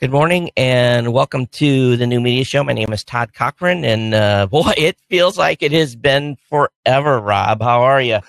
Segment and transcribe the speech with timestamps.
[0.00, 2.64] Good morning and welcome to the new media show.
[2.64, 7.20] My name is Todd Cochran, and uh, boy, it feels like it has been forever.
[7.20, 8.20] Rob, how are you?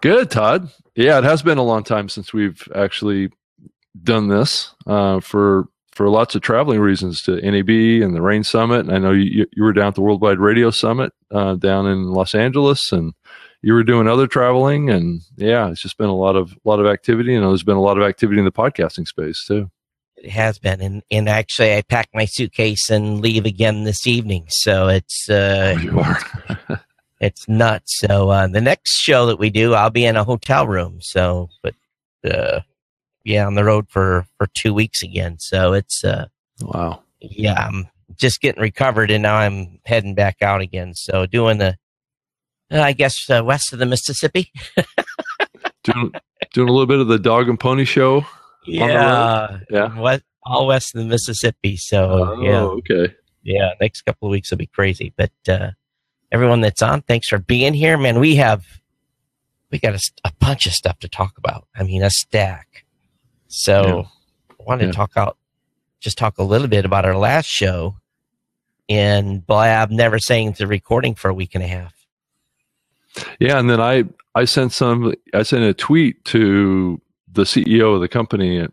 [0.00, 0.70] Good, Todd.
[0.94, 3.30] Yeah, it has been a long time since we've actually
[4.02, 7.68] done this uh, for for lots of traveling reasons to NAB
[8.02, 8.86] and the Rain Summit.
[8.86, 12.04] And I know you, you were down at the Worldwide Radio Summit uh, down in
[12.04, 13.12] Los Angeles, and
[13.60, 14.88] you were doing other traveling.
[14.88, 17.82] And yeah, it's just been a lot of lot of activity, and there's been a
[17.82, 19.70] lot of activity in the podcasting space too.
[20.22, 24.46] It has been, and, and actually, I packed my suitcase and leave again this evening.
[24.48, 26.80] So it's uh, oh, you are.
[27.20, 27.98] it's nuts.
[28.00, 30.98] So uh, the next show that we do, I'll be in a hotel room.
[31.00, 31.74] So, but
[32.28, 32.60] uh,
[33.24, 35.38] yeah, on the road for for two weeks again.
[35.38, 36.26] So it's uh,
[36.60, 37.02] wow.
[37.20, 40.94] Yeah, I'm just getting recovered, and now I'm heading back out again.
[40.94, 41.76] So doing the,
[42.72, 44.52] uh, I guess, uh, west of the Mississippi.
[45.84, 46.12] doing
[46.52, 48.26] doing a little bit of the dog and pony show
[48.68, 51.76] yeah, yeah, what all west of the Mississippi.
[51.76, 53.72] So oh, yeah, okay, yeah.
[53.80, 55.12] Next couple of weeks will be crazy.
[55.16, 55.70] But uh,
[56.32, 58.20] everyone that's on, thanks for being here, man.
[58.20, 58.64] We have
[59.70, 61.66] we got a, a bunch of stuff to talk about.
[61.74, 62.84] I mean, a stack.
[63.48, 64.02] So yeah.
[64.58, 64.90] I wanted yeah.
[64.92, 65.38] to talk out,
[66.00, 67.96] just talk a little bit about our last show,
[68.88, 71.94] and Blab never saying the recording for a week and a half.
[73.40, 74.04] Yeah, and then I
[74.34, 77.00] I sent some I sent a tweet to
[77.32, 78.66] the CEO of the company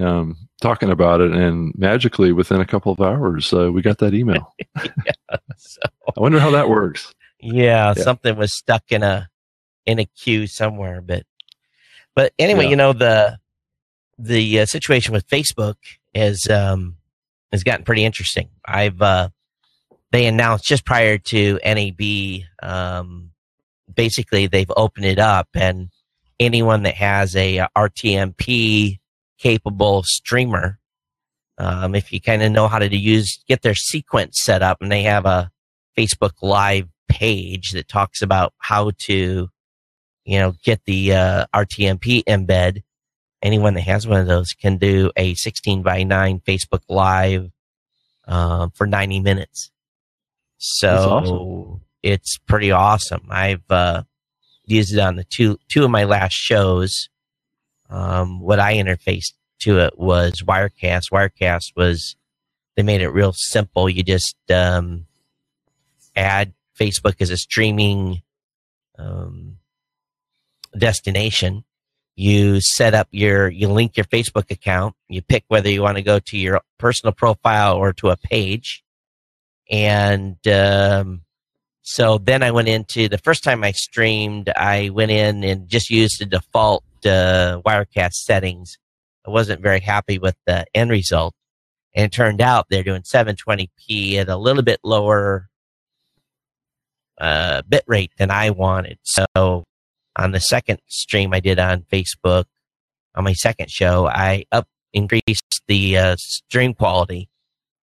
[0.00, 4.14] um, talking about it, and magically within a couple of hours, uh, we got that
[4.14, 4.54] email.
[4.76, 5.80] yeah, so,
[6.16, 7.14] I wonder how that works.
[7.40, 9.28] Yeah, yeah, something was stuck in a
[9.84, 11.24] in a queue somewhere, but
[12.14, 12.70] but anyway, yeah.
[12.70, 13.38] you know the
[14.18, 15.76] the uh, situation with Facebook
[16.14, 16.96] is um
[17.52, 18.48] has gotten pretty interesting.
[18.64, 19.28] I've uh
[20.12, 23.30] they announced just prior to NAB um
[23.94, 25.90] basically they've opened it up and
[26.38, 28.98] anyone that has a, a RTMP
[29.38, 30.78] capable streamer,
[31.58, 34.92] um, if you kind of know how to use, get their sequence set up, and
[34.92, 35.50] they have a
[35.96, 39.48] Facebook Live page that talks about how to,
[40.24, 42.82] you know, get the uh, RTMP embed.
[43.42, 47.50] Anyone that has one of those can do a 16 by 9 Facebook Live
[48.26, 49.70] uh, for 90 minutes.
[50.58, 51.80] So awesome.
[52.02, 53.26] it's pretty awesome.
[53.30, 54.02] I've uh,
[54.66, 57.08] used it on the two two of my last shows.
[57.88, 61.10] Um, what I interfaced to it was Wirecast.
[61.12, 62.16] Wirecast was
[62.76, 63.88] they made it real simple.
[63.88, 65.06] You just um,
[66.14, 68.22] add Facebook as a streaming
[68.98, 69.56] um,
[70.76, 71.64] destination.
[72.14, 74.94] You set up your, you link your Facebook account.
[75.08, 78.82] You pick whether you want to go to your personal profile or to a page,
[79.70, 81.22] and um,
[81.88, 85.88] so then I went into the first time I streamed, I went in and just
[85.88, 88.76] used the default uh, Wirecast settings.
[89.24, 91.32] I wasn't very happy with the end result.
[91.94, 95.48] And it turned out they're doing 720p at a little bit lower
[97.18, 98.98] uh, bit rate than I wanted.
[99.04, 99.64] So
[100.16, 102.46] on the second stream I did on Facebook,
[103.14, 107.28] on my second show, I up increased the uh, stream quality,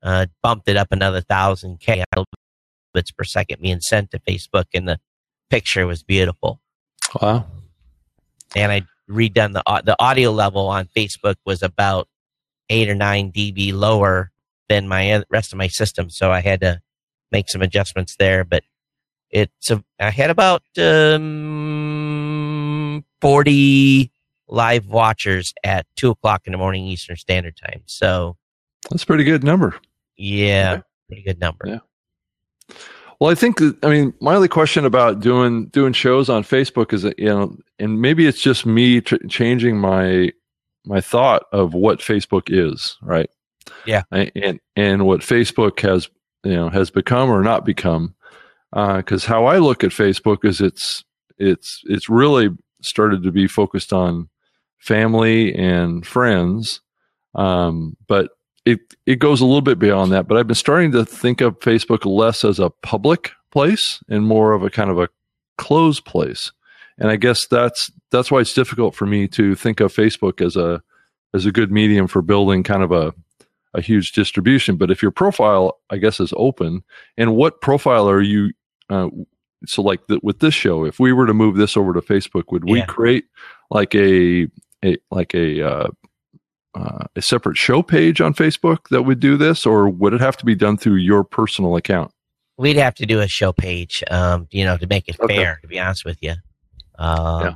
[0.03, 2.03] uh, bumped it up another thousand K
[2.93, 4.99] bits per second being sent to Facebook, and the
[5.49, 6.61] picture was beautiful.
[7.21, 7.45] Wow!
[8.55, 12.07] And I redone the the audio level on Facebook was about
[12.69, 14.31] eight or nine dB lower
[14.69, 16.81] than my rest of my system, so I had to
[17.31, 18.43] make some adjustments there.
[18.43, 18.63] But
[19.29, 21.43] it's a, I had about um,
[23.21, 24.11] forty
[24.47, 27.81] live watchers at two o'clock in the morning Eastern Standard Time.
[27.85, 28.37] So
[28.89, 29.75] that's a pretty good number.
[30.15, 30.83] Yeah, okay.
[31.07, 31.65] pretty good number.
[31.67, 31.79] Yeah.
[33.19, 37.03] Well, I think I mean my only question about doing doing shows on Facebook is
[37.03, 40.31] that you know, and maybe it's just me tr- changing my
[40.85, 43.29] my thought of what Facebook is, right?
[43.85, 46.09] Yeah, and and what Facebook has
[46.43, 48.15] you know has become or not become,
[48.71, 51.03] because uh, how I look at Facebook is it's
[51.37, 52.49] it's it's really
[52.81, 54.29] started to be focused on
[54.79, 56.81] family and friends,
[57.35, 58.31] um, but
[58.65, 61.59] it it goes a little bit beyond that, but I've been starting to think of
[61.59, 65.09] Facebook less as a public place and more of a kind of a
[65.57, 66.51] closed place.
[66.97, 70.55] And I guess that's that's why it's difficult for me to think of Facebook as
[70.55, 70.81] a
[71.33, 73.13] as a good medium for building kind of a
[73.73, 74.77] a huge distribution.
[74.77, 76.83] But if your profile, I guess, is open,
[77.17, 78.53] and what profile are you?
[78.89, 79.09] Uh,
[79.65, 82.51] so, like the, with this show, if we were to move this over to Facebook,
[82.51, 82.85] would we yeah.
[82.85, 83.25] create
[83.71, 84.47] like a
[84.85, 85.87] a like a uh,
[86.75, 90.37] uh, a separate show page on Facebook that would do this, or would it have
[90.37, 92.11] to be done through your personal account?
[92.57, 95.35] We'd have to do a show page, um, you know, to make it okay.
[95.35, 95.59] fair.
[95.61, 96.33] To be honest with you,
[96.99, 97.53] um, yeah.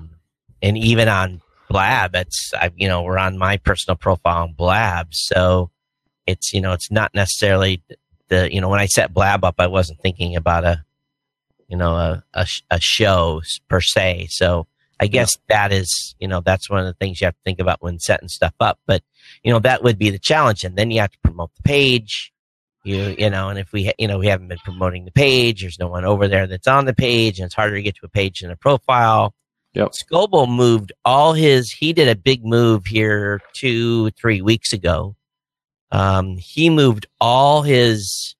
[0.63, 5.07] and even on Blab, it's I, you know we're on my personal profile on Blab,
[5.11, 5.69] so
[6.25, 7.83] it's you know it's not necessarily
[8.29, 10.83] the you know when I set Blab up, I wasn't thinking about a
[11.67, 14.27] you know a a, a show per se.
[14.31, 14.67] So
[14.99, 15.55] I guess yeah.
[15.55, 17.99] that is you know that's one of the things you have to think about when
[17.99, 18.79] setting stuff up.
[18.85, 19.03] But
[19.43, 22.33] you know that would be the challenge, and then you have to promote the page.
[22.83, 25.79] You you know, and if we you know we haven't been promoting the page, there's
[25.79, 28.09] no one over there that's on the page, and it's harder to get to a
[28.09, 29.33] page than a profile.
[29.73, 29.91] Yep.
[29.91, 31.71] Scoble moved all his.
[31.71, 35.15] He did a big move here two three weeks ago
[35.91, 38.35] um, he moved all his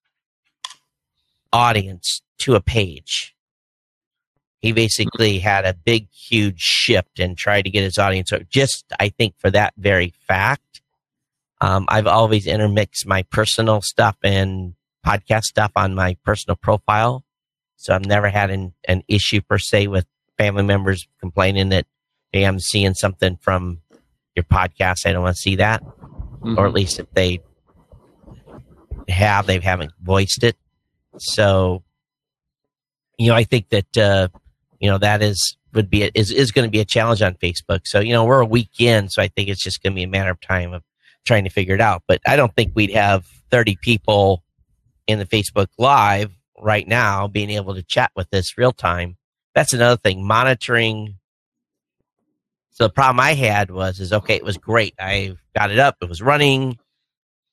[1.53, 3.35] audience to a page.
[4.59, 8.31] He basically had a big, huge shift and tried to get his audience.
[8.49, 10.81] Just, I think, for that very fact,
[11.61, 14.73] um, I've always intermixed my personal stuff and
[15.05, 17.23] podcast stuff on my personal profile.
[17.77, 20.05] So I've never had an, an issue per se with
[20.37, 21.85] family members complaining that,
[22.31, 23.81] hey, I'm seeing something from
[24.35, 25.05] your podcast.
[25.05, 25.83] I don't want to see that
[26.47, 26.57] mm-hmm.
[26.57, 27.41] or at least if they
[29.07, 30.55] have, they haven't voiced it.
[31.17, 31.83] So,
[33.17, 34.27] you know, I think that uh,
[34.79, 37.81] you know that is would be is is going to be a challenge on Facebook.
[37.85, 40.03] So, you know, we're a week in, so I think it's just going to be
[40.03, 40.83] a matter of time of
[41.25, 42.03] trying to figure it out.
[42.07, 44.43] But I don't think we'd have 30 people
[45.07, 49.17] in the Facebook Live right now being able to chat with this real time.
[49.53, 50.25] That's another thing.
[50.25, 51.17] Monitoring
[52.77, 54.93] so the problem I had was is okay, it was great.
[54.99, 56.77] I got it up, it was running.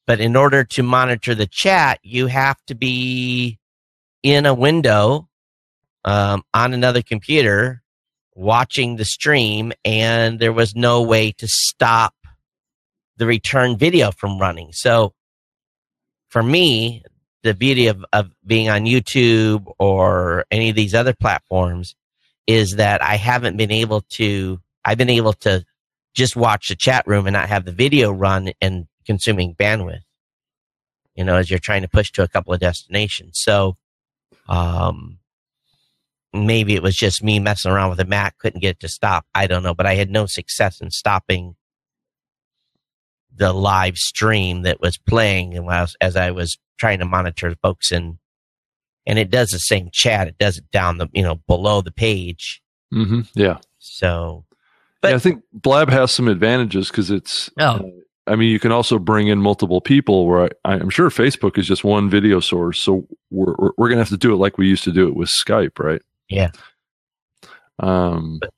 [0.07, 3.59] But in order to monitor the chat, you have to be
[4.23, 5.31] in a window
[6.05, 7.83] um, on another computer
[8.35, 12.15] watching the stream, and there was no way to stop
[13.17, 14.71] the return video from running.
[14.73, 15.15] So
[16.29, 17.05] for me,
[17.45, 21.95] the beauty of, of being on YouTube or any of these other platforms
[22.47, 25.65] is that I haven't been able to I've been able to
[26.15, 30.03] just watch the chat room and not have the video run and consuming bandwidth,
[31.15, 33.39] you know, as you're trying to push to a couple of destinations.
[33.43, 33.77] So,
[34.49, 35.19] um,
[36.35, 39.25] maybe it was just me messing around with the Mac, couldn't get it to stop.
[39.35, 41.57] I don't know, but I had no success in stopping
[43.35, 47.93] the live stream that was playing and was, as I was trying to monitor folks
[47.93, 48.19] and
[49.07, 50.29] and it does the same chat.
[50.29, 52.63] It does it down the you know below the page.
[52.93, 53.23] Mm-hmm.
[53.35, 53.59] Yeah.
[53.79, 54.45] So
[55.05, 57.51] but yeah, I think Blab has some advantages because it's.
[57.61, 57.65] Oh.
[57.65, 57.83] Uh,
[58.27, 60.27] I mean, you can also bring in multiple people.
[60.27, 63.99] Where I, am sure Facebook is just one video source, so we're we're, we're going
[63.99, 66.01] to have to do it like we used to do it with Skype, right?
[66.29, 66.51] Yeah.
[67.79, 68.39] Um.
[68.41, 68.51] But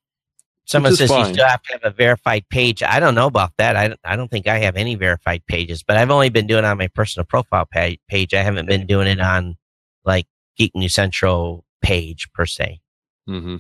[0.67, 1.29] someone says fine.
[1.29, 2.83] you still have to have a verified page.
[2.83, 3.77] I don't know about that.
[3.77, 6.67] I I don't think I have any verified pages, but I've only been doing it
[6.67, 8.35] on my personal profile page.
[8.35, 9.57] I haven't been doing it on
[10.05, 10.27] like
[10.57, 12.81] Geek News Central page per se.
[13.29, 13.57] Mm-hmm.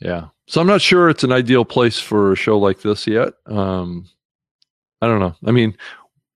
[0.00, 0.28] Yeah.
[0.46, 3.32] So I'm not sure it's an ideal place for a show like this yet.
[3.46, 4.06] Um,
[5.00, 5.34] I don't know.
[5.44, 5.76] I mean,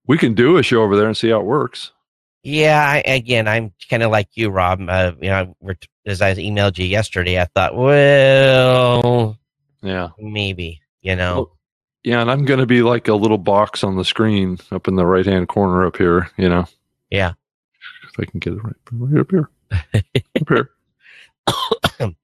[0.06, 1.92] we can do a show over there and see how it works.
[2.42, 2.82] Yeah.
[2.82, 4.80] I, again, I'm kind of like you, Rob.
[4.88, 5.54] Uh, you know,
[6.06, 9.38] as I emailed you yesterday, I thought, well,
[9.82, 10.80] yeah, maybe.
[11.02, 11.34] You know.
[11.34, 11.56] Well,
[12.02, 14.96] yeah, and I'm going to be like a little box on the screen up in
[14.96, 16.30] the right hand corner up here.
[16.36, 16.66] You know.
[17.10, 17.32] Yeah.
[18.04, 19.50] If I can get it right, right up here.
[19.82, 20.70] up here.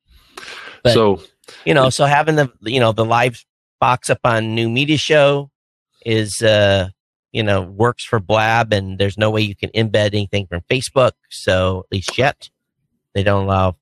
[0.82, 1.20] But, so
[1.64, 3.44] you know, so having the you know the live
[3.80, 5.50] box up on New Media Show
[6.04, 6.90] is uh
[7.36, 11.12] you know works for Blab, and there's no way you can embed anything from Facebook.
[11.28, 12.48] So at least yet,
[13.14, 13.76] they don't allow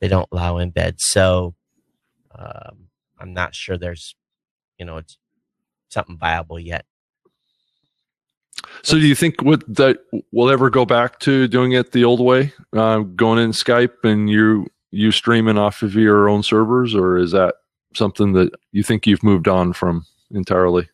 [0.00, 0.98] they don't allow embeds.
[0.98, 1.54] So
[2.36, 2.88] um,
[3.20, 4.16] I'm not sure there's
[4.76, 5.18] you know it's
[5.88, 6.84] something viable yet.
[8.82, 9.98] So do you think what that
[10.32, 14.28] we'll ever go back to doing it the old way, uh, going in Skype and
[14.28, 17.54] you you streaming off of your own servers, or is that
[17.94, 20.88] something that you think you've moved on from entirely?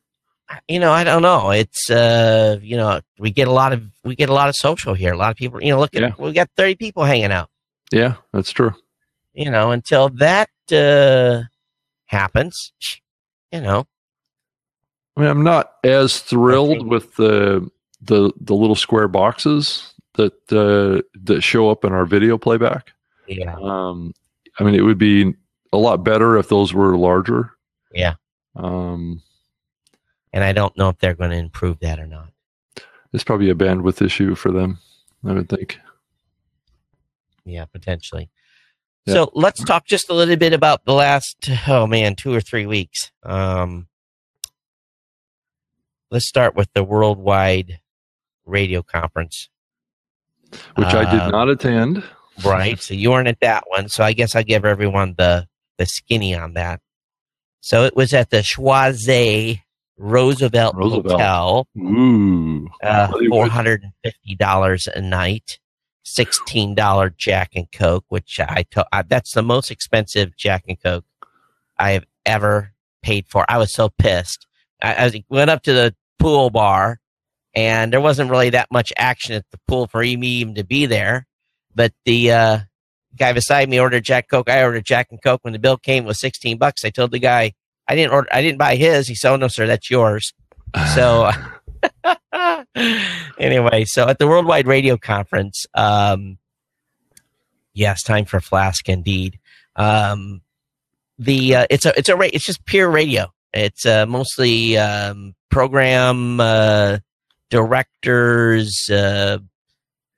[0.68, 1.50] You know, I don't know.
[1.50, 4.94] It's uh, you know, we get a lot of we get a lot of social
[4.94, 5.12] here.
[5.12, 6.14] A lot of people, you know, look at yeah.
[6.18, 7.49] we got thirty people hanging out.
[7.90, 8.75] Yeah, that's true.
[9.35, 11.42] You know, until that uh,
[12.06, 12.73] happens,
[13.50, 13.87] you know.
[15.16, 17.68] I mean, I'm not as thrilled with the
[18.00, 22.92] the the little square boxes that uh, that show up in our video playback.
[23.26, 23.56] Yeah.
[23.61, 24.12] Um,
[24.59, 25.35] I mean, it would be
[25.73, 27.52] a lot better if those were larger.
[27.92, 28.14] Yeah.
[28.56, 29.23] Um,
[30.32, 32.28] and I don't know if they're going to improve that or not.
[33.12, 34.78] It's probably a bandwidth issue for them,
[35.24, 35.78] I would think.
[37.44, 38.30] Yeah, potentially.
[39.04, 39.14] Yeah.
[39.14, 42.66] So let's talk just a little bit about the last, oh man, two or three
[42.66, 43.10] weeks.
[43.22, 43.88] Um,
[46.10, 47.80] let's start with the worldwide
[48.46, 49.48] radio conference,
[50.76, 52.04] which uh, I did uh, not attend
[52.44, 52.80] right?
[52.80, 53.88] So you weren't at that one.
[53.88, 55.46] So I guess I'll give everyone the
[55.78, 56.80] the skinny on that.
[57.60, 59.60] So it was at the Schwaze
[60.02, 61.12] Roosevelt, Roosevelt.
[61.12, 62.68] Hotel, Ooh.
[62.82, 65.59] uh, Well, you four would- hundred and fifty dollars a night,
[66.04, 70.80] sixteen dollar Jack and Coke, which I to- I, that's the most expensive Jack and
[70.82, 71.04] Coke
[71.78, 73.44] I have ever paid for.
[73.49, 74.47] I was so pissed.
[74.82, 76.99] I, I was- went up to the pool bar,
[77.54, 80.87] and there wasn't really that much action at the pool for me even to be
[80.87, 81.26] there.
[81.75, 82.59] But the uh,
[83.16, 84.50] guy beside me ordered Jack Coke.
[84.50, 85.40] I ordered Jack and Coke.
[85.42, 86.85] When the bill came, it was sixteen bucks.
[86.85, 87.52] I told the guy
[87.88, 88.28] I didn't order.
[88.32, 89.08] I didn't buy his.
[89.08, 90.32] He said, "Oh no, sir, that's yours."
[90.94, 91.30] So
[93.38, 96.38] anyway, so at the Worldwide Radio Conference, um,
[97.74, 99.38] yes, time for Flask indeed.
[99.76, 100.42] Um,
[101.18, 103.32] the uh, it's a it's a ra- it's just pure radio.
[103.52, 106.98] It's uh, mostly um, program uh,
[107.50, 108.88] directors.
[108.90, 109.38] Uh,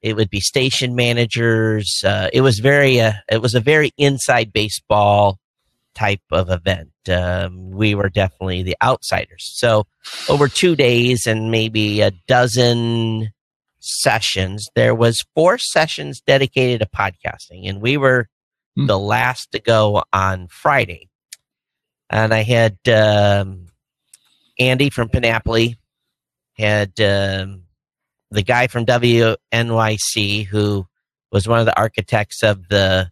[0.02, 2.02] it would be station managers.
[2.04, 5.38] Uh, it was very uh, it was a very inside baseball
[5.95, 6.91] type of event.
[7.09, 9.51] Um, we were definitely the outsiders.
[9.55, 9.87] So
[10.29, 13.31] over two days and maybe a dozen
[13.81, 18.29] sessions, there was four sessions dedicated to podcasting, and we were
[18.77, 18.87] Hmm.
[18.87, 21.09] the last to go on Friday.
[22.11, 23.67] And I had um,
[24.59, 25.77] Andy from Panoply,
[26.57, 27.63] had um,
[28.31, 30.87] the guy from WNYC who
[31.31, 33.11] was one of the architects of the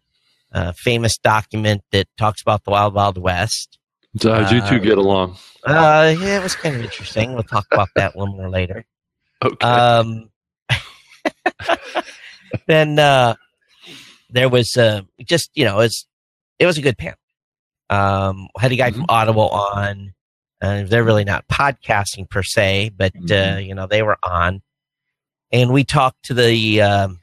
[0.53, 3.77] uh, famous document that talks about the Wild Wild West.
[4.21, 5.37] So how'd you two Uh, get along?
[5.65, 7.33] Uh, yeah, it was kind of interesting.
[7.33, 8.85] We'll talk about that a little more later.
[9.43, 9.65] Okay.
[9.67, 10.29] Um,
[12.67, 13.35] then uh,
[14.29, 16.05] there was uh, just you know, it's
[16.59, 17.17] it was a good panel.
[17.89, 20.13] Um, had a guy from Audible on.
[20.61, 23.67] Uh, they're really not podcasting per se, but uh, Mhm.
[23.67, 24.61] you know they were on,
[25.51, 27.19] and we talked to the um,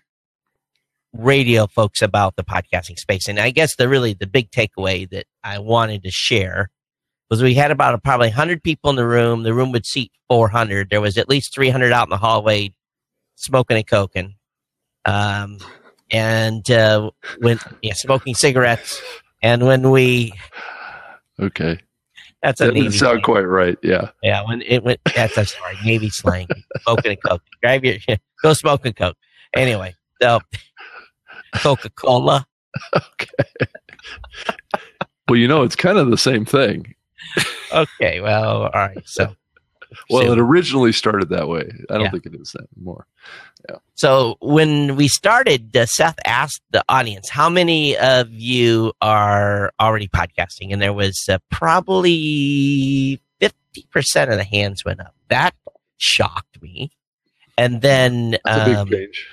[1.12, 3.28] radio folks about the podcasting space.
[3.28, 6.70] And I guess the really the big takeaway that I wanted to share
[7.28, 9.42] was we had about probably 100 people in the room.
[9.44, 10.90] The room would seat 400.
[10.90, 12.72] There was at least 300 out in the hallway
[13.36, 14.34] smoking and coking.
[15.04, 15.58] Um,
[16.10, 19.00] and uh, when yeah, smoking cigarettes.
[19.42, 20.34] And when we
[21.40, 21.80] okay.
[22.42, 23.22] that's a That Navy sound slang.
[23.22, 23.78] quite right.
[23.82, 24.10] Yeah.
[24.22, 26.48] Yeah, when it went that's a sorry, Navy slang.
[26.82, 27.42] Smoking and coke.
[27.62, 27.96] Grab your
[28.42, 29.16] go smoke and coke.
[29.54, 30.40] Anyway, so
[31.56, 32.46] Coca Cola.
[32.94, 33.66] Okay.
[35.28, 36.94] well, you know, it's kind of the same thing.
[37.72, 38.98] Okay, well, all right.
[39.06, 39.34] So
[40.08, 41.70] Well, so- it originally started that way.
[41.90, 42.10] I don't Yeah.
[42.10, 43.06] think it is that anymore.
[43.94, 50.08] So when we started, uh, Seth asked the audience, "How many of you are already
[50.08, 55.14] podcasting?" And there was uh, probably fifty percent of the hands went up.
[55.28, 55.54] That
[55.98, 56.90] shocked me.
[57.58, 59.26] And then, um, big change.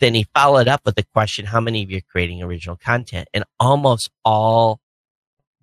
[0.00, 3.28] Then he followed up with the question, "How many of you are creating original content?"
[3.34, 4.80] And almost all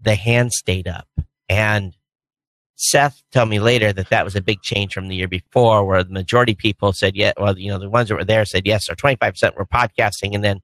[0.01, 1.07] the hands stayed up.
[1.49, 1.95] And
[2.75, 6.03] Seth told me later that that was a big change from the year before, where
[6.03, 8.65] the majority of people said, "Yeah." Well, you know, the ones that were there said
[8.65, 10.61] yes, or twenty five percent were podcasting, and then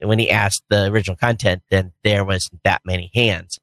[0.00, 3.58] when he asked the original content, then there wasn't that many hands.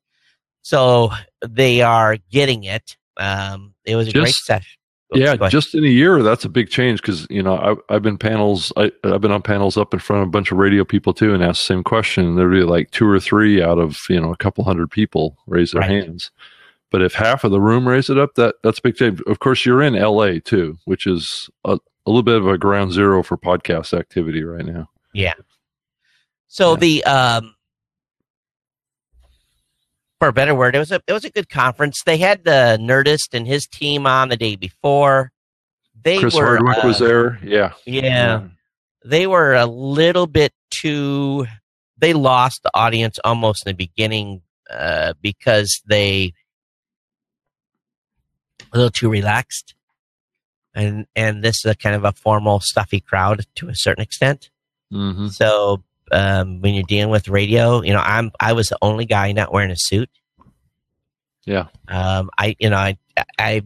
[0.64, 1.12] So
[1.48, 2.98] they are getting it.
[3.18, 4.78] Um, it was a great session.
[5.14, 7.56] Yeah, just in a year, that's a big change because you know
[7.90, 8.74] I, I've been panels.
[8.76, 11.34] I, I've been on panels up in front of a bunch of radio people too,
[11.34, 12.26] and asked the same question.
[12.26, 15.38] And there'd be like two or three out of you know a couple hundred people
[15.48, 15.92] raise their Right.
[15.92, 16.32] hands.
[16.92, 19.22] But if half of the room raise it up, that that's a big change.
[19.28, 22.92] Of course, you're in LA too, which is a, a little bit of a ground
[22.92, 24.90] zero for podcast activity right now.
[25.14, 25.34] Yeah.
[26.48, 26.78] So Yeah.
[26.78, 27.55] the um
[30.26, 32.02] for a better word, it was a it was a good conference.
[32.04, 35.32] They had the Nerdist and his team on the day before.
[36.04, 37.40] They Chris were Hardwick uh, was there.
[37.44, 38.48] Yeah, Yeah,
[39.04, 41.46] they were a little bit too.
[42.00, 46.34] They lost the audience almost in the beginning uh, because they
[48.74, 49.76] a little too relaxed,
[50.74, 54.50] and and this is a kind of a formal, stuffy crowd to a certain extent.
[54.92, 59.06] hmm So um, when you're dealing with radio, you know, I'm I was the only
[59.06, 60.10] guy not wearing a suit.
[61.46, 61.68] Yeah.
[61.88, 62.98] Um, I you know I
[63.38, 63.62] I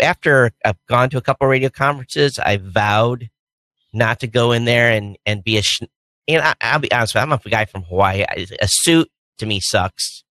[0.00, 3.30] after I've gone to a couple radio conferences, I vowed
[3.92, 5.62] not to go in there and and be a.
[5.62, 5.82] Sh-
[6.28, 7.14] know, I, I'll be honest.
[7.14, 8.24] With you, I'm a guy from Hawaii.
[8.28, 10.24] I, a suit to me sucks.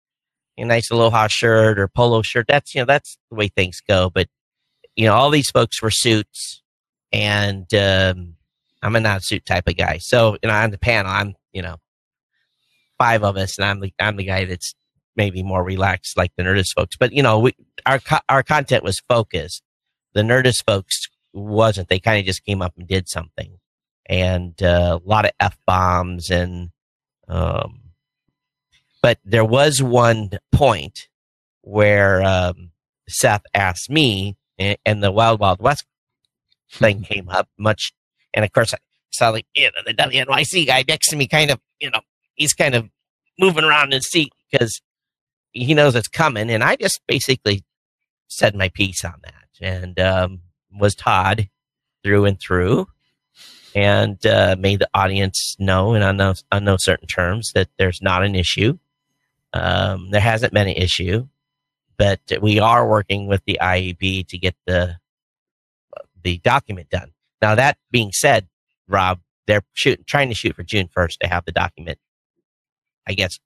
[0.57, 2.45] A nice aloha shirt or polo shirt.
[2.47, 4.09] That's you know that's the way things go.
[4.09, 4.27] But
[4.95, 6.63] you know, all these folks were suits,
[7.11, 8.35] and um,
[8.81, 9.97] I'm a not suit type of guy.
[9.99, 11.77] So, you know, on the panel, I'm, you know,
[12.97, 14.73] five of us, and I'm the I'm the guy that's
[15.15, 16.95] maybe more relaxed, like the Nerdist folks.
[16.97, 17.53] But you know, we
[17.85, 19.63] our co- our content was focused.
[20.13, 21.89] The Nerdist folks wasn't.
[21.89, 23.57] They kind of just came up and did something,
[24.07, 26.69] and uh, a lot of f bombs and.
[27.27, 27.81] Um,
[29.01, 31.07] but there was one point
[31.61, 32.71] where um,
[33.07, 35.85] Seth asked me and, and the Wild Wild West
[36.71, 37.93] thing came up much.
[38.37, 38.77] And of course, I
[39.11, 42.01] saw like you know the WNYC guy next to me, kind of you know
[42.35, 42.87] he's kind of
[43.39, 44.79] moving around in his seat because
[45.53, 46.51] he knows it's coming.
[46.51, 47.63] And I just basically
[48.27, 50.41] said my piece on that and um,
[50.71, 51.49] was Todd
[52.03, 52.87] through and through
[53.73, 58.03] and uh, made the audience know in on no, on no certain terms that there's
[58.03, 58.77] not an issue.
[59.51, 61.27] Um, there hasn't been an issue,
[61.97, 64.97] but we are working with the IAB to get the
[66.23, 67.13] the document done.
[67.41, 68.47] Now that being said,
[68.87, 71.99] Rob, they're shooting, trying to shoot for June 1st to have the document,
[73.07, 73.39] I guess,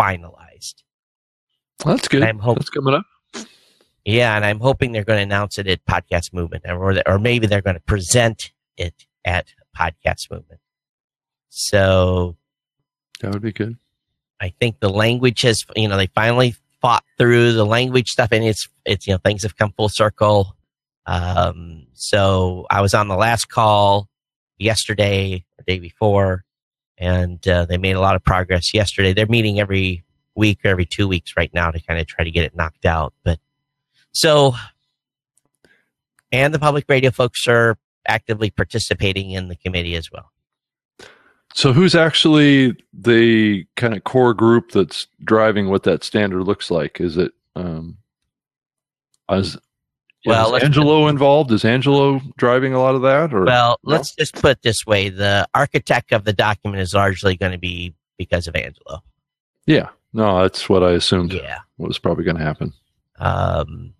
[0.00, 0.82] finalized.
[1.84, 2.22] Well, that's good.
[2.22, 3.04] I'm hoping, that's coming up.
[4.04, 7.46] Yeah, and I'm hoping they're going to announce it at Podcast Movement, or or maybe
[7.46, 10.60] they're going to present it at Podcast Movement.
[11.48, 12.36] So
[13.20, 13.76] that would be good.
[14.40, 18.44] I think the language has, you know, they finally fought through the language stuff, and
[18.44, 20.56] it's it's you know things have come full circle.
[21.06, 24.08] Um, so I was on the last call
[24.58, 26.44] yesterday or day before,
[26.98, 29.12] and uh, they made a lot of progress yesterday.
[29.12, 30.04] They're meeting every
[30.34, 32.86] week or every two weeks right now to kind of try to get it knocked
[32.86, 33.12] out.
[33.24, 33.38] But
[34.12, 34.54] so,
[36.30, 40.30] and the public radio folks are actively participating in the committee as well.
[41.54, 47.00] So, who's actually the kind of core group that's driving what that standard looks like?
[47.00, 47.98] Is it um,
[49.28, 49.58] as
[50.26, 51.50] well, is Angelo involved?
[51.52, 53.32] Is Angelo driving a lot of that?
[53.34, 53.92] Or well, no?
[53.92, 57.58] let's just put it this way: the architect of the document is largely going to
[57.58, 59.02] be because of Angelo.
[59.66, 61.32] Yeah, no, that's what I assumed.
[61.32, 62.72] Yeah, was probably going to happen.
[63.18, 63.94] Um,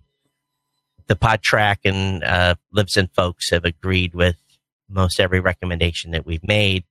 [1.07, 4.37] the Podtrac and uh, Libsyn folks have agreed with
[4.89, 6.85] most every recommendation that we've made.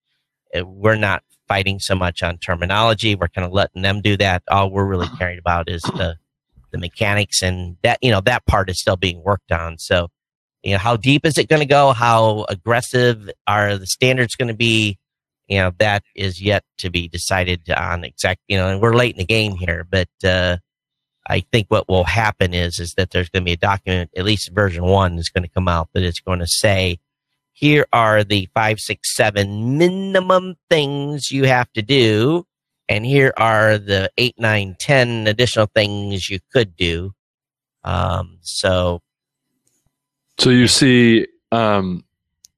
[0.56, 3.16] Uh, we're not fighting so much on terminology.
[3.16, 4.44] We're kind of letting them do that.
[4.50, 6.18] All we're really caring about is the
[6.72, 9.78] the mechanics and that you know that part is still being worked on.
[9.78, 10.10] So
[10.64, 11.94] you know how deep is it going to go?
[11.94, 14.98] How aggressive are the standards going to be?
[15.48, 18.04] You know that is yet to be decided on.
[18.04, 18.42] Exact.
[18.48, 20.10] You know, and we're late in the game here, but.
[20.24, 20.58] uh
[21.28, 24.26] I think what will happen is is that there's going to be a document, at
[24.26, 26.98] least version one is going to come out that it's going to say,
[27.54, 32.46] here are the five, six, seven minimum things you have to do,
[32.92, 37.14] and here are the eight, nine, ten additional things you could do.
[37.84, 39.02] Um, so,
[40.38, 42.04] so you see, um,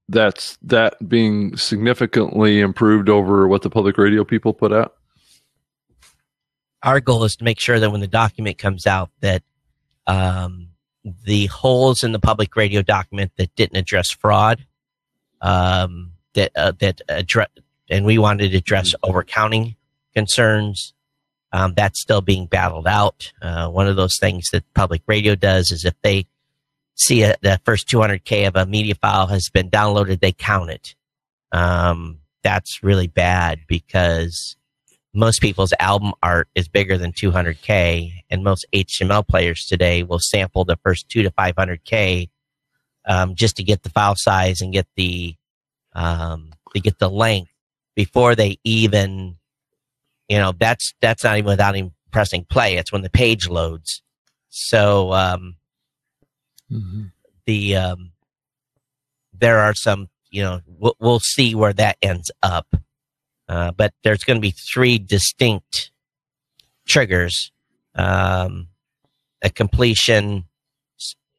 [0.10, 4.96] that's that being significantly improved over what the public radio people put out
[6.82, 9.42] our goal is to make sure that when the document comes out that
[10.06, 10.68] um,
[11.24, 14.66] the holes in the public radio document that didn't address fraud
[15.42, 17.50] um, that uh, that address
[17.90, 19.12] and we wanted to address mm-hmm.
[19.12, 19.76] overcounting
[20.14, 20.94] concerns
[21.54, 23.32] um, that's still being battled out.
[23.42, 26.26] Uh, one of those things that public radio does is if they
[26.96, 30.96] see a, the first 200k of a media file has been downloaded they count it.
[31.52, 34.58] Um, that's really bad because
[35.14, 40.66] most people's album art is bigger than 200k and most html players today will sample
[40.66, 42.30] the first 2 to 500k
[43.06, 45.36] um, just to get the file size and get the
[45.94, 47.52] um, to get the length
[47.96, 49.38] before they even
[50.34, 54.02] you know that's that's not even without even pressing play it's when the page loads
[54.50, 55.56] so um,
[56.72, 57.04] mm-hmm.
[57.46, 58.12] the um,
[59.34, 62.68] there are some you know we'll, we'll see where that ends up
[63.50, 65.92] uh, but there's going to be three distinct
[66.88, 67.52] triggers
[67.96, 68.68] um,
[69.44, 70.46] a completion,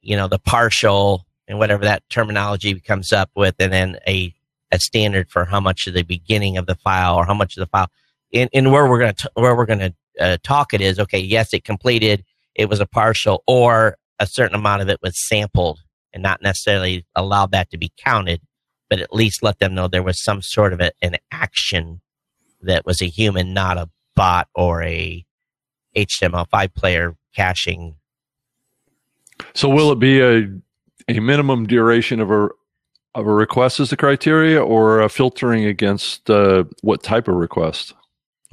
[0.03, 4.35] you know, the partial, and whatever that terminology comes up with, and then a,
[4.71, 7.61] a standard for how much of the beginning of the file or how much of
[7.61, 7.91] the file.
[8.35, 11.19] In, in where we're going to where we're going to uh, talk it is okay.
[11.19, 12.25] Yes, it completed.
[12.55, 15.81] It was a partial, or a certain amount of it was sampled,
[16.13, 18.41] and not necessarily allowed that to be counted
[18.95, 22.01] but at least let them know there was some sort of a, an action
[22.63, 25.25] that was a human, not a bot or a
[25.97, 27.97] HTML5 player caching.
[29.55, 30.49] So will it be a
[31.09, 32.49] a minimum duration of a
[33.17, 37.95] of a request as the criteria, or filtering against uh, what type of request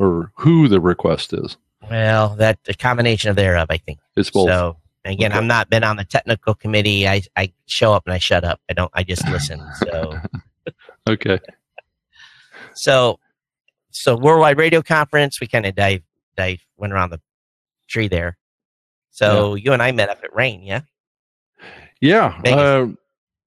[0.02, 1.58] or who the request is?
[1.90, 4.00] Well, that a combination of thereof, I think.
[4.16, 4.48] It's both.
[4.48, 5.40] So Again, okay.
[5.40, 7.08] I'm not been on the technical committee.
[7.08, 8.62] I, I show up and I shut up.
[8.70, 8.92] I don't.
[8.94, 9.60] I just listen.
[9.80, 10.20] So
[11.10, 11.40] okay.
[12.76, 13.20] So
[13.90, 15.42] so worldwide radio conference.
[15.42, 16.04] We kind of dive
[16.38, 17.22] dive went around the
[17.88, 18.38] tree there.
[19.10, 19.64] So yeah.
[19.64, 20.82] you and I met up at Rain, yeah.
[22.00, 22.88] Yeah, uh,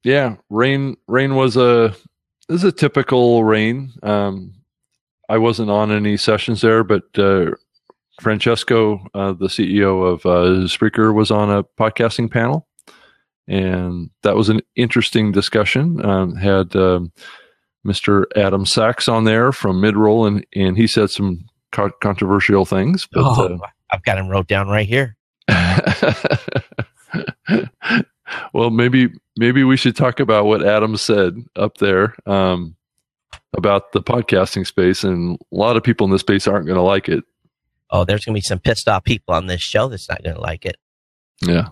[0.02, 0.36] yeah.
[0.50, 1.94] Rain Rain was a
[2.48, 3.92] this is a typical Rain.
[4.02, 4.54] Um,
[5.28, 7.52] I wasn't on any sessions there, but uh,
[8.20, 12.66] Francesco, uh, the CEO of uh, Spreaker, was on a podcasting panel,
[13.48, 16.04] and that was an interesting discussion.
[16.04, 17.12] Um, had um,
[17.86, 18.24] Mr.
[18.36, 23.08] Adam Sachs on there from Midroll, and and he said some co- controversial things.
[23.10, 23.58] But, oh, uh,
[23.92, 25.16] I've got him wrote down right here.
[28.54, 32.76] well, maybe maybe we should talk about what Adam said up there um,
[33.56, 36.82] about the podcasting space, and a lot of people in this space aren't going to
[36.82, 37.24] like it.
[37.90, 40.36] Oh, there's going to be some pissed off people on this show that's not going
[40.36, 40.76] to like it.
[41.42, 41.68] Yeah.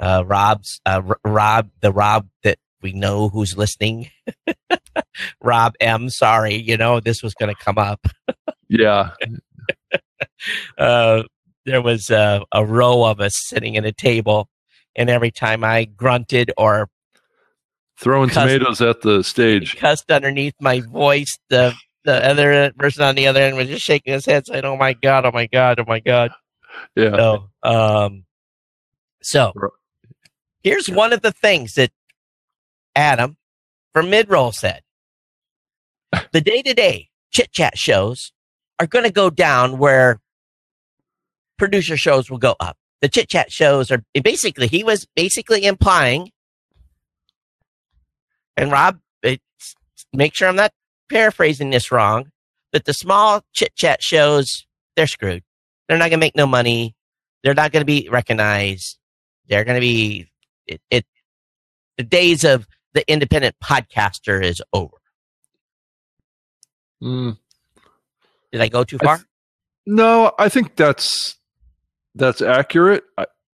[0.00, 4.10] Uh, Rob's uh, R- Rob, the Rob that we know who's listening.
[5.42, 6.10] Rob M.
[6.10, 8.06] Sorry, you know this was going to come up.
[8.68, 9.10] yeah.
[10.78, 11.22] uh,
[11.64, 14.48] there was a, a row of us sitting at a table,
[14.96, 16.88] and every time I grunted or
[18.00, 23.14] throwing cussed, tomatoes at the stage, cussed underneath my voice, the the other person on
[23.14, 25.26] the other end was just shaking his head, saying, "Oh my god!
[25.26, 25.78] Oh my god!
[25.80, 26.30] Oh my god!"
[26.94, 27.16] Yeah.
[27.16, 28.24] So, um,
[29.22, 29.52] so
[30.62, 31.90] here's one of the things that
[32.96, 33.36] Adam
[33.92, 34.82] from Midroll said:
[36.32, 38.32] the day to day chit chat shows
[38.78, 40.20] are going to go down where
[41.58, 42.76] producer shows will go up.
[43.00, 46.30] The chit chat shows are basically, he was basically implying,
[48.58, 48.98] and Rob,
[50.12, 50.72] make sure I'm not
[51.08, 52.30] paraphrasing this wrong,
[52.72, 54.66] but the small chit chat shows,
[54.96, 55.42] they're screwed.
[55.88, 56.94] They're not going to make no money.
[57.42, 58.98] They're not going to be recognized.
[59.48, 60.28] They're going to be,
[60.66, 61.06] it, it,
[61.96, 64.96] the days of the independent podcaster is over.
[67.02, 67.38] Mm.
[68.52, 69.14] Did I go too far?
[69.14, 69.26] I th-
[69.86, 71.36] no, I think that's
[72.14, 73.04] that's accurate.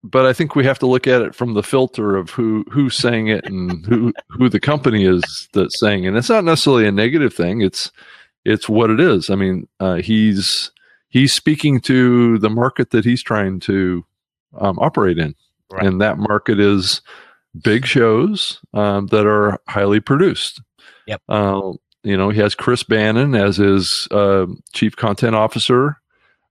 [0.06, 2.94] But I think we have to look at it from the filter of who who's
[2.94, 6.92] saying it and who who the company is that's saying, and it's not necessarily a
[6.92, 7.62] negative thing.
[7.62, 7.90] It's
[8.44, 9.30] it's what it is.
[9.30, 10.70] I mean, uh, he's
[11.08, 14.04] he's speaking to the market that he's trying to
[14.58, 15.34] um, operate in,
[15.72, 15.86] right.
[15.86, 17.00] and that market is
[17.62, 20.60] big shows um, that are highly produced.
[21.06, 21.22] Yep.
[21.28, 25.96] Uh, you know, he has Chris Bannon as his uh, chief content officer.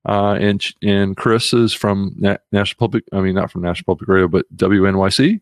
[0.06, 3.06] Uh, and and Chris is from Na- National Public.
[3.14, 5.42] I mean, not from National Public Radio, but WNYC.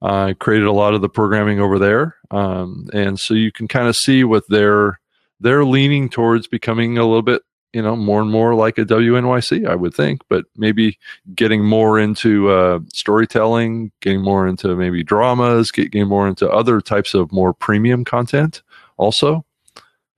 [0.00, 3.66] I uh, created a lot of the programming over there, um, and so you can
[3.66, 5.00] kind of see what they're
[5.40, 9.66] they're leaning towards becoming a little bit, you know, more and more like a WNYC.
[9.66, 10.98] I would think, but maybe
[11.34, 16.80] getting more into uh, storytelling, getting more into maybe dramas, get, getting more into other
[16.80, 18.62] types of more premium content,
[18.96, 19.44] also.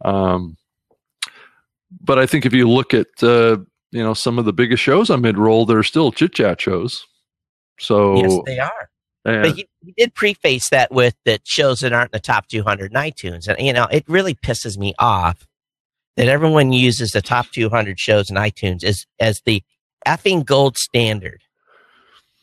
[0.04, 0.58] Um,
[2.02, 3.58] but I think if you look at uh,
[3.90, 7.06] you know some of the biggest shows on Midroll, they're still chit chat shows.
[7.78, 8.90] So yes, they are.
[9.22, 12.90] But he, he, did preface that with that shows that aren't in the top 200
[12.90, 15.46] in iTunes, and you know it really pisses me off
[16.16, 19.62] that everyone uses the top 200 shows in iTunes as as the
[20.06, 21.42] effing gold standard.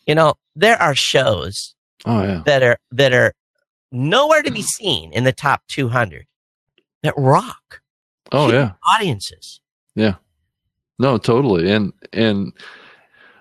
[0.05, 2.43] You know there are shows oh, yeah.
[2.45, 3.33] that are that are
[3.91, 6.27] nowhere to be seen in the top 200
[7.03, 7.81] that rock.
[8.31, 9.61] Oh yeah, audiences.
[9.95, 10.15] Yeah,
[10.99, 11.71] no, totally.
[11.71, 12.53] And and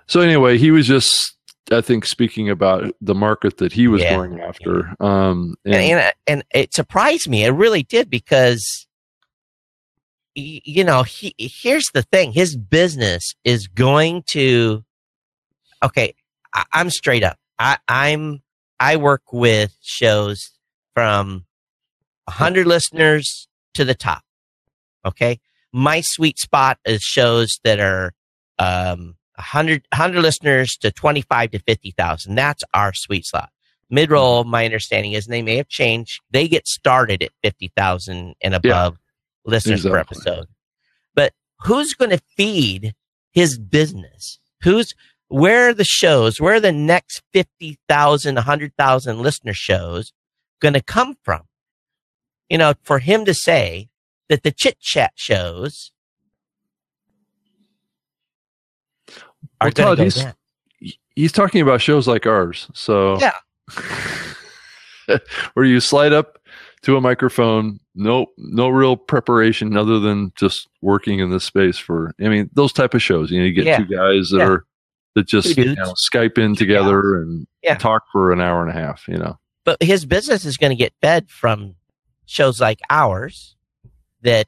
[0.06, 1.34] so anyway, he was just
[1.70, 4.16] I think speaking about the market that he was yeah.
[4.16, 4.94] going after.
[5.00, 7.44] Um, and, and, and, and it surprised me.
[7.44, 8.86] It really did because
[10.38, 12.30] you know, he, here's the thing.
[12.30, 14.84] His business is going to,
[15.82, 16.14] okay,
[16.52, 17.38] I, am straight up.
[17.58, 18.42] I, I'm,
[18.78, 20.50] I work with shows
[20.92, 21.46] from
[22.24, 24.22] 100 listeners to the top.
[25.06, 25.40] Okay
[25.76, 28.14] my sweet spot is shows that are
[28.58, 32.34] um, 100, 100 listeners to 25 to 50,000.
[32.34, 33.50] That's our sweet spot.
[33.90, 36.22] Mid roll, my understanding is they may have changed.
[36.30, 39.90] They get started at 50,000 and above yeah, listeners exactly.
[39.90, 40.46] per episode.
[41.14, 42.94] But who's going to feed
[43.32, 44.38] his business?
[44.62, 44.94] Who's,
[45.28, 46.40] where are the shows?
[46.40, 50.14] Where are the next 50,000, 100,000 listener shows
[50.58, 51.42] going to come from?
[52.48, 53.90] You know, for him to say,
[54.28, 55.92] that the chit chat shows
[59.60, 60.34] are well, Todd, he's, down.
[61.14, 62.68] he's talking about shows like ours.
[62.74, 63.32] So yeah,
[65.54, 66.38] where you slide up
[66.82, 72.14] to a microphone, no no real preparation other than just working in this space for.
[72.20, 73.30] I mean, those type of shows.
[73.30, 73.78] You know, you get yeah.
[73.78, 74.48] two guys that yeah.
[74.48, 74.64] are
[75.14, 77.76] that just you know, Skype in together and yeah.
[77.76, 79.08] talk for an hour and a half.
[79.08, 81.74] You know, but his business is going to get fed from
[82.26, 83.55] shows like ours
[84.26, 84.46] that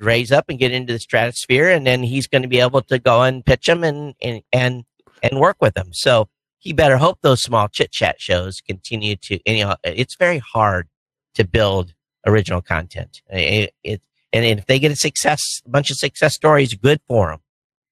[0.00, 2.98] raise up and get into the stratosphere and then he's going to be able to
[2.98, 4.84] go and pitch them and and and,
[5.22, 9.38] and work with them so he better hope those small chit chat shows continue to
[9.46, 10.88] you know it's very hard
[11.34, 11.92] to build
[12.26, 14.00] original content it, it,
[14.32, 17.40] and if they get a success a bunch of success stories good for them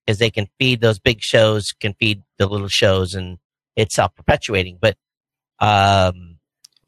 [0.06, 3.38] because they can feed those big shows can feed the little shows and
[3.76, 4.78] it's self perpetuating.
[4.80, 4.96] But
[5.58, 6.38] um,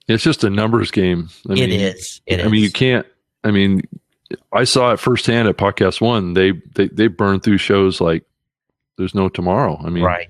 [0.09, 1.29] it's just a numbers game.
[1.49, 2.21] I it mean, is.
[2.27, 2.51] It I is.
[2.51, 3.07] mean, you can't.
[3.45, 3.83] I mean,
[4.53, 6.35] I saw it firsthand at Podcast One.
[6.35, 8.25] They they they burn through shows like
[8.99, 9.81] there's no tomorrow.
[9.85, 10.29] I mean, right.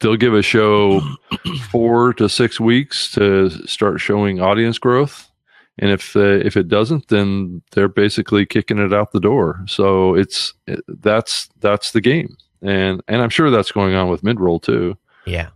[0.00, 1.00] They'll give a show
[1.70, 5.30] four to six weeks to start showing audience growth,
[5.78, 9.64] and if uh, if it doesn't, then they're basically kicking it out the door.
[9.68, 10.54] So it's
[10.88, 14.98] that's that's the game, and and I'm sure that's going on with midroll too.
[15.24, 15.50] Yeah,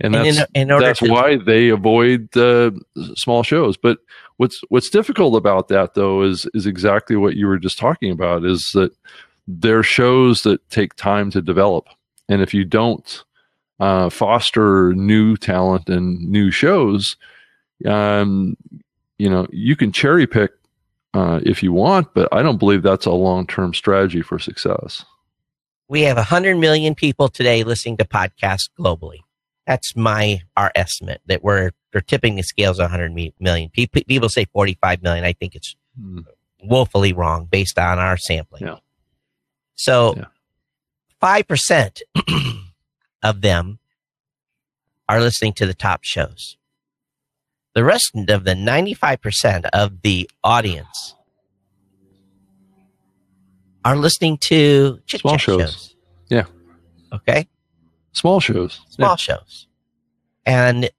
[0.00, 2.70] and that's in, in that's to- why they avoid uh,
[3.14, 3.76] small shows.
[3.76, 3.98] But
[4.36, 8.44] what's what's difficult about that though is is exactly what you were just talking about
[8.44, 8.92] is that
[9.46, 11.88] they're shows that take time to develop.
[12.28, 13.24] And if you don't
[13.80, 17.16] uh, foster new talent and new shows
[17.86, 18.56] um,
[19.18, 20.52] you know you can cherry pick
[21.12, 25.04] uh, if you want but i don't believe that's a long-term strategy for success.
[25.86, 29.23] We have 100 million people today listening to podcasts globally
[29.66, 33.70] that's my our estimate that we're they're tipping the scales 100 million.
[33.70, 35.24] People, people say 45 million.
[35.24, 36.20] I think it's hmm.
[36.62, 38.66] woefully wrong based on our sampling.
[38.66, 38.76] Yeah.
[39.76, 40.16] So
[41.20, 42.02] five percent
[43.22, 43.78] of them
[45.08, 46.56] are listening to the top shows.
[47.74, 51.16] The rest of the 95% of the audience
[53.84, 55.60] are listening to small shows.
[55.60, 55.96] shows.
[56.28, 56.44] Yeah.
[57.12, 57.48] Okay.
[58.14, 58.80] Small shows.
[58.88, 59.16] Small yeah.
[59.16, 59.66] shows.
[60.46, 60.90] And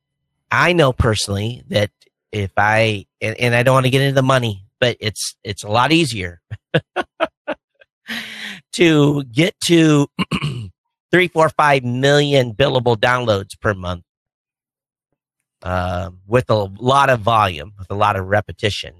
[0.52, 1.92] I know personally that
[2.32, 5.64] if I and, and I don't want to get into the money, but it's it's
[5.64, 6.42] a lot easier
[8.74, 10.08] to get to
[11.12, 14.04] three, four, five million billable downloads per month
[15.64, 18.96] uh, with a lot of volume, with a lot of repetition,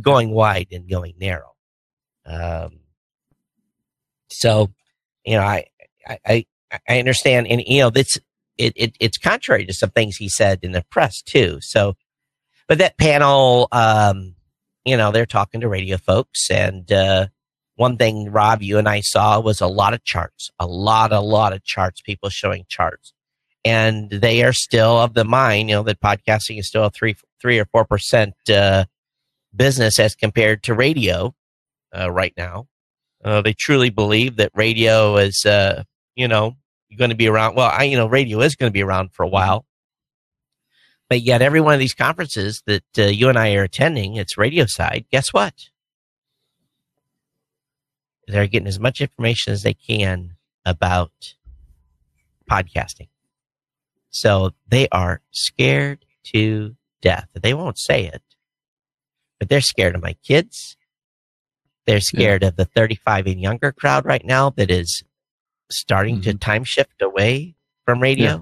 [0.00, 1.54] going wide and going narrow.
[2.26, 2.80] Um,
[4.30, 4.70] so,
[5.24, 5.64] you know, I,
[6.06, 6.46] I,
[6.88, 8.18] I understand, and you know, this
[8.56, 11.58] it, it, it's contrary to some things he said in the press too.
[11.60, 11.94] So,
[12.66, 14.34] but that panel, um,
[14.84, 17.28] you know, they're talking to radio folks, and uh,
[17.76, 21.20] one thing, Rob, you and I saw was a lot of charts, a lot, a
[21.20, 23.12] lot of charts, people showing charts,
[23.64, 27.16] and they are still of the mind, you know, that podcasting is still a three,
[27.40, 28.84] three or four percent uh,
[29.54, 31.34] business as compared to radio
[31.96, 32.66] uh, right now.
[33.24, 35.82] Uh, they truly believe that radio is, uh,
[36.18, 36.56] you know,
[36.88, 37.54] you're going to be around.
[37.54, 39.34] Well, I, you know, radio is going to be around for a mm-hmm.
[39.34, 39.64] while.
[41.08, 44.36] But yet, every one of these conferences that uh, you and I are attending, it's
[44.36, 45.06] radio side.
[45.10, 45.54] Guess what?
[48.26, 50.34] They're getting as much information as they can
[50.66, 51.12] about
[52.50, 53.08] podcasting.
[54.10, 56.04] So they are scared
[56.34, 57.28] to death.
[57.32, 58.22] They won't say it,
[59.38, 60.76] but they're scared of my kids.
[61.86, 62.48] They're scared yeah.
[62.48, 65.04] of the 35 and younger crowd right now that is
[65.70, 66.30] starting mm-hmm.
[66.30, 67.54] to time shift away
[67.84, 68.30] from radio.
[68.30, 68.38] Yeah.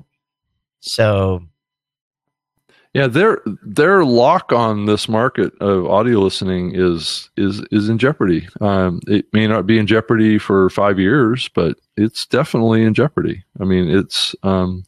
[0.81, 1.43] So
[2.97, 8.49] yeah, their their lock on this market of audio listening is is is in jeopardy.
[8.63, 13.45] Um, it may not be in jeopardy for five years, but it's definitely in jeopardy.
[13.61, 14.85] I mean, it's um,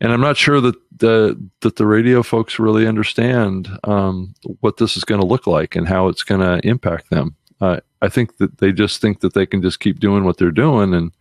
[0.00, 4.96] and I'm not sure that the that the radio folks really understand um, what this
[4.96, 7.34] is going to look like and how it's going to impact them.
[7.62, 10.50] Uh, I think that they just think that they can just keep doing what they're
[10.50, 11.12] doing and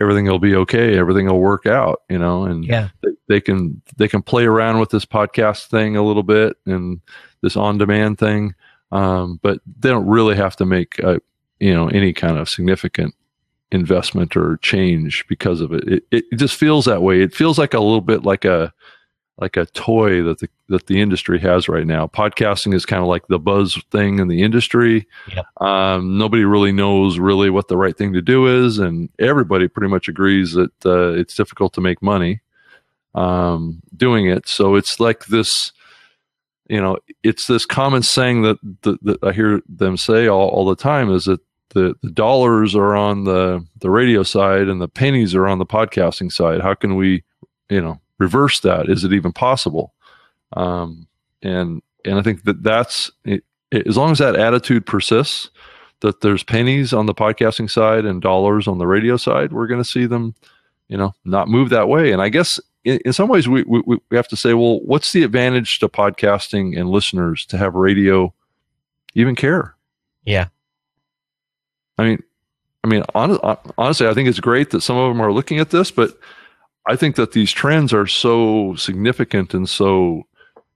[0.00, 0.96] everything will be okay.
[0.96, 2.90] Everything will work out, you know, and yeah.
[3.02, 7.00] they, they can, they can play around with this podcast thing a little bit and
[7.42, 8.54] this on demand thing.
[8.92, 11.20] Um, but they don't really have to make, a,
[11.58, 13.16] you know, any kind of significant
[13.72, 16.04] investment or change because of it.
[16.12, 17.22] It, it just feels that way.
[17.22, 18.72] It feels like a little bit like a,
[19.38, 22.06] like a toy that the that the industry has right now.
[22.06, 25.06] Podcasting is kind of like the buzz thing in the industry.
[25.34, 25.46] Yep.
[25.62, 29.88] Um, nobody really knows really what the right thing to do is, and everybody pretty
[29.88, 32.40] much agrees that uh, it's difficult to make money
[33.14, 34.48] um, doing it.
[34.48, 35.72] So it's like this,
[36.68, 40.66] you know, it's this common saying that, that, that I hear them say all, all
[40.66, 44.88] the time is that the, the dollars are on the the radio side and the
[44.88, 46.62] pennies are on the podcasting side.
[46.62, 47.24] How can we,
[47.68, 48.88] you know, reverse that?
[48.88, 49.94] Is it even possible?
[50.52, 51.06] Um,
[51.42, 55.50] and and I think that that's it, as long as that attitude persists,
[56.00, 59.82] that there's pennies on the podcasting side and dollars on the radio side, we're going
[59.82, 60.34] to see them,
[60.88, 62.12] you know, not move that way.
[62.12, 65.12] And I guess in, in some ways we, we we have to say, well, what's
[65.12, 68.32] the advantage to podcasting and listeners to have radio
[69.14, 69.74] even care?
[70.24, 70.48] Yeah.
[71.98, 72.22] I mean,
[72.84, 75.90] I mean, honestly, I think it's great that some of them are looking at this,
[75.90, 76.16] but
[76.88, 80.22] I think that these trends are so significant and so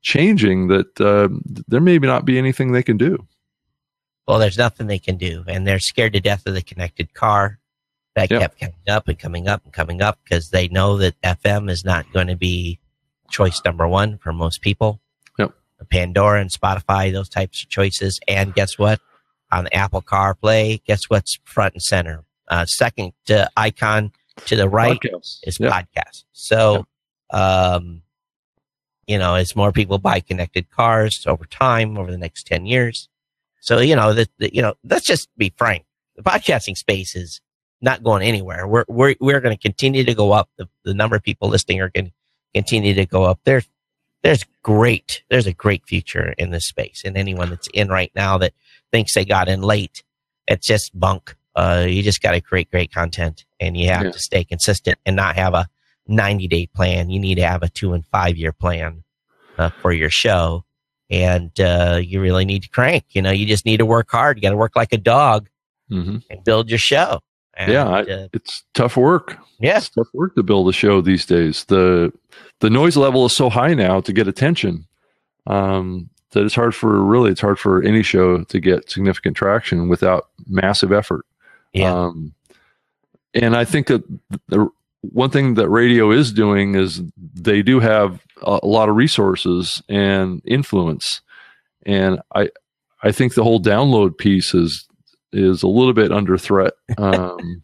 [0.03, 1.29] changing that uh,
[1.67, 3.27] there may not be anything they can do.
[4.29, 7.59] Well, there's nothing they can do, and they're scared to death of the connected car.
[8.15, 8.41] that yep.
[8.41, 11.83] kept coming up and coming up and coming up because they know that FM is
[11.83, 12.79] not going to be
[13.31, 15.01] choice number one for most people.
[15.39, 15.55] Yep.
[15.91, 18.21] Pandora and Spotify, those types of choices.
[18.29, 19.01] And guess what?
[19.51, 22.23] On the Apple CarPlay, guess what's front and center?
[22.49, 24.13] Uh, second to icon
[24.47, 24.99] to the right
[25.45, 26.25] is podcast.
[26.33, 26.87] So,
[27.33, 27.41] yep.
[27.41, 28.03] um,
[29.07, 33.09] you know, as more people buy connected cars over time, over the next 10 years.
[33.61, 35.85] So, you know, that, you know, let's just be frank.
[36.17, 37.41] The podcasting space is
[37.81, 38.67] not going anywhere.
[38.67, 40.49] We're we're we're going to continue to go up.
[40.57, 42.13] The, the number of people listening are going to
[42.55, 43.41] continue to go up.
[43.45, 43.69] There's
[44.23, 47.03] there's great there's a great future in this space.
[47.05, 48.53] And anyone that's in right now that
[48.93, 50.03] thinks they got in late,
[50.47, 51.37] it's just bunk.
[51.55, 54.11] Uh, you just got to create great content, and you have yeah.
[54.13, 55.67] to stay consistent and not have a
[56.07, 57.11] 90 day plan.
[57.11, 59.05] You need to have a two and five year plan
[59.59, 60.65] uh, for your show.
[61.11, 63.05] And uh, you really need to crank.
[63.11, 64.39] You know, you just need to work hard.
[64.39, 65.49] You got to work like a dog
[65.91, 66.19] mm-hmm.
[66.31, 67.21] and build your show.
[67.55, 69.37] And, yeah, I, uh, it's tough work.
[69.61, 71.65] Yeah, it's tough work to build a show these days.
[71.67, 72.13] the
[72.61, 74.87] The noise level is so high now to get attention
[75.47, 79.91] um, that it's hard for really it's hard for any show to get significant traction
[79.91, 81.27] without massive effort.
[81.73, 82.35] Yeah, um,
[83.35, 84.03] and I think that
[84.49, 84.69] the
[85.01, 89.83] one thing that radio is doing is they do have a, a lot of resources
[89.89, 91.23] and influence,
[91.85, 92.51] and I
[93.03, 94.87] I think the whole download piece is
[95.33, 96.75] is a little bit under threat.
[96.99, 97.63] Um,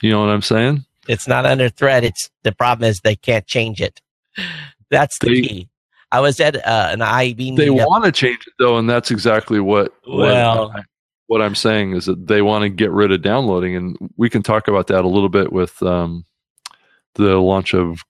[0.00, 0.84] you know what I'm saying?
[1.08, 2.04] It's not under threat.
[2.04, 4.00] It's the problem is they can't change it.
[4.90, 5.68] That's the they, key.
[6.12, 7.56] I was at uh, an IAB.
[7.56, 9.94] They want to change it though, and that's exactly what.
[10.06, 10.84] Well, what,
[11.26, 14.42] what I'm saying is that they want to get rid of downloading, and we can
[14.42, 16.24] talk about that a little bit with um,
[17.14, 18.02] the launch of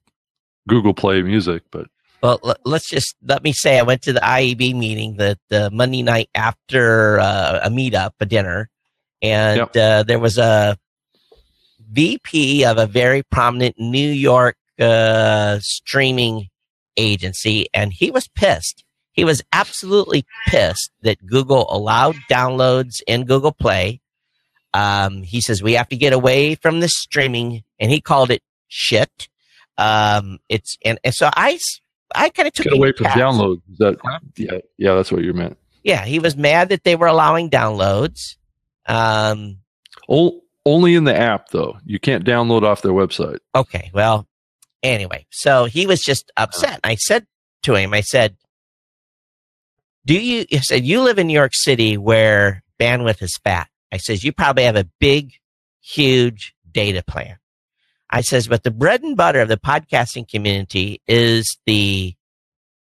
[0.67, 1.63] Google Play Music.
[1.71, 1.87] But
[2.21, 6.03] well, let's just let me say I went to the IAB meeting the the Monday
[6.03, 8.69] night after uh, a meetup, a dinner,
[9.21, 9.75] and yep.
[9.75, 10.77] uh, there was a
[11.91, 16.47] VP of a very prominent New York uh, streaming
[16.97, 18.82] agency, and he was pissed.
[19.13, 24.01] He was absolutely pissed that Google allowed downloads in Google Play.
[24.73, 28.41] Um, he says we have to get away from the streaming, and he called it
[28.67, 29.29] shit.
[29.77, 31.59] Um, it's and, and so I
[32.15, 33.61] I kind of took get away from downloads.
[33.77, 33.97] That
[34.35, 35.57] yeah yeah that's what you meant.
[35.83, 38.37] Yeah, he was mad that they were allowing downloads.
[38.87, 39.57] Um,
[40.65, 41.77] only in the app though.
[41.85, 43.39] You can't download off their website.
[43.53, 43.91] Okay.
[43.93, 44.27] Well,
[44.81, 46.79] anyway, so he was just upset.
[46.83, 47.27] I said
[47.63, 48.37] to him, I said,
[50.05, 53.97] "Do you?" He said, "You live in New York City where bandwidth is fat." I
[53.97, 55.33] says, "You probably have a big,
[55.81, 57.37] huge data plan."
[58.09, 62.15] I says, "But the bread and butter of the podcasting community is the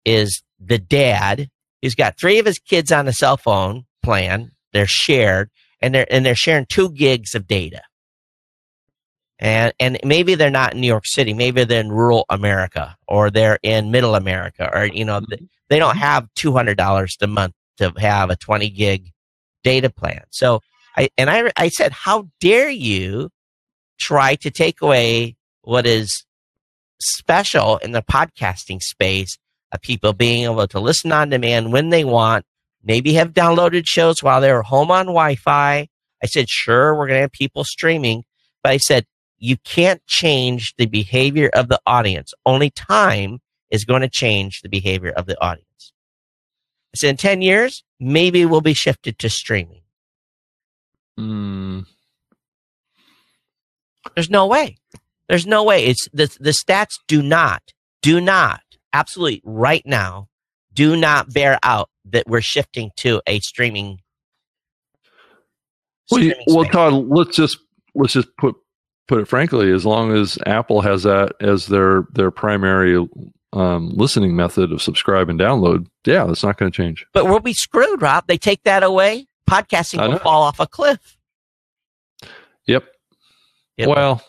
[0.06, 1.50] is the dad
[1.82, 4.52] who's got three of his kids on a cell phone plan.
[4.74, 5.50] They're shared."
[5.82, 7.82] and they're and they're sharing two gigs of data.
[9.40, 13.30] And and maybe they're not in New York City, maybe they're in rural America or
[13.30, 15.46] they're in middle America or you know mm-hmm.
[15.70, 19.12] They don't have two hundred dollars a month to have a twenty gig
[19.64, 20.24] data plan.
[20.32, 20.62] So
[20.96, 23.30] I and I I said, how dare you
[24.00, 26.26] try to take away what is
[27.00, 29.38] special in the podcasting space
[29.72, 32.46] of people being able to listen on demand when they want
[32.84, 35.88] maybe have downloaded shows while they were home on Wi-Fi.
[36.24, 38.24] I said, sure, we're going to have people streaming,
[38.64, 39.06] but I said,
[39.38, 42.34] you can't change the behavior of the audience.
[42.46, 45.94] Only time is going to change the behavior of the audience.
[46.96, 49.82] Said, in 10 years, maybe we'll be shifted to streaming.
[51.20, 51.86] Mm.
[54.16, 54.78] There's no way.
[55.28, 55.86] There's no way.
[55.86, 57.62] It's the, the stats do not,
[58.02, 58.62] do not,
[58.94, 60.30] absolutely right now,
[60.74, 64.00] do not bear out that we're shifting to a streaming.
[66.10, 67.58] Well, well Todd, let's just
[67.96, 68.56] let's just put
[69.08, 69.72] put it frankly.
[69.72, 73.06] As long as Apple has that as their their primary
[73.54, 77.06] um, listening method of subscribe and download, yeah, that's not going to change.
[77.14, 78.26] But we'll be screwed, Rob.
[78.28, 81.18] They take that away, podcasting will fall off a cliff.
[82.66, 82.86] Yep.
[83.78, 83.88] yep.
[83.88, 84.24] Well,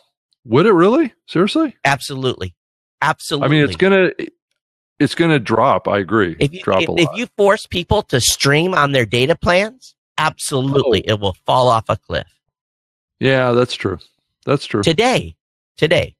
[0.45, 1.13] would it really?
[1.27, 1.75] Seriously?
[1.83, 2.55] Absolutely.
[3.01, 3.45] Absolutely.
[3.45, 4.11] I mean, it's gonna
[4.99, 5.87] it's going to drop.
[5.87, 6.35] I agree.
[6.39, 11.03] If you, drop if, if you force people to stream on their data plans, absolutely,
[11.07, 11.13] oh.
[11.13, 12.27] it will fall off a cliff.
[13.19, 13.99] Yeah, that's true.
[14.45, 14.83] That's true.
[14.83, 15.35] Today,
[15.77, 16.15] today.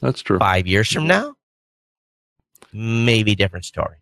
[0.00, 0.38] That's true.
[0.38, 1.34] Five years from now,
[2.72, 3.96] maybe different story.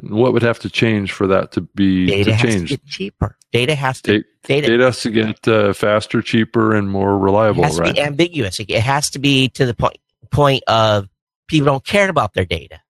[0.00, 2.70] What would have to change for that to be data to change?
[2.70, 3.36] To cheaper.
[3.52, 7.62] Data has to data, data has to get uh, faster, cheaper, and more reliable.
[7.62, 7.88] It has right?
[7.88, 8.58] to be ambiguous.
[8.58, 9.98] It has to be to the point
[10.30, 11.08] point of
[11.46, 12.80] people don't care about their data.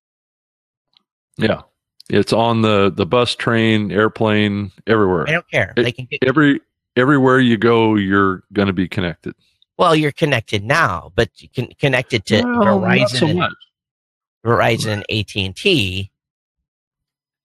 [1.37, 1.63] Yeah.
[2.09, 5.25] It's on the, the bus, train, airplane, everywhere.
[5.25, 5.73] They don't care.
[5.77, 6.61] They can get- every
[6.97, 9.35] everywhere you go, you're going to be connected.
[9.79, 13.43] Well, you're connected now, but you can connected to well, Verizon, so and,
[14.45, 16.11] Verizon and AT and T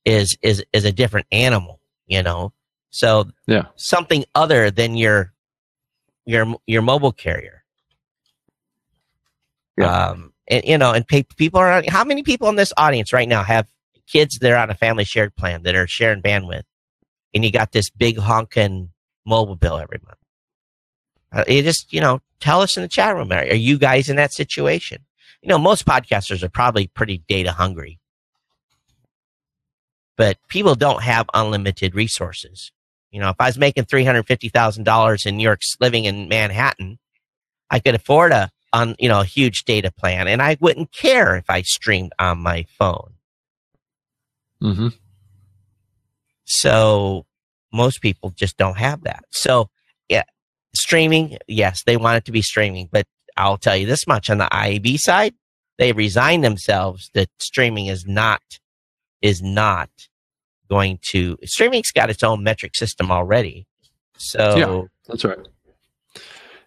[0.06, 2.54] is is is a different animal, you know.
[2.90, 5.34] So yeah, something other than your
[6.26, 7.64] your your mobile carrier.
[9.78, 9.92] Yeah.
[9.92, 13.28] Um, and you know, and pay, people are how many people in this audience right
[13.28, 13.68] now have
[14.08, 16.64] kids that are on a family shared plan that are sharing bandwidth,
[17.34, 18.90] and you got this big honking
[19.26, 20.18] mobile bill every month.
[21.32, 23.32] Uh, you just you know tell us in the chat room.
[23.32, 25.04] Are, are you guys in that situation?
[25.42, 28.00] You know, most podcasters are probably pretty data hungry,
[30.16, 32.72] but people don't have unlimited resources.
[33.12, 36.06] You know, if I was making three hundred fifty thousand dollars in New York, living
[36.06, 37.00] in Manhattan,
[37.70, 41.36] I could afford a on you know a huge data plan, and I wouldn't care
[41.36, 43.14] if I streamed on my phone.
[44.62, 44.88] Mm-hmm.
[46.46, 47.26] So
[47.72, 49.24] most people just don't have that.
[49.32, 49.70] So
[50.10, 50.24] yeah,
[50.76, 53.06] streaming, yes, they want it to be streaming, but
[53.38, 55.34] I'll tell you this much on the IAB side,
[55.78, 58.42] they resigned themselves that streaming is not
[59.22, 59.90] is not
[60.70, 63.66] going to streaming's got its own metric system already.
[64.18, 65.40] So yeah, that's right.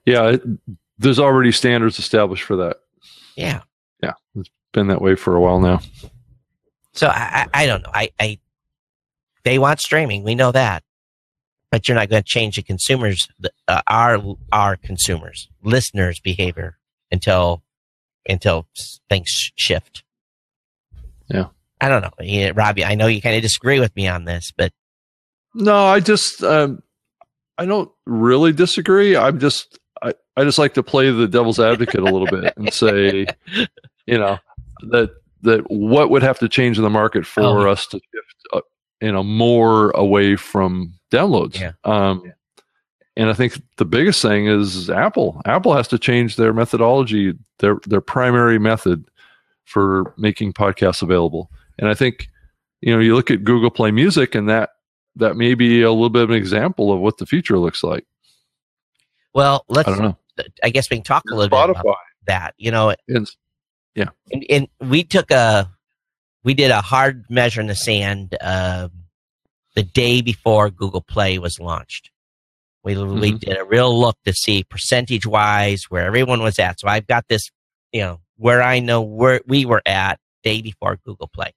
[0.06, 0.42] Yeah, it,
[0.98, 2.78] there's already standards established for that.
[3.36, 3.62] Yeah,
[4.02, 5.80] yeah, it's been that way for a while now.
[6.92, 7.90] So I, I, I don't know.
[7.92, 8.38] I, I
[9.44, 10.22] they want streaming.
[10.22, 10.82] We know that,
[11.70, 13.28] but you're not going to change the consumers,
[13.68, 14.20] uh, our
[14.52, 16.78] our consumers, listeners' behavior
[17.10, 17.62] until
[18.28, 18.66] until
[19.08, 20.04] things shift.
[21.28, 21.46] Yeah.
[21.80, 22.84] I don't know, yeah, Robbie.
[22.84, 24.72] I know you kind of disagree with me on this, but
[25.54, 26.82] no, I just um,
[27.56, 29.16] I don't really disagree.
[29.16, 32.72] I'm just I, I just like to play the devil's advocate a little bit and
[32.72, 33.26] say,
[34.06, 34.38] you know,
[34.90, 35.10] that
[35.42, 37.70] that what would have to change in the market for oh.
[37.70, 38.60] us to shift, uh,
[39.00, 41.58] you know, more away from downloads.
[41.58, 41.72] Yeah.
[41.84, 42.32] Um, yeah.
[43.16, 45.42] And I think the biggest thing is Apple.
[45.44, 49.04] Apple has to change their methodology, their their primary method
[49.64, 51.50] for making podcasts available.
[51.78, 52.28] And I think,
[52.80, 54.70] you know, you look at Google Play Music, and that
[55.16, 58.06] that may be a little bit of an example of what the future looks like.
[59.34, 59.88] Well, let's.
[59.88, 60.16] I, don't know.
[60.62, 61.74] I guess we can talk a little Spotify.
[61.74, 61.96] bit about
[62.26, 62.54] that.
[62.56, 63.36] You know, it's,
[63.94, 64.08] yeah.
[64.32, 65.70] And, and, we took a,
[66.42, 68.88] we did a hard measure in the sand uh,
[69.74, 72.10] the day before Google Play was launched.
[72.82, 73.20] We mm-hmm.
[73.20, 76.80] we did a real look to see percentage wise where everyone was at.
[76.80, 77.50] So I've got this,
[77.92, 81.52] you know, where I know where we were at day before Google Play.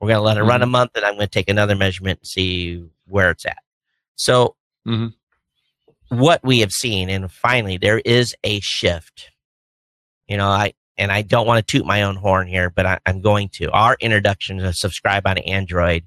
[0.00, 0.48] We're going to let it mm-hmm.
[0.48, 0.72] run a mm-hmm.
[0.72, 3.58] month and I'm going to take another measurement and see where it's at.
[4.16, 6.16] So, mm-hmm.
[6.16, 9.30] what we have seen, and finally, there is a shift.
[10.26, 12.98] You know, I, and I don't want to toot my own horn here, but I,
[13.06, 13.70] am going to.
[13.70, 16.04] Our introduction to subscribe on Android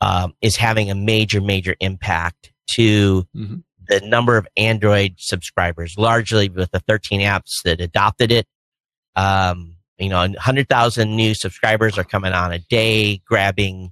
[0.00, 3.56] um, is having a major, major impact to mm-hmm.
[3.88, 8.46] the number of Android subscribers, largely with the 13 apps that adopted it.
[9.16, 13.90] Um, you know, 100,000 new subscribers are coming on a day, grabbing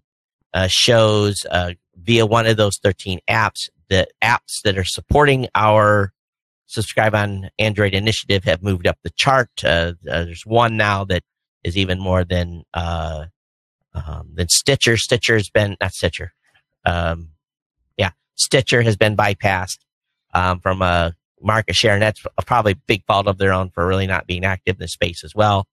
[0.54, 3.68] uh, shows uh, via one of those 13 apps.
[3.88, 6.12] The apps that are supporting our
[6.66, 9.50] subscribe on Android initiative have moved up the chart.
[9.64, 11.22] Uh, uh there's one now that
[11.64, 13.26] is even more than uh,
[13.96, 14.96] um, than Stitcher.
[14.96, 16.32] Stitcher's been not Stitcher.
[16.84, 17.30] Um,
[17.96, 19.78] yeah, Stitcher has been bypassed
[20.34, 23.86] um, from a market share, and that's probably a big fault of their own for
[23.86, 25.66] really not being active in the space as well.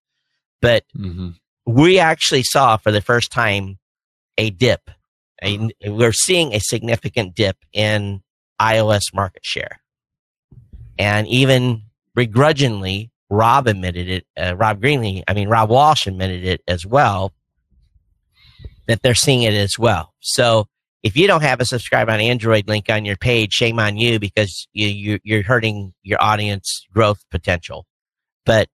[0.62, 1.30] But mm-hmm.
[1.66, 3.80] we actually saw for the first time
[4.38, 4.90] a dip.
[5.44, 8.24] A, we're seeing a significant dip in
[8.62, 9.82] iOS market share.
[10.98, 11.84] And even
[12.16, 17.34] begrudgingly, Rob admitted it, uh, Rob Greenlee, I mean, Rob Walsh admitted it as well,
[18.88, 20.14] that they're seeing it as well.
[20.20, 20.68] So
[21.04, 24.20] if you don't have a subscribe on Android link on your page, shame on you
[24.20, 27.86] because you, you, you're hurting your audience growth potential.
[28.46, 28.70] But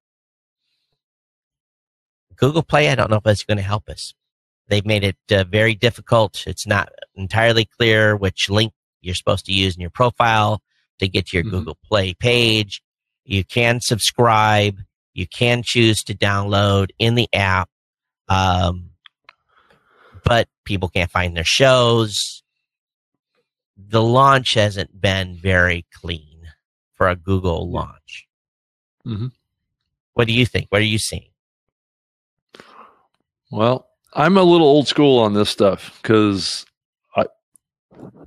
[2.35, 4.13] Google Play, I don't know if that's going to help us.
[4.67, 6.45] They've made it uh, very difficult.
[6.45, 10.61] It's not entirely clear which link you're supposed to use in your profile
[10.99, 11.57] to get to your mm-hmm.
[11.57, 12.81] Google Play page.
[13.25, 14.77] You can subscribe.
[15.13, 17.69] You can choose to download in the app.
[18.27, 18.91] Um,
[20.29, 22.43] but people can't find their shows.
[23.75, 26.41] The launch hasn't been very clean
[26.93, 28.27] for a Google launch.
[29.07, 29.27] Mm-hmm.
[30.13, 30.67] What do you think?
[30.69, 31.31] What are you seeing?
[33.51, 36.63] Well, I'm a little old school on this stuff because
[37.15, 37.25] I,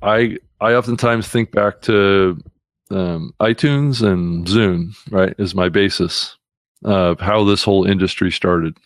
[0.02, 2.42] I, I oftentimes think back to
[2.90, 6.36] um, iTunes and Zune, right, is my basis
[6.84, 8.76] of how this whole industry started,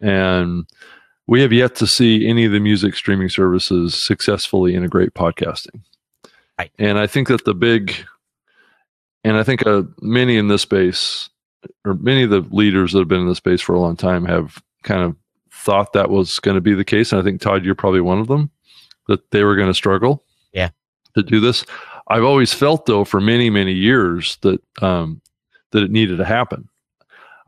[0.00, 0.68] and
[1.32, 5.80] we have yet to see any of the music streaming services successfully integrate podcasting.
[6.58, 6.70] Right.
[6.78, 7.94] And I think that the big,
[9.24, 11.30] and I think uh, many in this space,
[11.86, 14.26] or many of the leaders that have been in this space for a long time,
[14.26, 15.16] have kind of
[15.50, 17.12] thought that was going to be the case.
[17.12, 18.50] And I think Todd, you're probably one of them
[19.08, 20.22] that they were going to struggle.
[20.52, 20.68] Yeah.
[21.16, 21.64] To do this,
[22.08, 25.22] I've always felt though for many many years that um,
[25.70, 26.68] that it needed to happen.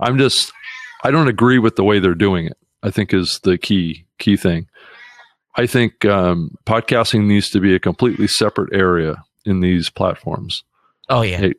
[0.01, 0.55] I'm just
[1.03, 2.57] I don't agree with the way they're doing it.
[2.85, 4.69] I think is the key key thing.
[5.57, 10.63] I think um, podcasting needs to be a completely separate area in these platforms.
[11.09, 11.57] Oh yeah, it,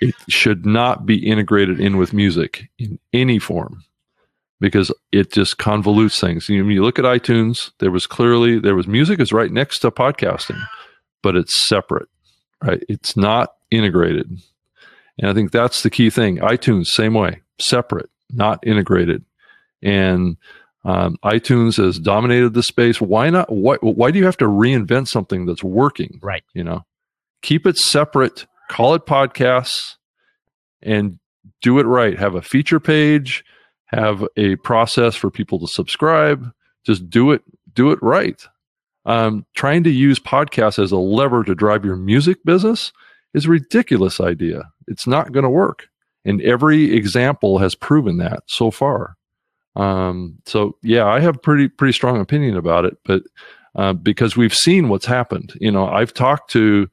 [0.00, 3.84] it should not be integrated in with music in any form
[4.60, 6.48] because it just convolutes things.
[6.48, 9.90] You, you look at iTunes, there was clearly there was music is right next to
[9.90, 10.60] podcasting,
[11.22, 12.08] but it's separate,
[12.62, 12.82] right?
[12.88, 14.30] It's not integrated,
[15.18, 16.38] and I think that's the key thing.
[16.38, 19.24] iTunes same way, separate, not integrated,
[19.82, 20.36] and
[20.84, 23.00] um, iTunes has dominated the space.
[23.00, 23.50] Why not?
[23.50, 26.20] Why, why do you have to reinvent something that's working?
[26.22, 26.44] Right.
[26.52, 26.84] You know,
[27.42, 28.46] keep it separate.
[28.70, 29.96] Call it podcasts,
[30.82, 31.18] and
[31.62, 32.18] do it right.
[32.18, 33.44] Have a feature page.
[33.86, 36.50] Have a process for people to subscribe.
[36.84, 37.42] Just do it.
[37.74, 38.42] Do it right.
[39.06, 42.92] Um, trying to use podcasts as a lever to drive your music business
[43.34, 44.70] is a ridiculous idea.
[44.88, 45.88] It's not going to work,
[46.24, 49.16] and every example has proven that so far.
[49.76, 53.22] Um, so yeah, I have pretty pretty strong opinion about it, but
[53.74, 55.52] uh, because we've seen what's happened.
[55.60, 56.88] You know, I've talked to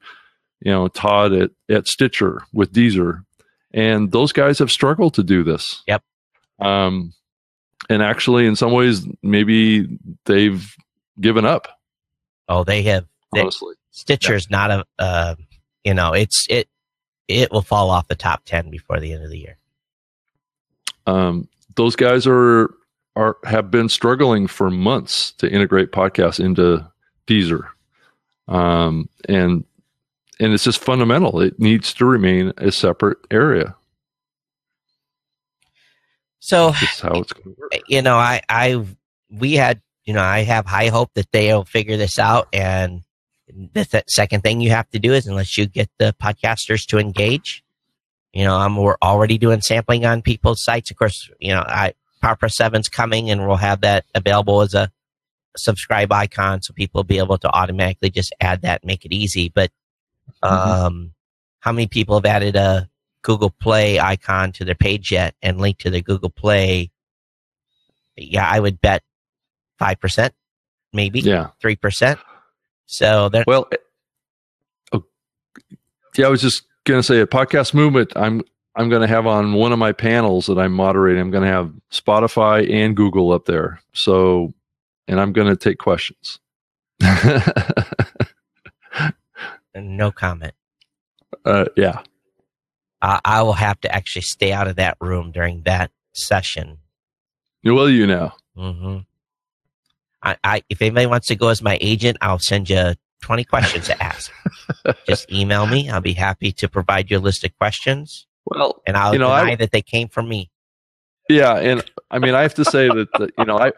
[0.60, 3.24] you know Todd at at Stitcher with Deezer,
[3.72, 5.82] and those guys have struggled to do this.
[5.86, 6.02] Yep.
[6.58, 7.12] Um,
[7.88, 10.74] and actually, in some ways, maybe they've
[11.20, 11.68] given up.
[12.48, 13.06] Oh, they have.
[13.32, 14.56] They, honestly, Stitcher's yeah.
[14.56, 14.84] not a.
[14.98, 15.34] Uh,
[15.84, 16.68] you know, it's it.
[17.28, 19.56] It will fall off the top ten before the end of the year.
[21.06, 22.74] Um, those guys are
[23.16, 26.86] are have been struggling for months to integrate podcasts into
[27.26, 27.68] Deezer,
[28.48, 29.64] um, and
[30.40, 31.40] and it's just fundamental.
[31.40, 33.76] It needs to remain a separate area.
[36.40, 37.72] So that's how it's going to work.
[37.86, 38.84] You know, I I
[39.30, 43.02] we had you know I have high hope that they'll figure this out, and
[43.74, 46.98] the th- second thing you have to do is unless you get the podcasters to
[46.98, 47.62] engage,
[48.32, 50.90] you know, um, we're already doing sampling on people's sites.
[50.90, 54.90] Of course, you know, I PowerPress 7's coming and we'll have that available as a
[55.56, 59.12] subscribe icon so people will be able to automatically just add that and make it
[59.12, 59.48] easy.
[59.48, 59.70] But
[60.42, 60.54] mm-hmm.
[60.54, 61.06] um, mm-hmm.
[61.60, 62.88] how many people have added a
[63.22, 66.90] Google Play icon to their page yet and linked to their Google Play?
[68.16, 69.02] Yeah, I would bet
[69.80, 70.30] 5%,
[70.92, 71.48] maybe yeah.
[71.62, 72.18] 3%.
[72.86, 73.68] So that well,
[74.92, 75.04] oh,
[76.14, 78.12] yeah, I was just going to say a podcast movement.
[78.16, 78.42] I'm
[78.74, 81.20] I'm going to have on one of my panels that I'm moderating.
[81.20, 83.80] I'm going to have Spotify and Google up there.
[83.92, 84.54] So,
[85.06, 86.38] and I'm going to take questions.
[89.74, 90.54] no comment.
[91.44, 92.02] Uh, yeah.
[93.00, 96.78] Uh, I will have to actually stay out of that room during that session.
[97.64, 98.36] Will you now?
[98.56, 98.98] Mm-hmm.
[100.22, 103.86] I, I, if anybody wants to go as my agent, I'll send you 20 questions
[103.86, 104.30] to ask.
[105.06, 105.88] Just email me.
[105.88, 108.26] I'll be happy to provide you a list of questions.
[108.44, 110.50] Well, and I'll you know, deny I, that they came from me.
[111.28, 113.72] Yeah, and I mean, I have to say that, that you know, I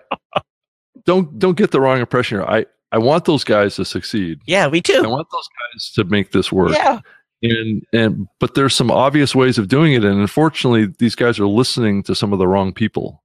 [1.05, 2.47] don't don't get the wrong impression here.
[2.47, 4.41] I I want those guys to succeed.
[4.47, 5.03] Yeah, me too.
[5.05, 6.73] I want those guys to make this work.
[6.73, 7.01] Yeah.
[7.43, 11.47] And and but there's some obvious ways of doing it, and unfortunately, these guys are
[11.47, 13.23] listening to some of the wrong people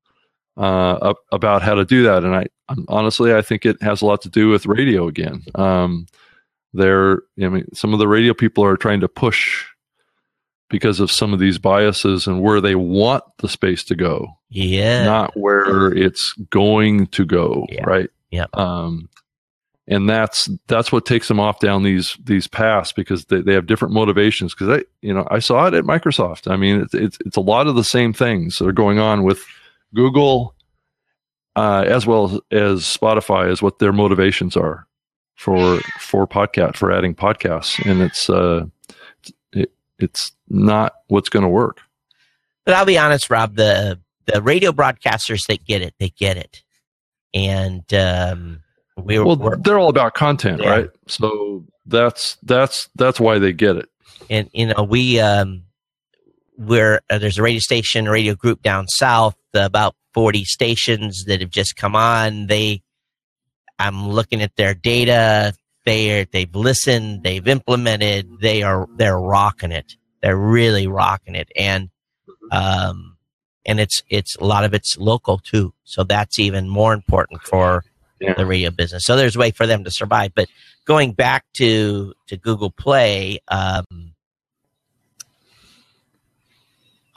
[0.58, 2.26] uh, about how to do that.
[2.26, 2.48] And I
[2.88, 5.44] honestly, I think it has a lot to do with radio again.
[5.56, 6.08] Um,
[6.74, 9.66] they're, I mean, some of the radio people are trying to push
[10.70, 14.28] because of some of these biases and where they want the space to go.
[14.50, 15.04] Yeah.
[15.04, 17.66] Not where it's going to go.
[17.70, 17.84] Yeah.
[17.86, 18.10] Right.
[18.30, 18.46] Yeah.
[18.54, 19.10] Um,
[19.88, 23.66] and that's that's what takes them off down these these paths because they, they have
[23.66, 27.18] different motivations because I you know I saw it at Microsoft I mean it's, it's
[27.26, 29.44] it's a lot of the same things that are going on with
[29.96, 30.54] Google
[31.60, 34.88] uh, as well as Spotify is what their motivations are
[35.36, 37.86] for for podcast for adding podcasts.
[37.86, 38.66] And it's uh
[39.52, 41.82] it, it's not what's going to work.
[42.66, 46.64] But i'll be honest rob the the radio broadcasters that get it they get it.
[47.34, 48.62] And um
[48.96, 50.70] we well we're, they're all about content yeah.
[50.70, 50.90] right?
[51.08, 53.90] So that's that's that's why they get it.
[54.30, 55.64] And you know we um
[56.60, 61.42] we're uh, there's a radio station a radio group down south about 40 stations that
[61.42, 62.84] have just come on they
[63.80, 65.54] I'm looking at their data.
[65.86, 69.96] They are, they've listened, they've implemented, they are they're rocking it.
[70.22, 71.90] They're really rocking it, and
[72.52, 73.16] um,
[73.66, 75.74] and it's it's a lot of it's local too.
[75.86, 77.86] So that's even more important for
[78.20, 78.34] yeah.
[78.34, 79.06] the radio business.
[79.06, 80.34] So there's a way for them to survive.
[80.36, 80.50] But
[80.84, 83.86] going back to to Google Play, um,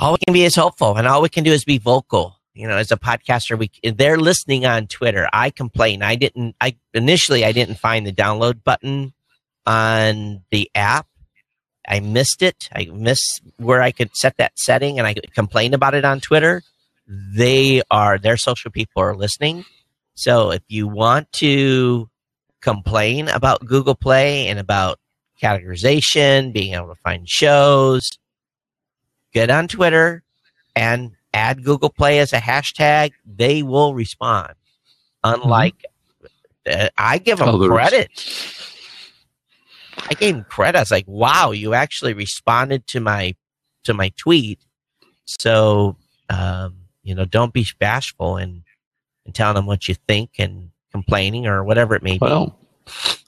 [0.02, 2.36] all we can be is hopeful, and all we can do is be vocal.
[2.54, 5.28] You know, as a podcaster, we they're listening on Twitter.
[5.32, 6.02] I complain.
[6.02, 6.56] I didn't.
[6.60, 9.12] I initially I didn't find the download button
[9.64, 11.06] on the app.
[11.88, 12.68] I missed it.
[12.74, 16.62] I missed where I could set that setting, and I complained about it on Twitter.
[17.06, 19.64] They are their social people are listening.
[20.14, 22.10] So if you want to
[22.60, 24.98] complain about Google Play and about
[25.40, 28.10] categorization, being able to find shows,
[29.32, 30.22] get on Twitter
[30.74, 33.12] and add Google Play as a hashtag.
[33.24, 34.54] They will respond.
[35.24, 35.84] Unlike,
[36.66, 36.86] mm-hmm.
[36.86, 37.68] uh, I give them Others.
[37.68, 38.10] credit.
[40.10, 40.78] I gave them credit.
[40.78, 43.34] I was like, "Wow, you actually responded to my
[43.84, 44.58] to my tweet."
[45.24, 45.96] So,
[46.28, 48.62] um, you know, don't be bashful and
[49.24, 52.18] and telling them what you think and complaining or whatever it may be.
[52.20, 52.58] Well,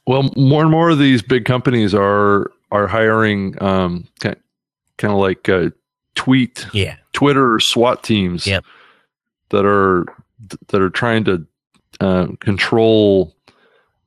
[0.06, 4.36] well, more and more of these big companies are are hiring um, kind,
[4.98, 5.70] kind of like uh,
[6.14, 8.64] tweet, yeah, Twitter or SWAT teams yep.
[9.50, 10.06] that are
[10.68, 11.46] that are trying to
[12.00, 13.34] uh, control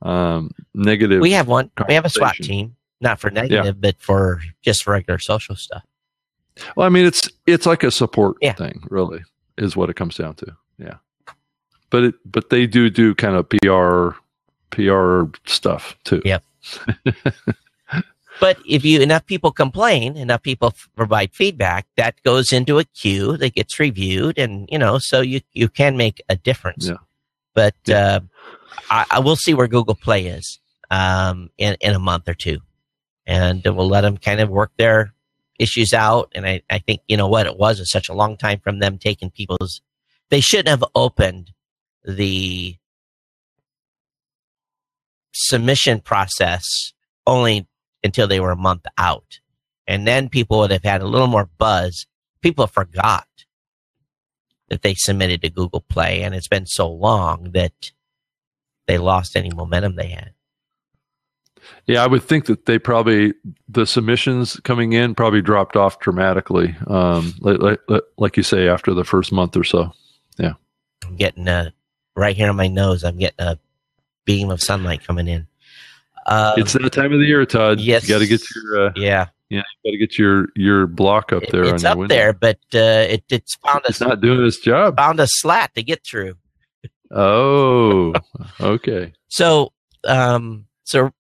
[0.02, 1.22] um, negative.
[1.22, 1.72] We have one.
[1.88, 3.72] We have a SWAT team, not for negative, yeah.
[3.72, 5.84] but for just regular social stuff.
[6.76, 8.54] Well, I mean, it's it's like a support yeah.
[8.54, 9.24] thing, really,
[9.58, 10.56] is what it comes down to.
[10.78, 10.96] Yeah,
[11.90, 14.18] but it but they do do kind of PR
[14.72, 16.22] PR stuff too.
[16.26, 16.44] Yep.
[18.40, 22.84] but if you enough people complain, enough people f- provide feedback, that goes into a
[22.84, 26.88] queue that gets reviewed, and you know, so you you can make a difference.
[26.88, 26.98] Yeah.
[27.54, 27.98] But yeah.
[27.98, 28.20] Uh,
[28.90, 30.60] I, I will see where Google Play is
[30.92, 32.60] um, in in a month or two,
[33.26, 35.14] and we'll let them kind of work their
[35.60, 36.32] issues out.
[36.36, 37.80] And I, I think you know what it was.
[37.80, 39.82] It's such a long time from them taking people's.
[40.30, 41.52] They shouldn't have opened
[42.04, 42.76] the
[45.34, 46.64] submission process
[47.26, 47.68] only
[48.08, 49.40] until they were a month out.
[49.86, 52.08] And then people would have had a little more buzz.
[52.42, 53.28] People forgot
[54.70, 57.92] that they submitted to Google Play, and it's been so long that
[58.88, 60.34] they lost any momentum they had.
[61.86, 63.34] Yeah, I would think that they probably
[63.68, 68.94] the submissions coming in probably dropped off dramatically, um, like, like, like you say, after
[68.94, 69.92] the first month or so.
[70.38, 70.54] Yeah,
[71.06, 71.74] I'm getting a
[72.16, 73.04] right here on my nose.
[73.04, 73.60] I'm getting a
[74.26, 75.48] beam of sunlight coming in.
[76.28, 77.80] Um, it's that time of the year, Todd.
[77.80, 79.28] Yes, you got to get your uh, yeah.
[79.50, 81.64] Yeah, you got to get your your block up there.
[81.64, 84.98] It's up there, but uh, it, it's found it's not doing its job.
[84.98, 86.36] Found a slat to get through.
[87.12, 88.14] Oh,
[88.60, 89.14] okay.
[89.30, 89.72] so,
[90.04, 91.12] um, so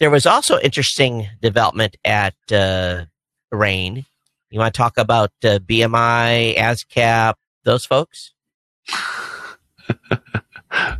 [0.00, 3.04] there was also interesting development at uh,
[3.52, 4.04] RAIN.
[4.50, 8.32] You want to talk about uh, BMI, ASCAP, those folks?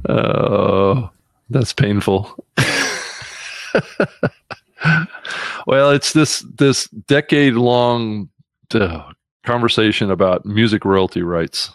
[0.08, 1.10] oh,
[1.50, 2.44] that's painful.
[5.66, 8.28] well, it's this this decade long
[8.74, 9.10] uh,
[9.44, 11.70] conversation about music royalty rights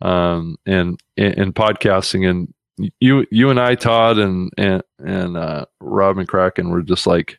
[0.00, 2.52] um, and, and podcasting, and
[3.00, 7.38] you you and I, Todd, and and and uh, Rob McCracken were just like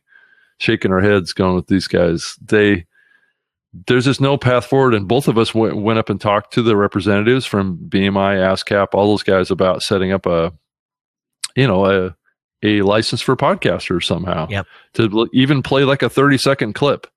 [0.60, 2.36] shaking our heads, going with these guys.
[2.42, 2.86] They
[3.86, 4.94] there's just no path forward.
[4.94, 8.88] And both of us went, went up and talked to the representatives from BMI, ASCAP,
[8.94, 10.54] all those guys about setting up a,
[11.56, 12.16] you know, a,
[12.64, 14.66] a license for podcasters somehow yep.
[14.94, 17.08] to even play like a 30 second clip,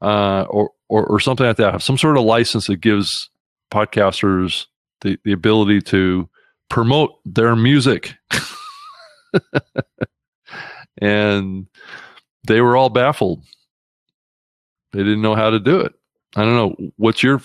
[0.00, 1.72] uh, or, or, or something like that.
[1.72, 3.30] Have some sort of license that gives
[3.72, 4.66] podcasters
[5.00, 6.28] the, the ability to
[6.68, 8.14] promote their music.
[11.00, 11.66] and
[12.46, 13.42] they were all baffled
[14.92, 15.94] they didn't know how to do it.
[16.36, 16.90] I don't know.
[16.96, 17.40] What's your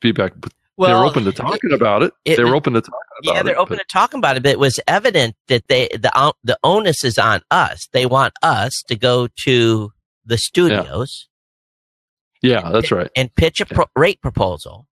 [0.00, 0.32] feedback?
[0.76, 2.14] Well, they're open to talking it, about it.
[2.24, 2.36] it.
[2.36, 3.36] They're open to talking about it.
[3.36, 3.82] Yeah, they're it, open but.
[3.82, 4.42] to talking about it.
[4.42, 7.88] But it was evident that they the uh, the onus is on us.
[7.92, 9.92] They want us to go to
[10.24, 11.28] the studios.
[12.40, 13.10] Yeah, yeah that's right.
[13.14, 14.86] And pitch a pro- rate proposal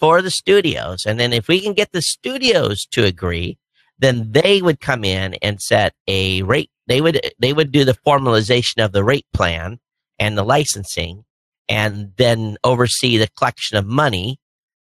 [0.00, 3.58] for the studios, and then if we can get the studios to agree,
[3.98, 6.70] then they would come in and set a rate.
[6.88, 9.78] They would they would do the formalization of the rate plan
[10.18, 11.24] and the licensing
[11.68, 14.40] and then oversee the collection of money.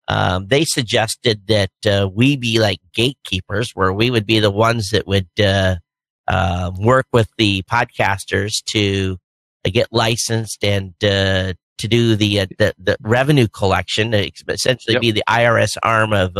[0.08, 4.90] Um, they suggested that uh, we be like gatekeepers, where we would be the ones
[4.90, 5.76] that would uh,
[6.28, 9.18] uh, work with the podcasters to
[9.64, 15.00] uh, get licensed and uh, to do the, uh, the, the revenue collection, essentially yep.
[15.00, 16.36] be the IRS arm of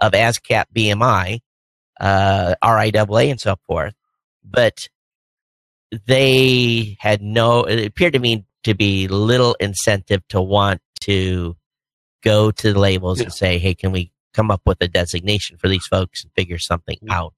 [0.00, 1.38] of ASCAP BMI,
[2.00, 3.94] RIAA, and so forth.
[4.44, 4.88] But
[6.06, 11.56] they had no, it appeared to me to be little incentive to want to
[12.24, 13.24] go to the labels yeah.
[13.24, 16.58] and say, hey, can we come up with a designation for these folks and figure
[16.58, 17.32] something out.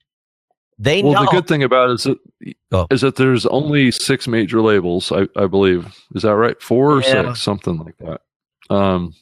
[0.78, 1.24] They well, know.
[1.24, 2.04] the good thing about it is
[2.70, 5.86] that is that there's only six major labels, I, I believe.
[6.14, 6.60] Is that right?
[6.60, 7.28] Four or Yeah.
[7.28, 8.20] six, something like that.
[8.68, 9.14] Um,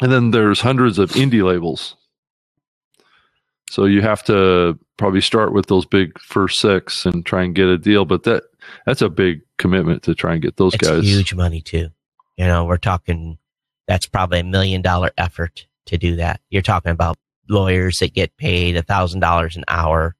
[0.00, 1.96] and then there's hundreds of indie labels.
[3.70, 7.68] So you have to probably start with those big first six and try and get
[7.68, 8.04] a deal.
[8.04, 8.44] But that
[8.84, 11.04] that's a big commitment to try and get those it's guys.
[11.04, 11.90] huge money too.
[12.36, 13.38] You know, we're talking
[13.86, 16.40] that's probably a million dollar effort to do that.
[16.50, 17.18] You're talking about
[17.48, 20.14] lawyers that get paid a thousand dollars an hour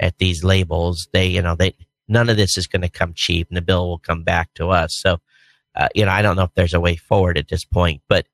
[0.00, 1.08] at these labels.
[1.12, 1.74] They, you know, they
[2.08, 4.70] none of this is going to come cheap, and the bill will come back to
[4.70, 4.96] us.
[5.00, 5.18] So,
[5.74, 8.26] uh, you know, I don't know if there's a way forward at this point, but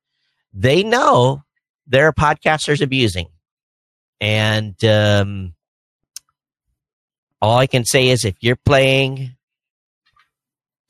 [0.53, 1.43] they know
[1.87, 3.29] there are podcasters abusing,
[4.21, 5.55] and um,
[7.41, 9.37] all I can say is if you're playing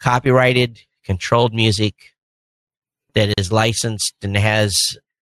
[0.00, 1.94] copyrighted, controlled music
[3.18, 4.76] that is licensed and has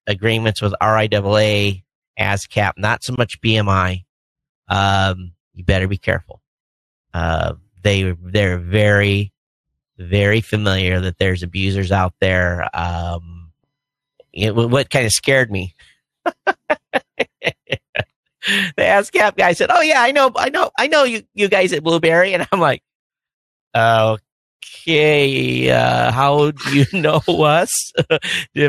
[0.06, 1.82] agreements with RIAA,
[2.20, 4.04] ASCAP, not so much BMI,
[4.68, 6.42] um, you better be careful.
[7.14, 9.32] Uh, they they're very
[9.98, 12.68] very familiar that there's abusers out there.
[12.74, 13.52] Um,
[14.34, 15.74] it, what kind of scared me.
[16.44, 16.82] the
[18.76, 21.82] ASCAP guy said, "Oh yeah, I know, I know, I know you you guys at
[21.82, 22.82] Blubrry," and I'm like,
[24.64, 27.92] "Okay, uh, how do you know us?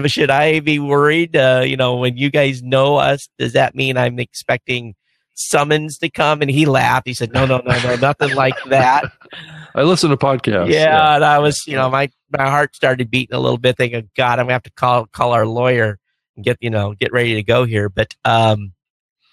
[0.08, 1.36] Should I be worried?
[1.36, 4.96] Uh, you know, when you guys know us, does that mean I'm expecting?"
[5.40, 9.04] summons to come and he laughed he said no no no no nothing like that
[9.78, 10.72] I listen to podcasts.
[10.72, 14.10] yeah, and I was, you know, my my heart started beating a little bit, thinking,
[14.18, 16.00] God, I'm gonna have to call call our lawyer
[16.36, 17.88] and get you know get ready to go here.
[17.88, 18.74] But um,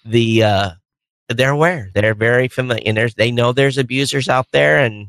[0.05, 0.69] the uh,
[1.29, 5.07] they're aware, they're very familiar, and there's they know there's abusers out there, and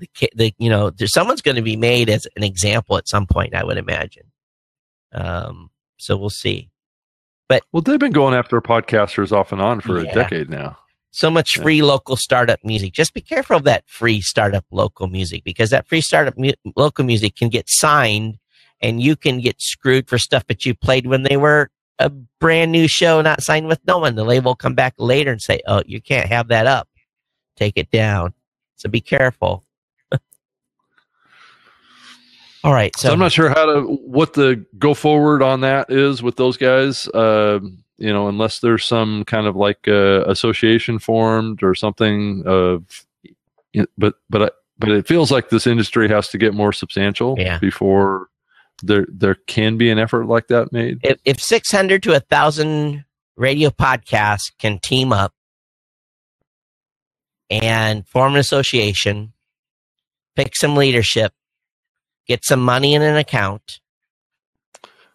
[0.00, 3.26] the the you know there's someone's going to be made as an example at some
[3.26, 4.24] point, I would imagine.
[5.12, 6.70] Um, so we'll see.
[7.48, 10.10] But well, they've been going after podcasters off and on for Yeah.
[10.10, 10.76] a decade now.
[11.12, 11.64] so much Yeah.
[11.64, 12.92] free local startup music.
[12.92, 17.04] Just be careful of that free startup local music because that free startup mu- local
[17.04, 18.38] music can get signed
[18.80, 22.70] and you can get screwed for stuff that you played when they were a brand
[22.70, 24.14] new show, not signed with no one.
[24.14, 26.88] The label will come back later and say, "Oh, you can't have that up.
[27.56, 28.32] Take it down."
[28.76, 29.64] So be careful.
[32.62, 35.90] All right, So, so, I'm not sure how to what the go forward on that
[35.90, 37.08] is with those guys.
[37.14, 42.84] Um, you know, unless there's some kind of like uh, association formed or something of,
[43.96, 47.58] but but I, but it feels like this industry has to get more substantial Yeah.
[47.58, 48.28] before
[48.82, 50.98] there there can be an effort like that made.
[51.02, 53.04] if, if 600 to a 1,000
[53.36, 55.32] radio podcasts can team up
[57.50, 59.32] and form an association,
[60.36, 61.32] pick some leadership,
[62.30, 63.80] get some money in an account,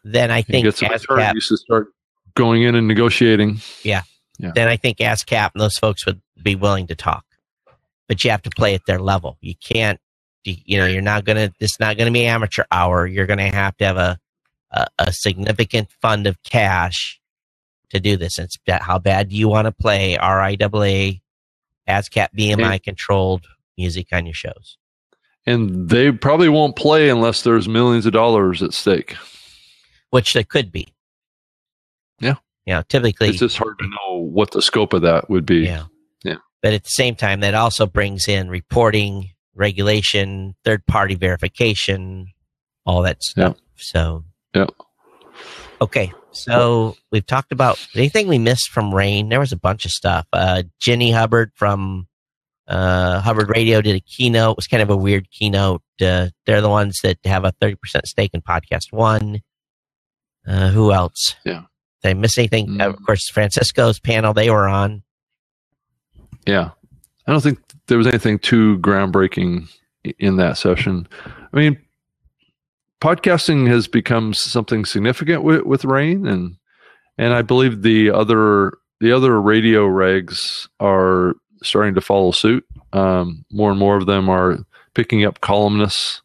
[0.03, 1.87] then I think get some ASCAP, attorneys to start
[2.35, 3.61] going in and negotiating.
[3.83, 4.01] Yeah.
[4.37, 7.23] Then I think ASCAP and those folks would be willing to talk.
[8.09, 9.37] But you have to play at their level.
[9.39, 9.97] You can't,
[10.43, 13.07] you know, you're not going to, it's not going to be amateur hour.
[13.07, 14.19] You're going to have to have a,
[14.71, 17.21] a, a significant fund of cash
[17.91, 18.37] to do this.
[18.37, 21.21] It's how bad do you want to play RIAA,
[21.87, 23.45] ASCAP, BMI controlled
[23.77, 24.77] music on your shows?
[25.45, 29.15] And they probably won't play unless there's millions of dollars at stake.
[30.09, 30.87] Which there could be.
[32.19, 32.35] Yeah.
[32.65, 35.59] yeah typically, It's just hard to know what the scope of that would be.
[35.59, 35.83] Yeah.
[36.23, 36.37] Yeah.
[36.61, 42.27] But at the same time, that also brings in reporting, regulation, third party verification,
[42.85, 43.57] all that stuff.
[43.77, 44.23] So,
[44.55, 44.67] Yeah.
[45.81, 46.11] Okay.
[46.31, 49.29] So we've talked about anything we missed from Rain.
[49.29, 50.27] There was a bunch of stuff.
[50.33, 52.07] Uh, Ginny Hubbard from
[52.67, 54.51] uh, Hubbard Radio did a keynote.
[54.51, 55.81] It was kind of a weird keynote.
[56.01, 59.41] Uh, they're the ones that have a 30% stake in Podcast One.
[60.47, 61.35] Uh, who else?
[61.45, 61.63] Yeah.
[62.03, 62.67] Did I miss anything?
[62.67, 62.85] Mm.
[62.85, 65.03] Of course, Francisco's panel they were on.
[66.45, 66.71] Yeah.
[67.27, 69.67] I don't think there was anything too groundbreaking
[70.19, 71.07] in that session.
[71.25, 71.79] I mean,
[73.01, 76.57] podcasting has become something significant with, with Rain and
[77.17, 82.65] and I believe the other the other radio regs are starting to follow suit.
[82.93, 84.59] Um, more and more of them are
[84.93, 86.21] picking up columnists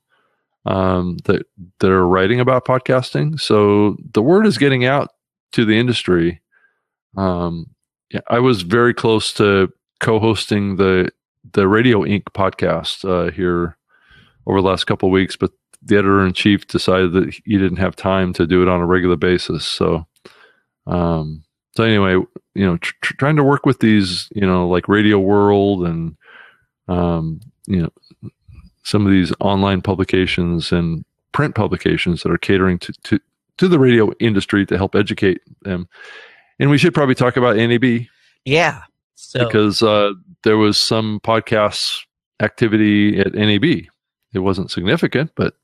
[0.67, 1.47] um, that
[1.81, 3.41] that are writing about podcasting.
[3.41, 5.09] So the word is getting out
[5.53, 6.41] to the industry.
[7.17, 7.67] Um,
[8.11, 11.11] yeah, I was very close to co-hosting the
[11.53, 13.77] the Radio Ink podcast uh, here
[14.47, 15.51] over the last couple of weeks, but
[15.83, 18.87] the editor in chief decided that he didn't have time to do it on a
[18.87, 19.65] regular basis.
[19.65, 20.07] So,
[20.87, 21.45] um,
[21.77, 22.23] so anyway,
[22.55, 26.17] you know, tr- tr- trying to work with these, you know, like Radio World and,
[26.89, 28.31] um, you know,
[28.83, 33.21] some of these online publications and print publications that are catering to to,
[33.59, 35.89] to the radio industry to help educate them.
[36.59, 38.07] And we should probably talk about NAB.
[38.45, 38.83] Yeah.
[39.15, 39.45] So.
[39.45, 41.81] Because uh, there was some podcast
[42.41, 43.65] activity at NAB.
[44.33, 45.55] It wasn't significant, but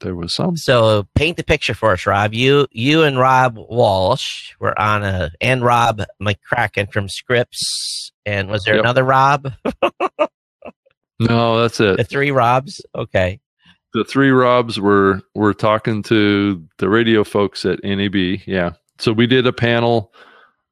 [0.00, 0.56] there was some.
[0.56, 2.34] So paint the picture for us, Rob.
[2.34, 8.12] You you and Rob Walsh were on a and Rob McCracken from Scripps.
[8.24, 8.84] And was there yep.
[8.84, 9.52] another Rob?
[11.18, 11.96] no, that's it.
[11.96, 12.84] The three Robs.
[12.94, 13.40] Okay.
[13.94, 18.14] The three Robs were were talking to the radio folks at NAB.
[18.46, 18.72] Yeah.
[18.98, 20.12] So we did a panel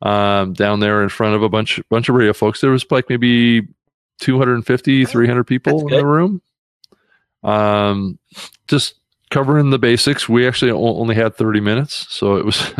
[0.02, 2.60] um, down there in front of a bunch bunch of radio folks.
[2.60, 3.62] There was like maybe
[4.20, 6.42] 250, 300 people in the room.
[7.42, 8.18] Um,
[8.66, 8.94] just
[9.30, 10.28] covering the basics.
[10.28, 12.74] We actually only had 30 minutes, so it was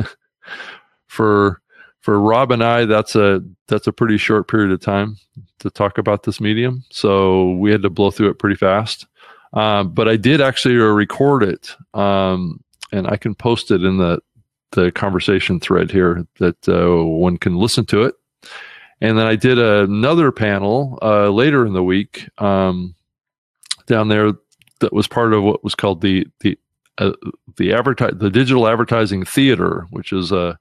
[1.06, 1.60] for
[2.00, 2.84] for Rob and I.
[2.84, 5.16] That's a that's a pretty short period of time
[5.60, 6.84] to talk about this medium.
[6.90, 9.06] So we had to blow through it pretty fast.
[9.52, 14.20] Um, but I did actually record it, um, and I can post it in the
[14.72, 18.14] the conversation thread here that uh, one can listen to it.
[19.00, 22.94] And then I did another panel uh, later in the week um,
[23.86, 24.32] down there
[24.80, 26.58] that was part of what was called the the
[26.98, 27.12] uh,
[27.56, 30.54] the advertise the digital advertising theater, which is a uh,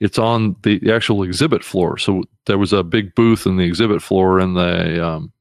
[0.00, 1.98] it's on the actual exhibit floor.
[1.98, 5.32] So there was a big booth in the exhibit floor in the um,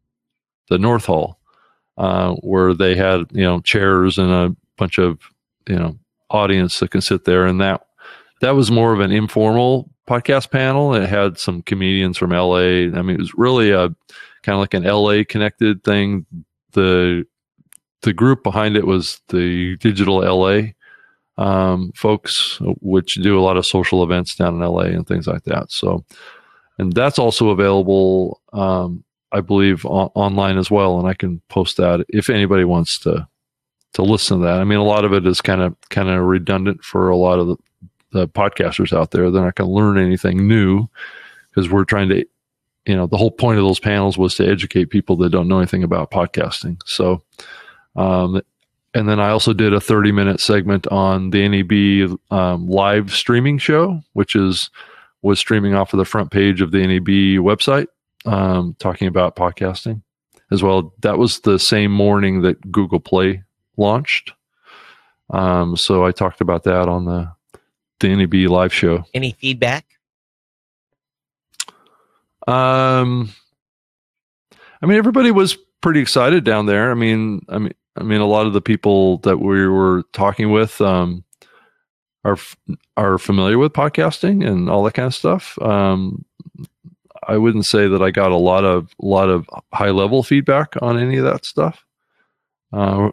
[0.69, 1.39] the North Hall
[1.97, 5.19] uh, where they had you know chairs and a bunch of
[5.67, 5.97] you know
[6.29, 7.85] audience that can sit there, and that
[8.41, 10.95] that was more of an informal podcast panel.
[10.95, 12.87] It had some comedians from LA.
[12.87, 13.89] I mean, it was really a
[14.43, 16.25] kind of like an LA connected thing.
[16.71, 17.25] The
[18.01, 20.71] the group behind it was the Digital LA
[21.37, 25.43] um, folks, which do a lot of social events down in LA and things like
[25.45, 25.71] that.
[25.71, 26.03] So,
[26.77, 30.99] and that's also available, um, I believe, online as well.
[30.99, 33.27] And I can post that if anybody wants to
[33.93, 34.59] to listen to that.
[34.59, 37.39] I mean, a lot of it is kind of kind of redundant for a lot
[37.39, 37.57] of the,
[38.11, 39.31] the podcasters out there.
[39.31, 40.87] They're not going to learn anything new
[41.49, 42.25] because we're trying to,
[42.85, 45.57] you know, the whole point of those panels was to educate people that don't know
[45.57, 46.81] anything about podcasting.
[46.85, 47.23] So,
[47.95, 48.41] um,
[48.93, 53.57] and then I also did a 30 minute segment on the NAB um, live streaming
[53.57, 54.69] show, which is
[55.21, 57.87] was streaming off of the front page of the NAB website,
[58.25, 60.01] um, talking about podcasting
[60.49, 60.93] as well.
[61.01, 63.43] That was the same morning that Google Play
[63.77, 64.33] launched.
[65.29, 67.31] Um, so I talked about that on the
[67.99, 69.03] the NAB live show.
[69.13, 69.85] Any feedback?
[72.47, 73.31] Um,
[74.81, 76.91] I mean, everybody was pretty excited down there.
[76.91, 80.51] I mean, I mean, I mean, a lot of the people that we were talking
[80.51, 81.23] with um,
[82.23, 82.37] are
[82.95, 85.59] are familiar with podcasting and all that kind of stuff.
[85.61, 86.25] Um,
[87.27, 90.97] I wouldn't say that I got a lot of lot of high level feedback on
[90.97, 91.85] any of that stuff
[92.73, 93.09] uh,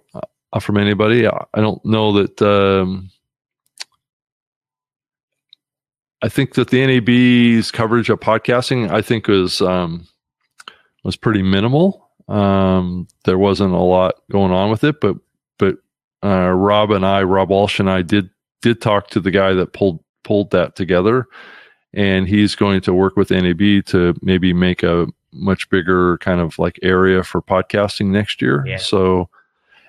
[0.60, 1.26] from anybody.
[1.26, 2.40] I don't know that.
[2.40, 3.10] Um,
[6.22, 10.06] I think that the NAB's coverage of podcasting, I think, was um,
[11.04, 12.05] was pretty minimal.
[12.28, 15.16] Um, there wasn't a lot going on with it, but
[15.58, 15.76] but
[16.24, 18.30] uh, Rob and I, Rob Walsh and I, did
[18.62, 21.26] did talk to the guy that pulled pulled that together,
[21.94, 26.58] and he's going to work with NAB to maybe make a much bigger kind of
[26.58, 28.64] like area for podcasting next year.
[28.66, 28.78] Yeah.
[28.78, 29.28] So,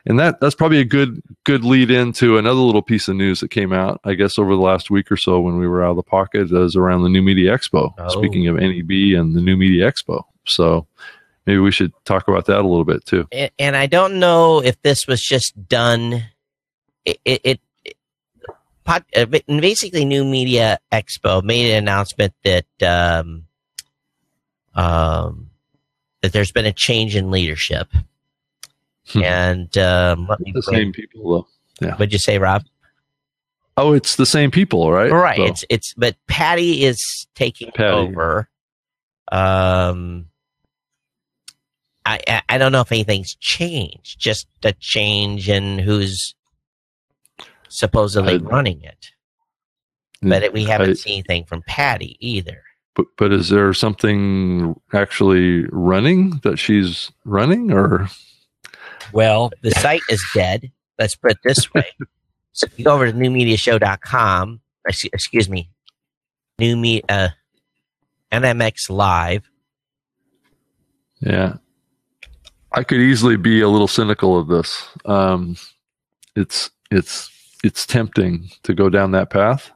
[0.06, 3.50] and that that's probably a good good lead into another little piece of news that
[3.50, 5.96] came out, I guess, over the last week or so when we were out of
[5.98, 7.94] the pocket, is around the New Media Expo.
[7.98, 8.10] Oh.
[8.10, 10.86] Speaking of NAB and the New Media Expo, so
[11.48, 13.28] maybe we should talk about that a little bit too.
[13.32, 16.26] And, and I don't know if this was just done.
[17.06, 17.62] It, it, it
[18.86, 23.46] uh, basically New Media Expo made an announcement that um,
[24.76, 25.50] um,
[26.22, 27.88] that there's been a change in leadership,
[29.10, 29.24] hmm.
[29.24, 31.48] and um, let me the same people though.
[31.86, 31.96] Yeah.
[31.96, 32.64] What'd you say, Rob?
[33.76, 35.12] Oh, it's the same people, right?
[35.12, 35.38] Right.
[35.38, 35.46] So.
[35.46, 37.94] It's it's but Patty is taking Patty.
[37.94, 38.50] over.
[39.32, 40.28] Um,
[42.08, 44.20] I, I don't know if anything's changed.
[44.20, 46.36] Just a change in who's
[47.68, 49.12] supposedly I, running it.
[50.22, 52.64] But it, we haven't I, seen anything from Patty either.
[52.96, 58.08] But but is there something actually running that she's running or?
[59.14, 60.72] Well, the site is dead.
[60.98, 61.86] Let's put it this way.
[62.54, 65.70] so if you go over to newmediashow.com, excuse me,
[66.58, 67.30] new me, uh,
[68.32, 69.50] NMX Live.
[71.20, 71.58] Yeah.
[72.78, 74.88] I could easily be a little cynical of this.
[75.06, 75.58] Um,
[76.36, 77.28] it's it's
[77.64, 79.72] it's tempting to go down that path.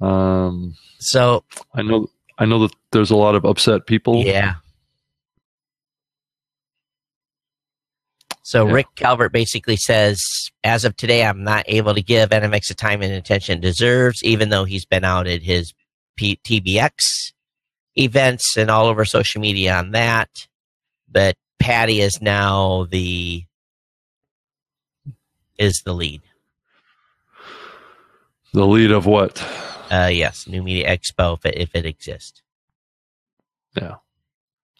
[0.00, 1.42] Um, so
[1.74, 2.06] I know
[2.38, 4.22] I know that there's a lot of upset people.
[4.22, 4.54] Yeah.
[8.44, 8.74] So Yeah.
[8.74, 10.22] Rick Calvert basically says,
[10.62, 14.22] as of today, I'm not able to give NMX the time and attention it deserves,
[14.22, 15.72] even though he's been out at his
[16.16, 16.92] P- TBEX
[17.96, 20.46] events and all over social media on that.
[21.10, 23.42] But Patty is now the
[25.58, 26.20] is the lead.
[28.52, 29.42] The lead of what?
[29.90, 32.42] Uh, yes, New Media Expo if it, if it exists.
[33.74, 33.94] Yeah.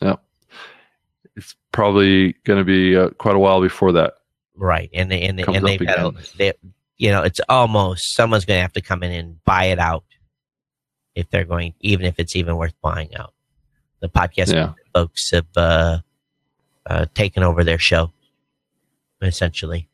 [0.02, 0.16] Yeah.
[1.36, 4.14] It's probably going to be uh, quite a while before that.
[4.54, 6.52] Right, and they, and they, and they've a, they,
[6.98, 10.04] you know, it's almost someone's going to have to come in and buy it out
[11.14, 13.32] if they're going, even if it's even worth buying out.
[14.00, 14.74] The podcast Yeah.
[14.92, 15.98] folks have uh,
[16.86, 18.12] uh, taken over their show,
[19.22, 19.88] essentially.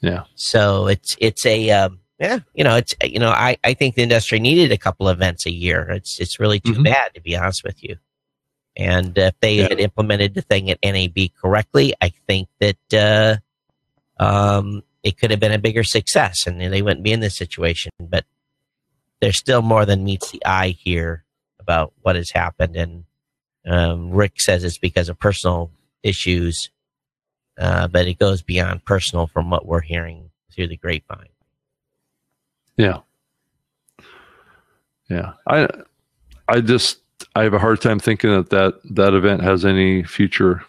[0.00, 0.24] Yeah.
[0.34, 4.02] So it's it's a um, yeah, you know, it's you know, I I think the
[4.02, 5.90] industry needed a couple events a year.
[5.90, 6.84] It's it's really too Mhm.
[6.84, 7.96] bad to be honest with you.
[8.76, 9.68] And if they Yeah.
[9.68, 15.40] had implemented the thing at NAB correctly, I think that uh, um, it could have
[15.40, 17.92] been a bigger success, and they wouldn't be in this situation.
[18.00, 18.24] But
[19.20, 21.24] there's still more than meets the eye here
[21.60, 23.04] about what has happened, and
[23.66, 25.70] um, Rick says it's because of personal
[26.02, 26.70] issues,
[27.58, 31.28] uh, but it goes beyond personal from what we're hearing through the grapevine.
[32.76, 33.00] Yeah.
[35.08, 35.32] Yeah.
[35.46, 35.68] I
[36.48, 36.98] I just
[37.34, 40.64] I have a hard time thinking that that, that event has any future.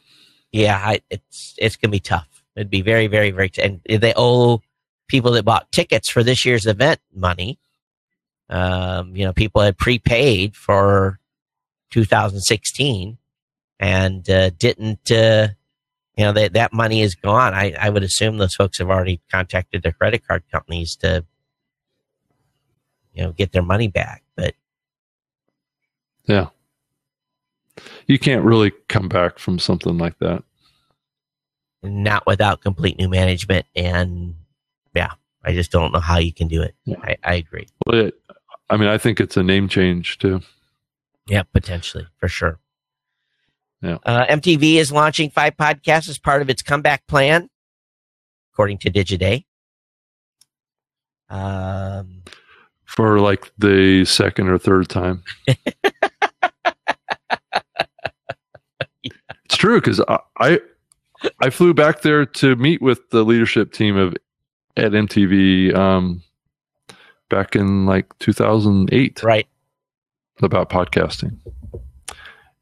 [0.52, 2.44] Yeah, I, it's it's gonna be tough.
[2.56, 3.50] It'd be very, very, very.
[3.50, 4.62] T- and they owe
[5.08, 7.58] people that bought tickets for this year's event money.
[8.50, 11.20] Um, you know, people had prepaid for
[11.94, 13.18] 2016
[13.80, 15.12] and uh, didn't.
[15.12, 15.50] Uh,
[16.16, 17.54] you know, that that money is gone.
[17.56, 21.26] I I would assume those folks have already contacted their credit card companies to,
[23.14, 24.24] you know, get their money back.
[24.36, 24.54] But
[26.28, 26.50] Yeah.
[28.06, 30.44] You can't really come back from something like that.
[31.82, 33.66] not without complete new management.
[33.76, 34.36] And
[34.94, 35.14] yeah,
[35.44, 36.76] I just don't know how you can do it.
[36.86, 36.98] Yeah.
[37.02, 37.68] I, I agree.
[37.88, 38.22] Well, it,
[38.70, 40.41] I mean, I think it's a name change too.
[41.28, 42.60] Yeah, potentially for sure.
[43.82, 43.98] Yeah.
[44.06, 47.50] Uh, MTV is launching five podcasts as part of its comeback plan,
[48.54, 49.46] according to Digiday.
[51.30, 52.24] Um,
[52.86, 55.24] For like the second or third time.
[55.48, 55.58] it's
[59.52, 60.60] true because I, I
[61.40, 64.16] I flew back there to meet with the leadership team of
[64.78, 66.22] at MTV um,
[67.30, 69.48] back in like 2008 right.
[70.42, 71.38] About podcasting.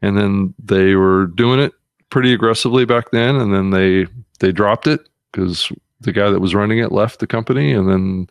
[0.01, 1.73] And then they were doing it
[2.09, 4.05] pretty aggressively back then and then they
[4.39, 8.27] they dropped it cuz the guy that was running it left the company and then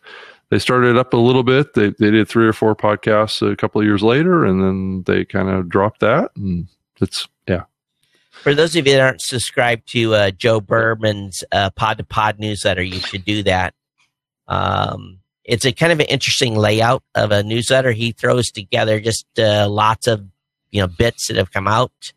[0.49, 1.73] they started up a little bit.
[1.73, 5.25] They they did 3 or 4 podcasts a couple of years later and then they
[5.25, 6.67] kind of dropped that and
[6.99, 7.63] it's yeah.
[8.43, 12.39] For those of you that aren't subscribed to uh, Joe Berman's uh, Pod to Pod
[12.39, 13.73] newsletter, you should do that.
[14.47, 17.91] Um, it's a kind of an interesting layout of a newsletter.
[17.91, 20.25] He throws together just uh, lots of
[20.71, 22.13] you know bits that have come out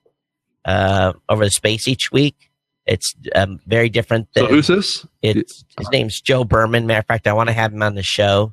[0.64, 2.50] uh, over the space each week.
[2.86, 4.28] It's um, very different.
[4.36, 5.06] So Than, who's this?
[5.22, 6.86] it's his name's Joe Berman.
[6.86, 8.52] Matter of fact, I want to have him on the show.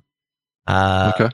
[0.68, 1.30] Uh, Okay.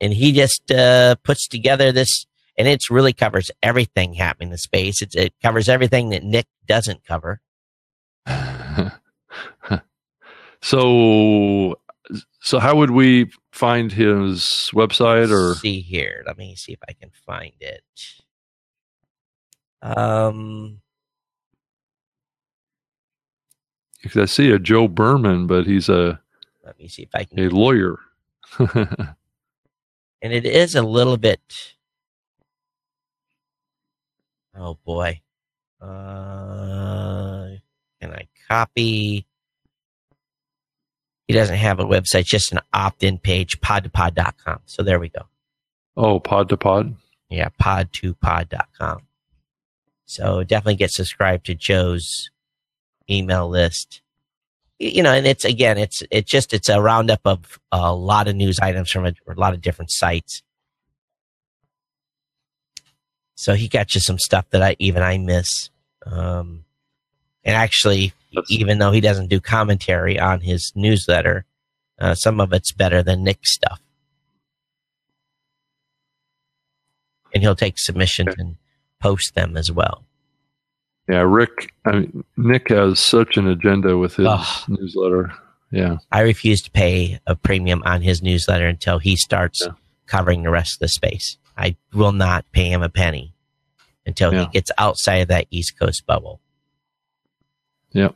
[0.00, 2.26] and he just uh, puts together this,
[2.56, 5.02] and it's really covers everything happening in space.
[5.02, 7.40] It's, it covers everything that Nick doesn't cover.
[10.62, 11.78] so
[12.40, 16.22] so how would we find his website or Let's see here.
[16.26, 17.84] Let me see if I can find it.
[19.80, 20.80] Um,
[24.02, 26.20] because I see a Joe Berman, but he's a,
[26.64, 27.38] let me see if I can.
[27.38, 27.98] a lawyer.
[28.58, 29.14] and
[30.22, 31.74] it is a little bit.
[34.56, 35.20] Oh boy.
[35.80, 37.48] Uh,
[38.00, 39.26] can I copy?
[41.26, 44.60] He doesn't have a website, just an opt-in page, pod2pod.com.
[44.66, 45.22] So there we go.
[45.96, 46.96] oh, pod to pod.
[47.30, 49.02] Yeah, pod2pod.com.
[50.06, 52.30] So definitely get subscribed to Joe's
[53.10, 54.02] email list.
[54.78, 58.36] You know, and it's again, it's it's just it's a roundup of a lot of
[58.36, 60.42] news items from a, a lot of different sites.
[63.36, 65.70] So he got you some stuff that I even I miss.
[66.04, 66.64] Um,
[67.44, 68.12] and actually,
[68.48, 71.44] even though he doesn't do commentary on his newsletter,
[71.98, 73.80] uh, some of it's better than Nick's stuff.
[77.32, 78.40] And he'll take submissions Okay.
[78.40, 78.56] and
[79.00, 80.04] post them as well.
[81.08, 81.74] Yeah, Rick.
[81.84, 84.28] I mean, Nick has such an agenda with his
[84.68, 85.32] newsletter.
[85.70, 89.72] Yeah, I refuse to pay a premium on his newsletter until he starts Yeah.
[90.06, 91.36] covering the rest of the space.
[91.56, 93.34] I will not pay him a penny
[94.06, 94.44] until Yeah.
[94.44, 96.40] he gets outside of that East Coast bubble.
[97.92, 98.14] Yep.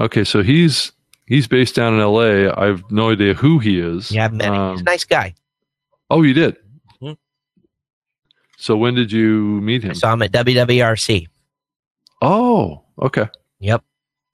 [0.00, 0.92] Okay, so he's
[1.26, 2.50] he's based down in L.A.
[2.52, 4.10] I have no idea who he is.
[4.10, 4.54] Yeah, I've met him.
[4.54, 5.34] Um, He's a nice guy.
[6.08, 6.56] Oh, you did.
[7.02, 7.16] Mhm.
[8.58, 9.90] So when did you meet him?
[9.90, 11.26] I saw him at WWRS.
[12.22, 13.26] Oh, okay.
[13.60, 13.82] Yep.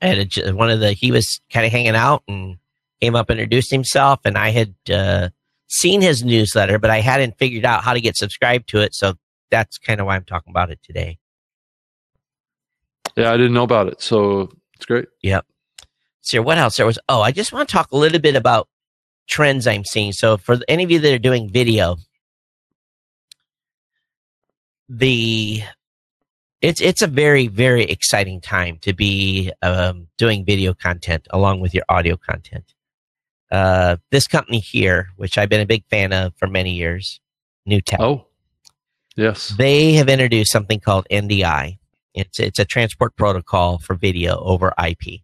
[0.00, 2.58] And it, ju- one of the he was kind of hanging out and
[3.00, 5.28] came up introduced himself, and I had uh,
[5.68, 8.94] seen his newsletter, but I hadn't figured out how to get subscribed to it.
[8.94, 9.14] So
[9.50, 11.18] that's kind of why I'm talking about it today.
[13.16, 15.06] Yeah, I didn't know about it, so it's great.
[16.26, 16.98] So what else there was?
[17.08, 18.68] Oh, I just want to talk a little bit about
[19.28, 20.10] trends I'm seeing.
[20.10, 21.98] So for any of you that are doing video,
[24.88, 25.62] the
[26.62, 31.72] it's it's a very very exciting time to be um, doing video content along with
[31.72, 32.74] your audio content.
[33.52, 37.20] Uh, this company here, which I've been a big fan of for many years,
[37.68, 38.26] NewTek, Oh,
[39.14, 39.50] yes.
[39.56, 41.78] they have introduced something called NDI.
[42.14, 45.20] It's it's a transport protocol for video over IP.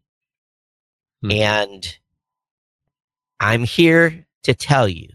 [1.23, 1.31] Hmm.
[1.31, 1.99] And
[3.41, 5.09] I'm here to tell you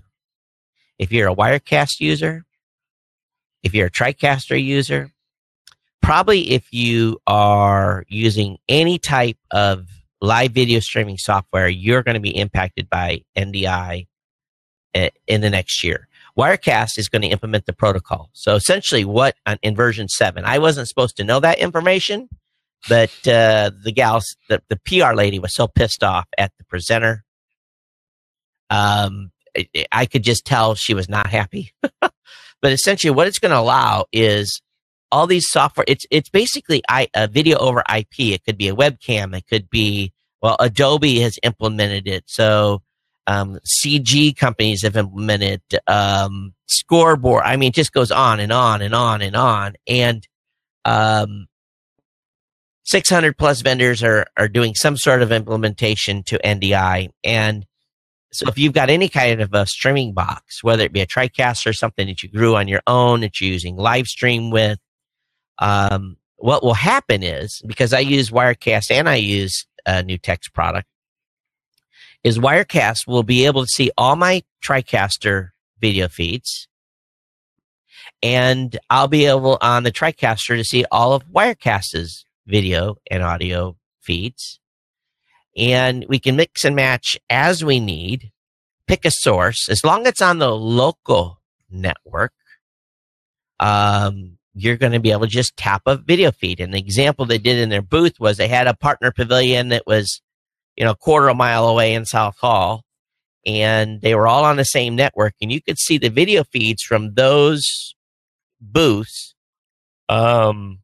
[0.97, 2.45] if you're a Wirecast user,
[3.63, 5.11] if you're a TriCaster user,
[6.01, 9.87] probably if you are using any type of
[10.21, 14.07] live video streaming software, you're going to be impacted by NDI
[14.95, 16.07] uh, in the next year.
[16.37, 18.29] Wirecast is going to implement the protocol.
[18.33, 22.29] So essentially, what in version seven, I wasn't supposed to know that information,
[22.89, 27.23] but uh, the gals, the, the PR lady was so pissed off at the presenter.
[28.69, 31.71] Um, I, I could just tell she was not happy.
[32.01, 32.11] but
[32.63, 34.61] essentially, what it's going to allow is
[35.11, 35.85] all these software.
[35.87, 38.19] It's it's basically I, a video over IP.
[38.19, 39.35] It could be a webcam.
[39.35, 42.23] It could be well, Adobe has implemented it.
[42.27, 42.81] So
[43.25, 47.43] um, CG companies have implemented um, scoreboard.
[47.43, 49.75] I mean, it just goes on and on and on and on.
[49.87, 50.27] And
[50.85, 51.47] um,
[52.87, 57.09] 600 plus vendors are are doing some sort of implementation to NDI.
[57.23, 57.65] And
[58.31, 61.67] so, if you've got any kind of a streaming box, whether it be a TriCaster
[61.67, 64.79] or something that you grew on your own that you're using live stream with,
[65.59, 70.87] um, what will happen is because I use Wirecast and I use a NewTek's product
[72.23, 76.67] is Wirecast will be able to see all my TriCaster video feeds.
[78.23, 83.77] And I'll be able on the TriCaster to see all of Wirecast's video and audio
[84.01, 84.59] feeds.
[85.55, 88.31] And we can mix and match as we need,
[88.87, 89.67] pick a source.
[89.69, 92.33] As long as it's on the local network,
[93.59, 96.59] um, you're going to be able to just tap a video feed.
[96.59, 99.85] And the example they did in their booth was they had a partner pavilion that
[99.85, 100.21] was
[100.75, 102.83] you know, a quarter of a mile away in South Hall.
[103.45, 105.33] And they were all on the same network.
[105.41, 107.95] And you could see the video feeds from those
[108.59, 109.35] booths
[110.09, 110.79] um,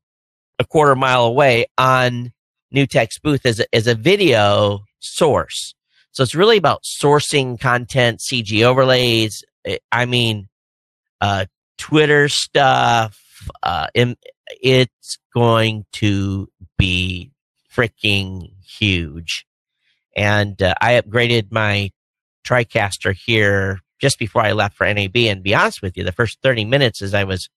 [0.59, 2.31] a quarter mile away on
[2.71, 5.75] New NewTek's booth as a, as a video source.
[6.11, 9.43] So it's really about sourcing content, CG overlays.
[9.65, 10.49] eh, I mean,
[11.21, 11.45] uh,
[11.77, 13.19] Twitter stuff.
[13.61, 13.87] Uh,
[14.61, 17.31] it's going to be
[17.75, 19.45] freaking huge
[20.15, 21.91] and uh, I upgraded my
[22.45, 25.15] TriCaster here just before I left for NAB.
[25.15, 27.49] And be honest with you, the first 30 minutes as I was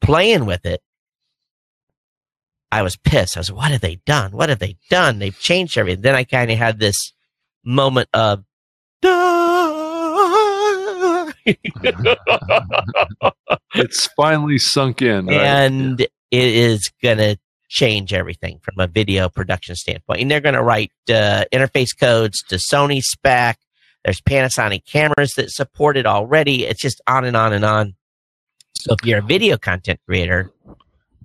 [0.00, 0.82] playing with it,
[2.72, 3.36] I was pissed.
[3.36, 4.32] I was, what have they done?
[4.32, 5.18] What have they done?
[5.18, 6.02] They've changed everything.
[6.02, 7.12] Then I kind of had this
[7.64, 8.44] moment of,
[13.74, 15.26] it's finally sunk in.
[15.26, 15.36] right?
[15.36, 17.36] and it is going to
[17.68, 20.20] change everything from a video production standpoint.
[20.20, 23.58] And they're going to write uh, interface codes to Sony spec.
[24.04, 26.64] There's Panasonic cameras that support it already.
[26.66, 27.94] It's just on and on and on.
[28.74, 30.50] So if you're a video content creator,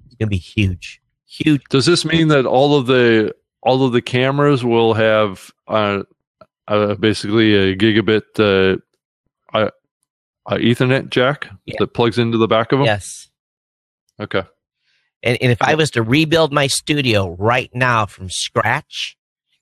[0.06, 1.62] it's going to be huge, huge.
[1.70, 6.04] Does this mean that all of the all of the cameras will have uh,
[6.68, 8.78] uh, basically a gigabit uh,
[9.58, 9.70] uh,
[10.46, 11.76] uh, Ethernet jack Yeah.
[11.80, 12.86] that plugs into the back of them?
[12.86, 13.30] Yes.
[14.20, 14.44] Okay.
[15.24, 19.18] And, and if I was to rebuild my studio right now from scratch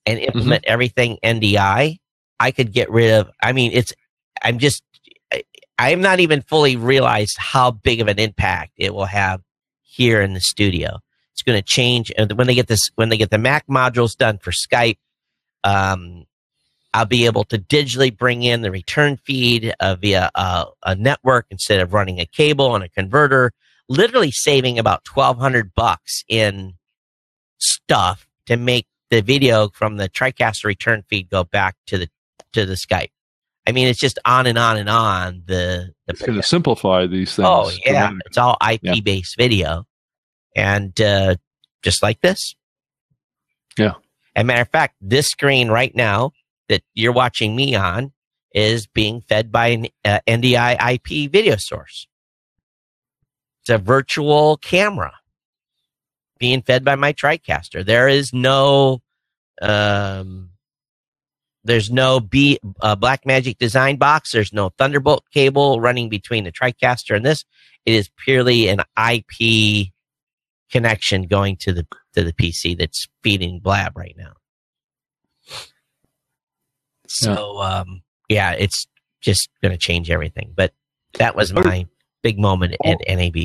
[0.05, 1.99] and implement everything NDI,
[2.39, 3.29] I could get rid of.
[3.41, 3.93] I mean, it's.
[4.41, 4.83] I'm just.
[5.31, 5.43] I,
[5.79, 9.41] I'm not even fully realized how big of an impact it will have
[9.83, 10.99] here in the studio.
[11.33, 14.15] It's going to change, and when they get this, when they get the Mac modules
[14.15, 14.97] done for Skype,
[15.63, 16.25] um,
[16.93, 21.47] I'll be able to digitally bring in the return feed uh, via a, a network
[21.49, 23.51] instead of running a cable and a converter
[23.89, 26.73] literally saving about 1200 bucks in
[27.59, 32.09] stuff to make the video from the TriCaster return feed go back to the
[32.53, 33.11] to the Skype.
[33.65, 35.43] I mean, it's just on and on and on.
[35.45, 37.47] The the It's going to simplify these things.
[37.49, 39.85] oh yeah, it's all IP based video,
[40.55, 41.35] and uh,
[41.81, 42.55] just like this.
[43.77, 43.93] Yeah.
[44.35, 46.31] As a matter of fact, this screen right now
[46.69, 48.11] that you're watching me on
[48.53, 52.07] is being fed by an uh, NDI IP video source.
[53.61, 55.13] It's a virtual camera
[56.37, 57.85] being fed by my TriCaster.
[57.85, 59.01] There is no,
[59.61, 60.49] um,
[61.63, 64.31] there's no B uh, Blackmagic design box.
[64.31, 67.45] There's no Thunderbolt cable running between the TriCaster and this.
[67.85, 69.93] It is purely an IP
[70.73, 71.85] connection going to the
[72.15, 74.33] to the PC that's feeding Blab right now.
[77.07, 78.87] So yeah, um, yeah it's
[79.21, 80.51] just going to change everything.
[80.55, 80.73] But
[81.13, 81.85] that was my
[82.23, 83.37] big moment at NAB.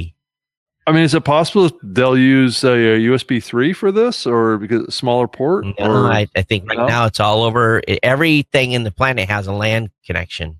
[0.86, 4.94] I mean, is it possible they'll use a, a USB three for this, or because
[4.94, 5.66] smaller port?
[5.66, 6.86] No, or, I, I, think right no?
[6.86, 7.82] now it's all over.
[8.02, 10.56] Everything in the planet has a LAN connection.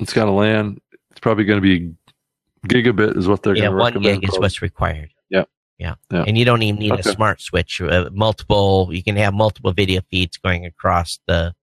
[0.00, 0.78] It's got a LAN.
[1.10, 1.92] It's probably going to be
[2.66, 4.04] gigabit, is what they're yeah, going to recommend.
[4.04, 5.10] one gig is what's required.
[5.80, 5.94] Yeah.
[6.10, 7.08] yeah, and you don't even need okay.
[7.08, 7.80] a smart switch.
[7.80, 11.54] Uh, multiple, you can have multiple video feeds going across the,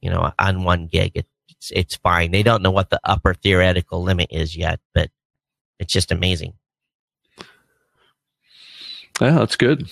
[0.00, 1.12] you know, on one gig.
[1.14, 2.32] It, it's it's fine.
[2.32, 5.08] They don't know what the upper theoretical limit is yet, but
[5.78, 6.54] it's just amazing.
[9.20, 9.88] Yeah, that's good.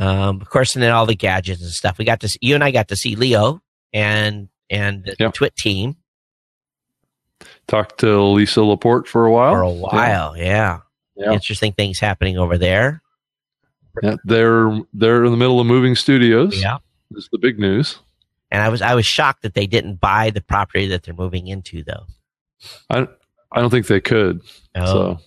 [0.00, 1.98] Um, of course, and then all the gadgets and stuff.
[1.98, 3.62] We got to see, you and I got to see Leo
[3.92, 5.30] and and the yeah.
[5.30, 5.98] TWiT team.
[7.68, 9.52] Talked to Lisa Laporte for a while.
[9.52, 10.44] For a while, yeah.
[10.44, 10.80] yeah.
[11.16, 13.02] Interesting things happening over there.
[14.02, 16.60] Yeah, they're they're in the middle of moving studios.
[16.60, 16.78] Yeah,
[17.14, 17.98] is the big news.
[18.50, 21.48] And I was I was shocked that they didn't buy the property that they're moving
[21.48, 22.04] into, though.
[22.90, 23.08] I
[23.52, 24.42] I don't think they could.
[24.74, 24.86] Oh.
[24.86, 25.18] So,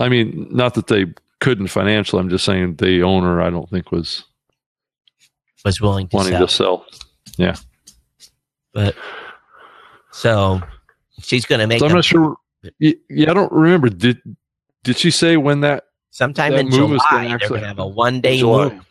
[0.00, 1.06] I mean, not that they
[1.40, 2.20] couldn't financially.
[2.20, 4.24] I'm just saying the owner, I don't think was
[5.64, 6.46] was willing to wanting sell.
[6.46, 6.86] to sell.
[7.36, 7.56] Yeah,
[8.72, 8.96] but
[10.12, 10.60] so
[11.20, 11.80] she's going to make.
[11.80, 12.36] So I'm not sure.
[12.78, 13.88] Yeah, I don't remember.
[13.88, 14.20] Did
[14.84, 15.84] did she say when that?
[16.10, 18.84] Sometime that in July, gonna they're going to have a one day move.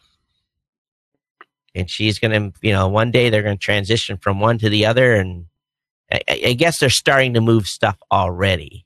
[1.76, 4.70] And she's going to, you know, one day they're going to transition from one to
[4.70, 5.14] the other.
[5.16, 5.46] And
[6.12, 8.86] I, I guess they're starting to move stuff already.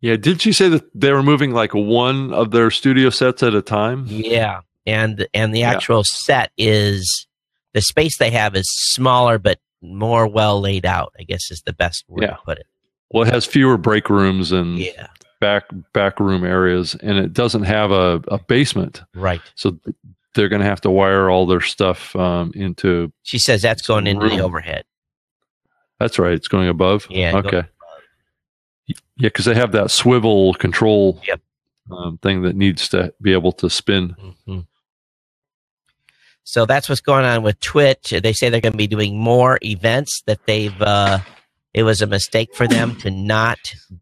[0.00, 3.54] Yeah, did she say that they were moving like one of their studio sets at
[3.54, 4.04] a time?
[4.08, 6.02] Yeah, and and the actual yeah.
[6.06, 7.28] set is
[7.72, 11.12] the space they have is smaller but more well laid out.
[11.20, 12.32] I guess is the best way yeah.
[12.32, 12.66] to put it.
[13.12, 15.08] Well, it has fewer break rooms and yeah.
[15.40, 19.02] back back room areas, and it doesn't have a, a basement.
[19.14, 19.40] Right.
[19.54, 19.78] So
[20.34, 23.12] they're going to have to wire all their stuff um, into.
[23.22, 24.36] She says that's going into room.
[24.36, 24.84] the overhead.
[26.00, 26.32] That's right.
[26.32, 27.06] It's going above.
[27.10, 27.36] Yeah.
[27.36, 27.62] Okay.
[28.86, 28.96] Yeah,
[29.28, 31.40] because they have that swivel control yep.
[31.90, 34.16] um, thing that needs to be able to spin.
[34.18, 34.60] Mm-hmm.
[36.44, 38.14] So that's what's going on with TWiT.
[38.22, 40.22] They say they're going to be doing more events.
[40.26, 41.20] That they've uh,
[41.74, 43.58] it was a mistake for them to not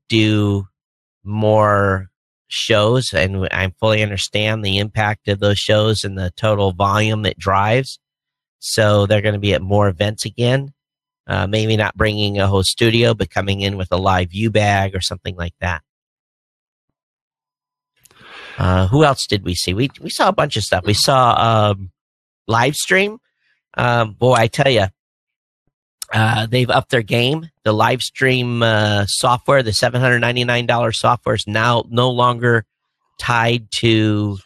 [0.08, 0.66] do
[1.22, 2.10] more
[2.48, 7.38] shows, and I fully understand the impact of those shows and the total volume it
[7.38, 7.98] drives.
[8.58, 10.72] So they're going to be at more events again.
[11.26, 15.00] Uh, maybe not bringing a whole studio, but coming in with a LiveU bag or
[15.00, 15.82] something like that.
[18.58, 19.72] Uh, who else did we see?
[19.72, 20.84] We we saw a bunch of stuff.
[20.84, 21.92] We saw um,
[22.48, 23.18] Livestream.
[23.74, 24.86] Um, boy, I tell you,
[26.12, 27.50] uh, they've upped their game.
[27.64, 32.64] The Livestream uh, software, the seven hundred ninety nine dollars software, is now no longer
[33.18, 34.38] tied to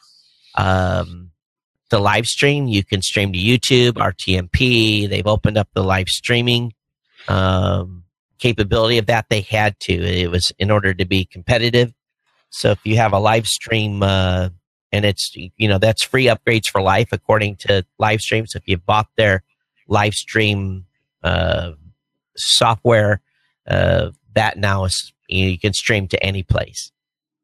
[0.57, 1.31] um,
[1.91, 2.70] the Livestream.
[2.70, 5.09] You can stream to YouTube, RTMP.
[5.09, 6.74] They've opened up the live streaming
[7.28, 8.05] um,
[8.39, 9.27] capability of that.
[9.31, 9.93] They had to.
[9.93, 11.93] It was in order to be competitive.
[12.51, 14.51] So if you have a Livestream, uh,
[14.93, 18.45] and it's you know that's free upgrades for life according to Livestream.
[18.49, 19.43] So if you bought their
[19.89, 20.85] Livestream
[21.24, 21.72] uh,
[22.36, 23.20] software,
[23.66, 26.92] uh, that now is you, can stream to any place.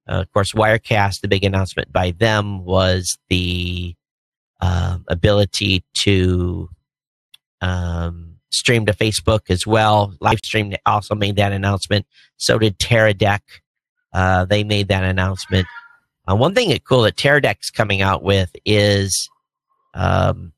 [0.09, 3.95] Uh, of course, Wirecast, the big announcement by them was the
[4.61, 6.69] uh, ability to
[7.61, 10.15] um, stream to Facebook as well.
[10.21, 12.07] Livestream also made that announcement.
[12.37, 13.41] So did Teradek.
[14.13, 15.67] Uh, they made that announcement.
[16.29, 19.29] Uh, one thing that cool that Teradek's coming out with is,
[19.95, 20.53] um,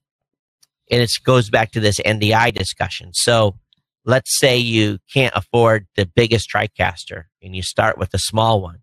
[0.92, 3.12] and it goes back to this NDI discussion.
[3.14, 3.56] So
[4.04, 8.78] let's say you can't afford the biggest TriCaster and you start with a small one.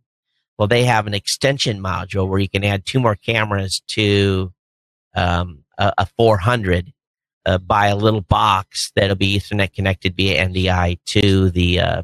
[0.57, 4.51] Well, they have an extension module where you can add two more cameras to
[5.15, 6.91] um, a, a 400
[7.45, 12.03] uh, buy a little box that'll be Ethernet connected via NDI to the uh,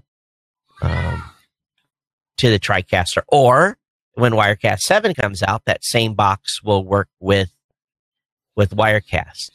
[0.82, 1.23] um,
[2.38, 3.22] to the TriCaster.
[3.27, 3.77] Or
[4.14, 7.52] when Wirecast Seven comes out, that same box will work with
[8.56, 9.52] with Wirecast.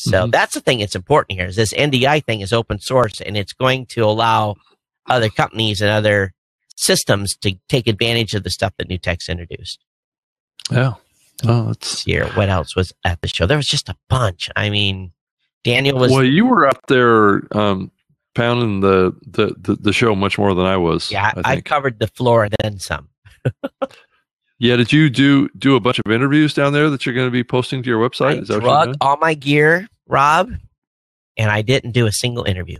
[0.00, 0.30] So mm-hmm.
[0.30, 1.48] that's the thing that's important here.
[1.48, 4.54] Is this NDI thing is open source and it's going to allow
[5.08, 6.32] other companies and other
[6.76, 9.84] systems to take advantage of the stuff that NewTek's introduced.
[10.70, 10.94] Yeah.
[11.44, 12.28] Oh, that's here.
[12.34, 13.46] What else was at the show?
[13.46, 14.48] There was just a bunch.
[14.54, 15.10] I mean,
[15.64, 16.12] Daniel was.
[16.12, 16.22] well.
[16.22, 17.90] You were up there um,
[18.36, 21.10] pounding the, the the the show much more than I was.
[21.10, 23.08] yeah, I I, covered the floor and then some.
[24.58, 24.76] yeah.
[24.76, 27.44] Did you do do a bunch of interviews down there that you're going to be
[27.44, 28.36] posting to your website?
[28.50, 30.50] I Is all my gear, Rob,
[31.36, 32.78] and I didn't do a single interview.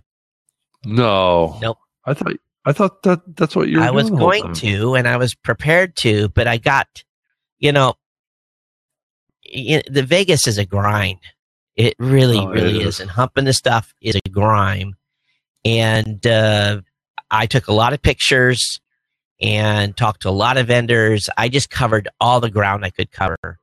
[0.84, 1.58] No.
[1.60, 1.78] Nope.
[2.04, 2.32] I thought
[2.64, 5.96] I thought that that's what you were I was going to, and I was prepared
[5.96, 6.86] to, but I got,
[7.58, 7.94] you know,
[9.44, 11.18] the Vegas is a grind.
[11.76, 12.96] It really, Oh, really is.
[12.96, 13.00] is.
[13.00, 14.94] And humping the stuff is a grind.
[15.64, 16.80] And uh,
[17.30, 18.80] I took a lot of pictures
[19.40, 21.28] and talked to a lot of vendors.
[21.36, 23.58] I just covered all the ground I could cover.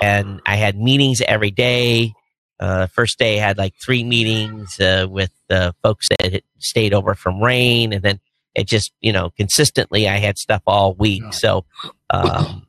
[0.00, 2.14] And I had meetings every day.
[2.58, 6.94] Uh, first day, I had like three meetings uh, with the folks that had stayed
[6.94, 7.92] over from RAIN.
[7.92, 8.20] And then
[8.54, 11.32] it just, you know, consistently, I had stuff all week.
[11.34, 11.64] So
[12.10, 12.66] um,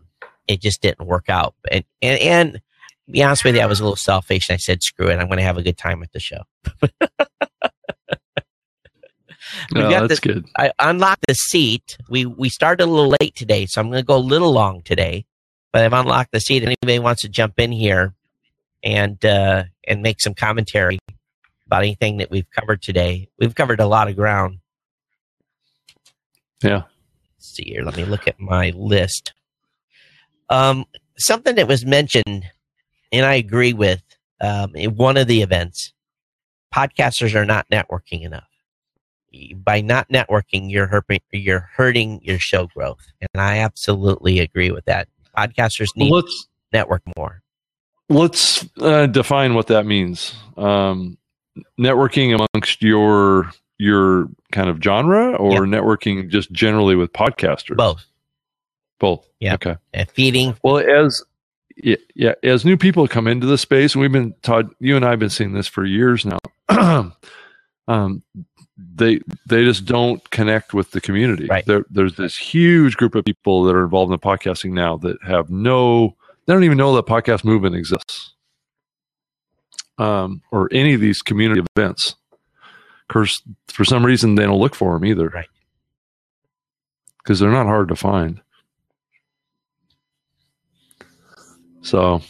[0.47, 1.55] it just didn't work out.
[1.71, 4.49] And, and, and to be honest with you, I was a little selfish.
[4.49, 5.17] And I said, screw it.
[5.19, 6.43] I'm going to have a good time at the show.
[9.71, 10.45] We've No, got that's good.
[10.57, 11.97] I unlocked the seat.
[12.09, 14.81] We we started a little late today, so I'm going to go a little long
[14.81, 15.25] today.
[15.71, 16.63] But I've unlocked the seat.
[16.63, 18.13] Anybody wants to jump in here
[18.83, 20.99] and uh, and make some commentary
[21.65, 23.29] about anything that we've covered today?
[23.39, 24.59] We've covered a lot of ground.
[26.61, 26.83] Yeah.
[27.37, 27.83] Let's see here.
[27.83, 29.33] Let me look at my list.
[30.49, 30.85] Um,
[31.17, 32.45] something that was mentioned,
[33.11, 34.01] and I agree with
[34.39, 35.91] um, in one of the events.
[36.73, 38.47] Podcasters are not networking enough.
[39.55, 44.85] By not networking, you're hurting, you're hurting your show growth, and I absolutely agree with
[44.85, 45.07] that.
[45.37, 47.41] Podcasters need let's to network more.
[48.09, 50.35] let's uh, define what that means.
[50.57, 51.17] Um,
[51.79, 55.83] networking amongst your your kind of genre, or Yep.
[55.83, 57.77] networking just generally with podcasters.
[57.77, 58.05] Both,
[58.99, 59.27] Both.
[59.39, 59.55] Yeah.
[59.55, 59.75] Okay.
[59.95, 60.55] Uh, feeding.
[60.63, 61.23] Well, as
[61.75, 65.03] yeah, yeah, as new people come into the space, and we've been Todd, you and
[65.03, 66.37] I have been seeing this for years now.
[67.87, 68.23] um,
[68.77, 71.45] they they just don't connect with the community.
[71.45, 71.65] Right.
[71.65, 75.17] There, there's this huge group of people that are involved in the podcasting now that
[75.23, 78.33] have no, they don't even know that podcast movement exists,
[79.97, 82.15] um, or any of these community events.
[82.31, 85.47] Of course, for some reason, they don't look for them either, Right.
[87.17, 88.41] Because they're not hard to find.
[91.81, 92.21] So,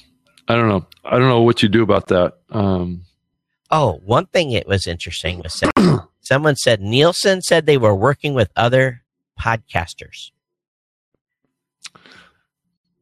[0.48, 0.86] I don't know.
[1.04, 2.34] I don't know what you do about that.
[2.50, 3.06] Um,
[3.72, 5.64] Oh, one thing it was interesting was
[6.24, 9.04] someone said Nielsen said they were working with other
[9.40, 10.32] podcasters.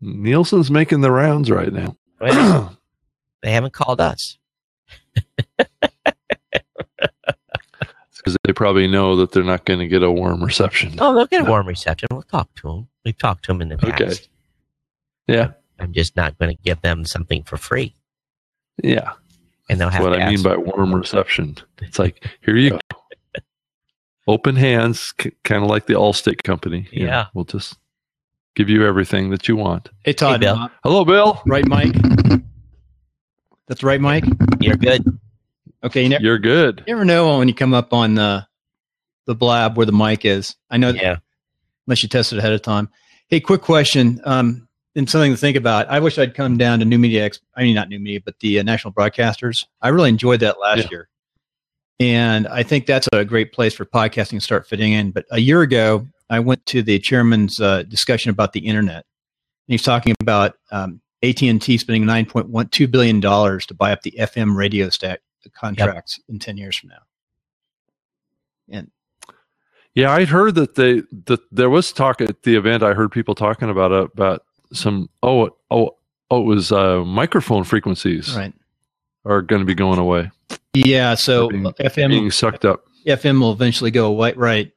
[0.01, 1.95] Nielsen's making the rounds right now.
[2.19, 2.77] Well,
[3.43, 4.37] they haven't called us.
[8.17, 10.95] because they probably know that they're not going to get a warm reception.
[10.99, 12.07] Oh, they'll get a warm reception.
[12.11, 12.87] We'll talk to them.
[13.03, 14.01] We've talked to them in the past.
[14.01, 14.17] Okay.
[15.27, 17.95] Yeah, I'm just not going to give them something for free,
[18.83, 19.13] yeah.
[19.69, 21.57] and they'll That's have what I mean by warm reception.
[21.79, 22.79] It's like here you go,
[24.27, 26.87] open hands, c- kind of like the Allstate company.
[26.91, 27.25] You know, Yeah.
[27.33, 27.77] we'll just
[28.55, 29.89] give you everything that you want.
[30.03, 30.39] Hey, Todd.
[30.41, 30.55] Bill.
[30.55, 31.41] uh, Hello, Bill.
[31.45, 31.95] right, Mike?
[33.67, 34.25] That's right, Mike?
[34.59, 35.05] You're good.
[35.83, 36.83] Okay, you never, You're good.
[36.85, 38.45] you never know when you come up on the,
[39.25, 40.55] the blab where the mic is.
[40.69, 41.17] I know, Yeah.
[41.87, 42.89] unless you test it ahead of time.
[43.29, 44.19] Hey, quick question.
[44.25, 45.87] Um, and something to think about.
[45.87, 48.37] I wish I'd come down to New Media, Ex- I mean, not New Media, but
[48.41, 49.65] the uh, National Broadcasters.
[49.81, 50.87] I really enjoyed that last Yeah.
[50.91, 51.09] year.
[51.99, 55.11] And I think that's a great place for podcasting to start fitting in.
[55.11, 59.05] But a year ago, I went to the chairman's uh, discussion about the internet.
[59.67, 64.89] And he's talking about um, AT&T spending $9.12 billion to buy up the FM radio
[64.89, 65.21] stat
[65.53, 67.01] contracts in 10 years from now.
[68.69, 68.91] And
[69.93, 72.83] Yeah, I'd heard that they that there was talk at the event.
[72.83, 75.97] I heard people talking about uh, about some oh oh
[76.29, 78.53] oh it was uh, microphone frequencies right.
[79.25, 80.31] Are going to be going away,
[80.73, 82.83] Yeah, so Being- FM being sucked up.
[83.07, 84.71] FM will eventually go away, right?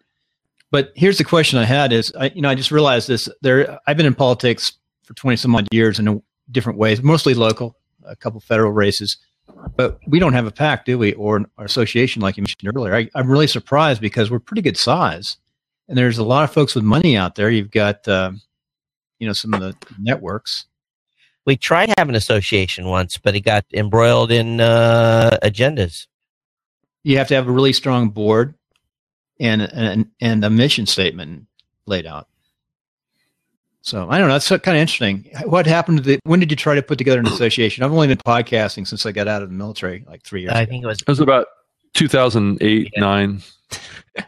[0.71, 3.29] But here's the question I had: Is I, you know, I just realized this.
[3.43, 4.73] There, I've been in politics
[5.05, 9.16] for twenty some odd years in different ways, mostly local, a couple federal races,
[9.77, 12.95] but we don't have a pack, do we, or an association like you mentioned earlier?
[12.95, 15.37] I, I'm really surprised because we're pretty good size,
[15.89, 17.51] and there's a lot of folks with money out there.
[17.51, 18.41] You've got, um,
[19.21, 20.65] you know, some of the networks.
[21.47, 26.07] We tried having an association once, but it got embroiled in uh, agendas.
[27.03, 28.55] You have to have a really strong board
[29.39, 31.47] and and and a mission statement
[31.87, 32.29] laid out.
[33.83, 34.35] So I don't know.
[34.35, 35.29] That's kind of interesting.
[35.45, 36.19] What happened to the?
[36.25, 37.85] When did you try to put together an association?
[37.85, 40.53] I've only been podcasting since I got out of the military, like three years.
[40.55, 40.71] I ago.
[40.71, 41.47] think it was It was about
[41.93, 43.01] 2008 Yeah.
[43.01, 43.43] nine.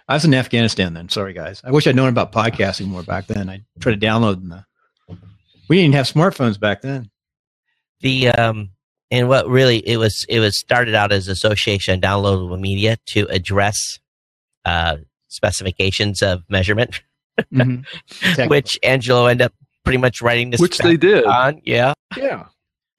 [0.08, 1.08] I was in Afghanistan then.
[1.08, 1.62] Sorry, guys.
[1.64, 3.48] I wish I'd known about podcasting more back then.
[3.48, 4.64] I tried to download them.
[5.68, 7.10] We didn't have smartphones back then.
[8.00, 8.70] the um,
[9.10, 13.98] and what really it was it was started out as Association Downloadable Media to address
[14.64, 14.96] uh,
[15.28, 17.02] specifications of measurement,
[17.52, 18.48] mm-hmm.
[18.48, 20.60] which Angelo ended up pretty much writing this.
[20.60, 22.46] Which they did on, yeah, yeah.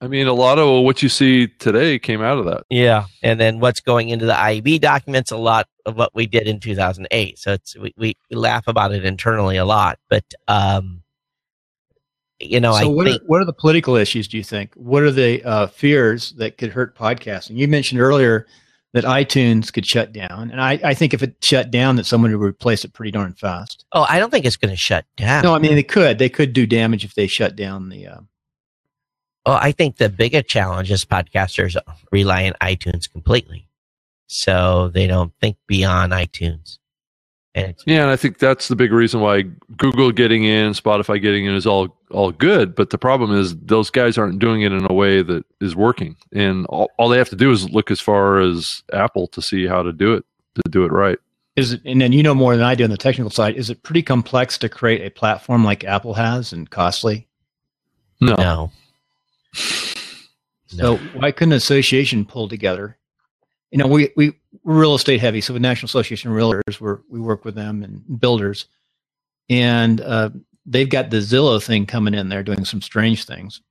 [0.00, 2.62] I mean, a lot of what you see today came out of that.
[2.70, 6.46] Yeah, and then what's going into the IAB documents, a lot of what we did
[6.46, 7.38] in 2008.
[7.38, 11.02] So it's we, we, laugh about it internally a lot, but um,
[12.40, 14.28] you know, so I what think, are, what are the political issues?
[14.28, 14.72] Do you think?
[14.74, 17.56] What are the uh, fears that could hurt podcasting?
[17.56, 18.46] You mentioned earlier
[18.92, 22.30] that iTunes could shut down, and I, I think if it shut down, that someone
[22.30, 23.84] would replace it pretty darn fast.
[23.92, 25.42] Oh, I don't think it's going to shut down.
[25.42, 26.18] No, I mean they could.
[26.18, 28.06] They could do damage if they shut down the.
[28.06, 28.20] Uh,
[29.44, 31.76] well, I think the bigger challenge is podcasters
[32.12, 33.68] rely on iTunes completely,
[34.28, 36.78] so they don't think beyond iTunes.
[37.58, 39.42] And yeah, and I think that's the big reason why
[39.76, 42.74] Google getting in, Spotify getting in is all all good.
[42.74, 46.16] But the problem is those guys aren't doing it in a way that is working,
[46.32, 49.66] and all, all they have to do is look as far as Apple to see
[49.66, 50.24] how to do it
[50.54, 51.18] to do it right.
[51.56, 53.56] Is it, and then you know more than I do on the technical side.
[53.56, 57.26] Is it pretty complex to create a platform like Apple has and costly?
[58.20, 58.36] No.
[58.36, 58.72] No.
[60.68, 62.96] So why couldn't an association pull together?
[63.70, 64.38] You know, we we we're
[64.68, 68.20] real estate heavy, so the National Association of Realtors, we we work with them and
[68.20, 68.66] builders,
[69.48, 70.30] and uh,
[70.66, 73.62] they've got the Zillow thing coming in there, doing some strange things.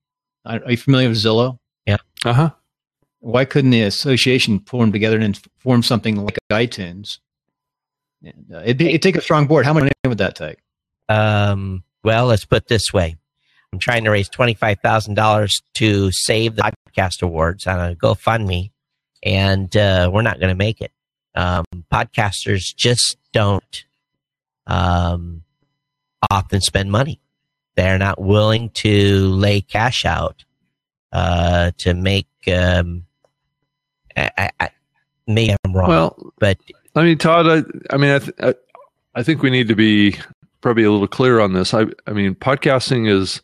[0.45, 1.59] Are, are you familiar with Zillow?
[1.85, 1.97] Yeah.
[2.25, 2.49] Uh huh.
[3.19, 7.19] Why couldn't the association pull them together and form something like iTunes?
[8.23, 9.65] And, uh, it'd, be, it'd take a strong board.
[9.65, 10.57] How much money would that take?
[11.09, 13.17] Um, well, let's put this way.
[13.73, 18.71] I'm trying to raise $25,000 to save the podcast awards on a GoFundMe,
[19.23, 20.91] and uh, we're not going to make it.
[21.35, 23.85] Um, podcasters just don't
[24.65, 25.43] um,
[26.31, 27.21] often spend money.
[27.75, 30.43] They're not willing to lay cash out
[31.11, 32.27] uh, to make.
[32.51, 33.05] Um,
[34.15, 34.69] I, I,
[35.27, 35.89] maybe I'm wrong.
[35.89, 36.57] Well, but
[36.95, 38.55] I mean, Todd, I, I mean, I, th- I,
[39.13, 40.15] I think we need to be
[40.61, 41.73] probably a little clear on this.
[41.73, 43.41] I, I mean, podcasting is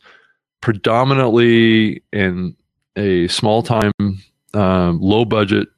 [0.60, 2.56] predominantly in
[2.96, 3.92] a small time,
[4.54, 5.68] um, low budget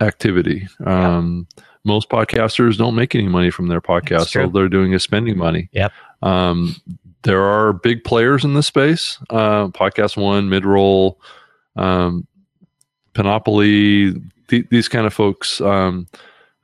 [0.00, 0.68] activity.
[0.84, 1.64] Um, yeah.
[1.84, 4.40] Most podcasters don't make any money from their podcast.
[4.40, 5.70] All they're doing is spending money.
[5.72, 5.92] Yep.
[6.22, 6.76] Um,
[7.22, 9.18] there are big players in this space.
[9.30, 11.16] Uh, Podcast One, Midroll,
[11.76, 12.26] um,
[13.14, 14.14] Panoply,
[14.48, 16.06] th- these kind of folks um,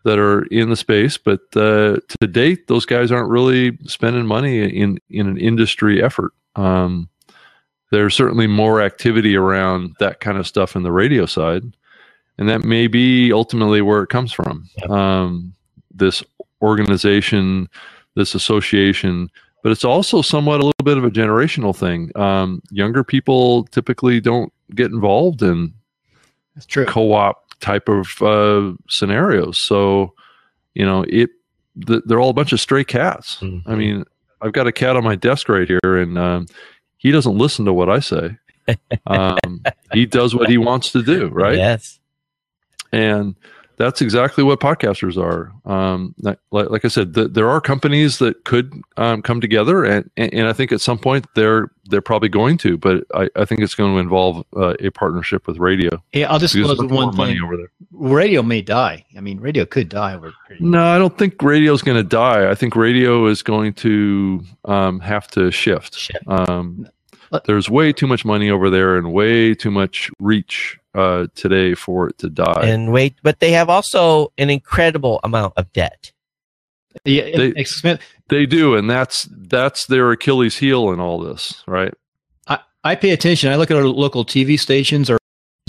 [0.05, 1.19] that are in the space.
[1.19, 6.33] But uh, to date, those guys aren't really spending money in in an industry effort.
[6.57, 7.09] Um,
[7.91, 11.63] there's certainly more activity around that kind of stuff in the radio side,
[12.39, 14.69] and that may be ultimately where it comes from.
[14.89, 15.55] Um,
[15.95, 16.23] this
[16.63, 17.69] organization,
[18.15, 19.31] this association,
[19.63, 22.11] but it's also somewhat a little bit of a generational thing.
[22.17, 25.75] Um, younger people typically don't get involved in
[26.55, 26.87] That's true.
[26.87, 29.61] co-op type of uh, scenarios.
[29.61, 30.15] So,
[30.75, 31.31] you know, it
[31.77, 33.39] they're all a bunch of stray cats.
[33.41, 33.71] Mm-hmm.
[33.71, 34.05] I mean,
[34.41, 36.47] I've got a cat on my desk right here, and um,
[36.97, 38.39] he doesn't listen to what I say.
[39.07, 39.63] Um,
[39.93, 41.57] he does what he wants to do, right?
[41.57, 42.01] Yes.
[42.91, 43.37] And
[43.77, 45.53] that's exactly what podcasters are.
[45.71, 50.11] Um, like, like, I said, the, there are companies that could um, come together, and,
[50.17, 52.77] and I think at some point they're they're probably going to.
[52.79, 56.03] But I, I think it's going to involve uh, a partnership with radio.
[56.13, 57.41] Yeah, I'll just close with one thing.
[57.43, 57.71] over there.
[57.93, 59.05] Radio may die.
[59.17, 60.33] I mean, radio could die over.
[60.59, 62.51] No, I don't think radio is going to die.
[62.51, 65.97] I think radio is going to um, have to shift.
[65.97, 66.27] shift.
[66.27, 66.89] Um,
[67.45, 72.09] there's way too much money over there and way too much reach uh, today for
[72.09, 72.63] it to die.
[72.65, 76.13] And wait, but they have also an incredible amount of debt.
[77.05, 77.99] Yeah, they,
[78.29, 81.93] they do, and that's that's their Achilles heel in all this, right?
[82.47, 83.51] I, I pay attention.
[83.51, 85.19] I look at our local TV stations, or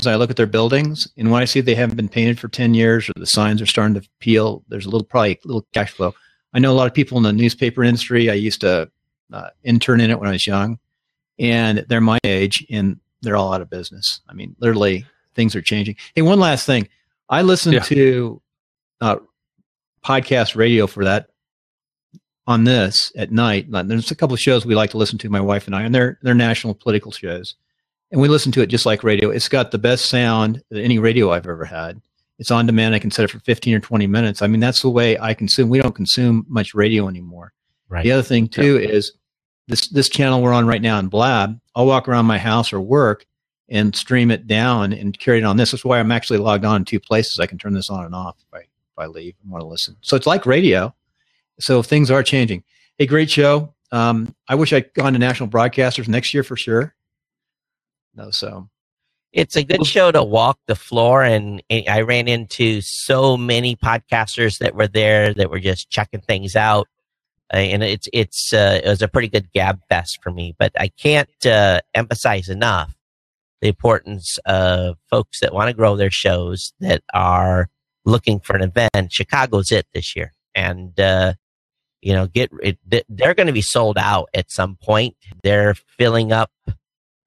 [0.05, 2.73] I look at their buildings, and when I see they haven't been painted for ten
[2.73, 5.91] years, or the signs are starting to peel, there's a little probably a little cash
[5.91, 6.13] flow.
[6.53, 8.29] I know a lot of people in the newspaper industry.
[8.29, 8.89] I used to
[9.33, 10.79] uh, intern in it when I was young,
[11.39, 14.21] and they're my age, and they're all out of business.
[14.29, 15.05] I mean, literally,
[15.35, 15.95] things are changing.
[16.15, 16.87] Hey, one last thing.
[17.29, 17.79] I listen yeah.
[17.81, 18.41] to
[19.01, 19.17] uh,
[20.03, 21.29] podcast radio for that
[22.45, 23.67] on this at night.
[23.69, 25.93] There's a couple of shows we like to listen to, my wife and I, and
[25.93, 27.55] they're they're national political shows,
[28.11, 29.29] and we listen to it just like radio.
[29.29, 32.01] It's got the best sound that any radio I've ever had.
[32.39, 32.93] It's on demand.
[32.93, 34.43] I can set it for 15 or 20 minutes.
[34.43, 35.69] I mean, that's the way I consume.
[35.69, 37.51] We don't consume much radio anymore.
[37.89, 38.03] Right.
[38.03, 38.89] The other thing too yeah.
[38.89, 39.13] is
[39.67, 41.59] this this channel we're on right now in Blab.
[41.75, 43.25] I'll walk around my house or work
[43.69, 45.71] and stream it down and carry it on this.
[45.71, 47.39] That's why I'm actually logged on in two places.
[47.39, 49.67] I can turn this on and off if I, if I leave and want to
[49.67, 49.97] listen.
[50.01, 50.95] So it's like radio.
[51.59, 52.63] So things are changing.
[52.99, 53.73] A great show.
[53.91, 56.95] Um, I wish I'd gone to national broadcasters next year for sure.
[58.15, 58.69] No, so
[59.33, 63.75] it's a good show to walk the floor and, and i ran into so many
[63.75, 66.87] podcasters that were there that were just checking things out
[67.51, 70.87] and it's it's uh, it was a pretty good gab fest for me but i
[70.87, 72.97] can't uh, emphasize enough
[73.61, 77.69] the importance of folks that want to grow their shows that are
[78.05, 79.11] looking for an event.
[79.11, 81.33] Chicago's it this year and uh,
[82.01, 82.77] you know get it,
[83.09, 85.15] they're going to be sold out at some point.
[85.43, 86.51] They're filling up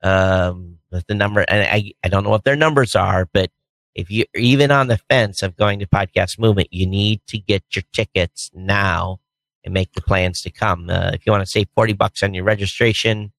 [0.02, 3.50] um, with the number and I, I don't know what their numbers are but
[3.94, 7.62] if you're even on the fence of going to podcast movement you need to get
[7.74, 9.18] your tickets now
[9.64, 12.34] and make the plans to come uh, if you want to save 40 bucks on
[12.34, 13.32] your registration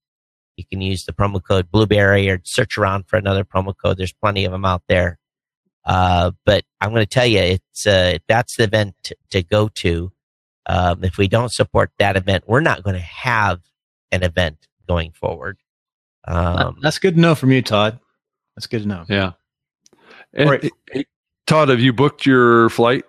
[0.58, 4.14] you can use the promo code Blubrry or search around for another promo code there's
[4.14, 5.18] plenty of them out there
[5.86, 9.68] uh, but i'm going to tell you it's uh, that's the event to, to go
[9.70, 10.12] to
[10.66, 13.62] um, if we don't support that event, we're not going to have
[14.12, 15.58] an event going forward.
[16.28, 18.00] Um, That's good to know from you, Todd.
[18.56, 19.06] That's good to know.
[19.10, 19.32] Yeah.
[20.34, 20.72] And, right.
[21.48, 23.06] Todd, have you booked your flight?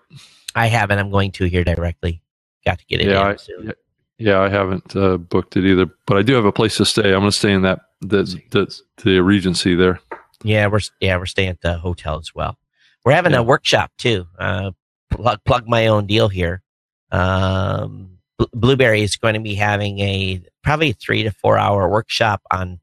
[0.55, 0.98] I haven't.
[0.98, 2.22] I'm going to here directly.
[2.64, 3.09] Got to get it.
[3.09, 3.72] Yeah, I,
[4.18, 7.12] yeah, I haven't uh, booked it either, but I do have a place to stay.
[7.12, 10.01] I'm going to stay in that the, the the Regency there.
[10.44, 12.56] Yeah, we're yeah we're staying at the hotel as well.
[13.05, 13.39] We're having yeah.
[13.39, 14.26] a workshop too.
[14.39, 14.72] Uh,
[15.10, 16.62] plug plug my own deal here.
[17.10, 18.18] Um,
[18.52, 22.80] Blubrry is going to be having a probably three to four hour workshop on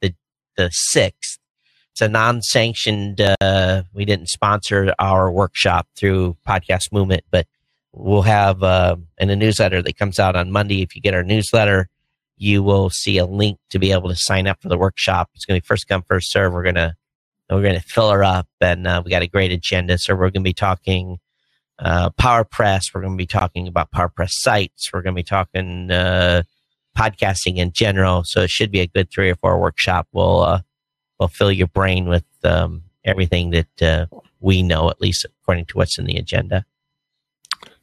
[0.00, 0.14] the
[0.56, 1.38] the sixth.
[1.92, 3.22] It's a non-sanctioned.
[3.40, 7.46] Uh, we didn't sponsor our workshop through Podcast Movement, but
[7.96, 10.82] we'll have uh, in a newsletter that comes out on Monday.
[10.82, 11.88] If you get our newsletter,
[12.36, 15.30] you will see a link to be able to sign up for the workshop.
[15.34, 16.52] It's going to be first come first serve.
[16.52, 16.94] We're gonna
[17.50, 19.98] we're gonna fill her up, and uh, we got a great agenda.
[19.98, 21.18] So we're going to be talking
[21.78, 22.94] uh, PowerPress.
[22.94, 24.90] We're going to be talking about PowerPress sites.
[24.92, 26.42] We're going to be talking uh,
[26.96, 28.24] podcasting in general.
[28.24, 30.08] So it should be a good three or four workshop.
[30.12, 30.60] We'll uh,
[31.18, 34.06] we'll fill your brain with um, everything that uh,
[34.40, 36.66] we know, at least according to what's in the agenda.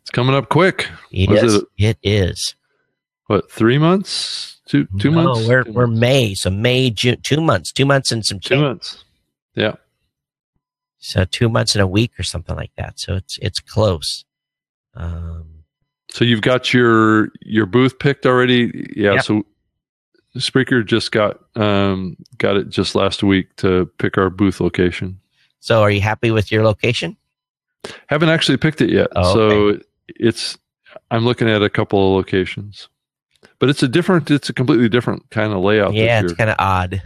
[0.03, 0.89] It's coming up quick.
[1.11, 1.63] Yes, it?
[1.77, 2.55] it is.
[3.27, 4.59] What three months?
[4.67, 5.47] Two two no, months?
[5.47, 7.21] We're we're May, so May June.
[7.23, 7.71] Two months.
[7.71, 8.41] Two months and some.
[8.41, 9.03] Two months.
[9.55, 9.75] Yeah.
[10.97, 12.99] So two months and a week or something like that.
[12.99, 14.25] So it's it's close.
[14.95, 15.63] Um,
[16.09, 18.91] so you've got your your booth picked already.
[18.95, 19.13] Yeah.
[19.13, 19.23] Yep.
[19.23, 19.43] So
[20.37, 25.19] Spreaker just got um, got it just last week to pick our booth location.
[25.59, 27.15] So are you happy with your location?
[28.07, 29.07] Haven't actually picked it yet.
[29.15, 29.83] Oh, okay.
[30.07, 30.57] It's
[31.11, 32.89] I'm looking at a couple of locations,
[33.59, 34.29] but it's a different.
[34.31, 35.93] It's a completely different kind of layout.
[35.93, 37.01] Yeah, it's kind of odd.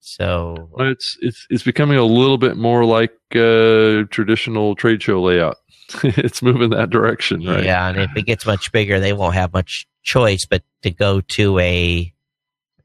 [0.00, 5.56] So it's it's it's becoming a little bit more like a traditional trade show layout.
[6.02, 7.64] it's moving that direction, right?
[7.64, 11.20] Yeah, and if it gets much bigger, they won't have much choice but to go
[11.20, 12.12] to a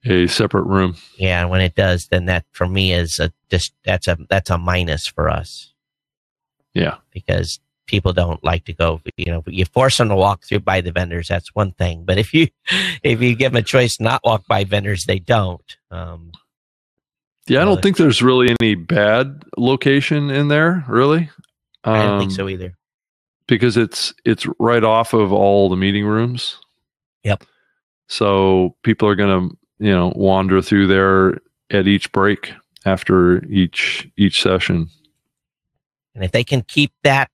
[0.03, 0.97] a separate room.
[1.17, 4.49] Yeah, and when it does, then that for me is a just that's a that's
[4.49, 5.73] a minus for us.
[6.73, 9.01] Yeah, because people don't like to go.
[9.17, 11.27] You know, you force them to walk through by the vendors.
[11.27, 12.03] That's one thing.
[12.05, 12.47] But if you
[13.03, 15.77] if you give them a choice not walk by vendors, they don't.
[15.91, 16.31] Um,
[17.47, 21.29] yeah, I don't think there's really any bad location in there, really.
[21.83, 22.75] Um, I don't think so either.
[23.47, 26.57] Because it's it's right off of all the meeting rooms.
[27.23, 27.43] Yep.
[28.07, 31.39] So people are going to, you know, wander through there
[31.71, 32.53] at each break
[32.85, 34.89] after each each session.
[36.15, 37.29] And if they can keep that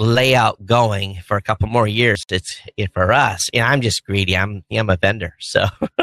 [0.00, 3.48] layout going for a couple more years, it's it, for us.
[3.54, 4.36] Know, I'm just greedy.
[4.36, 5.66] I'm I'm a vendor, so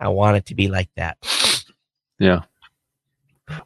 [0.00, 1.16] I want it to be like that.
[2.18, 2.42] Yeah.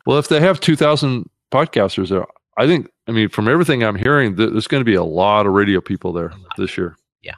[0.06, 2.24] Well, if they have 2,000 podcasters there,
[2.56, 5.52] I think, I mean, from everything I'm hearing, there's going to be a lot of
[5.52, 6.96] radio people there this year.
[7.22, 7.34] Yeah.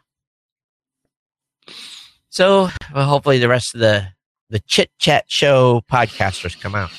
[2.28, 4.09] So, well, hopefully the rest of the,
[4.51, 6.90] the chit chat show podcasters come out.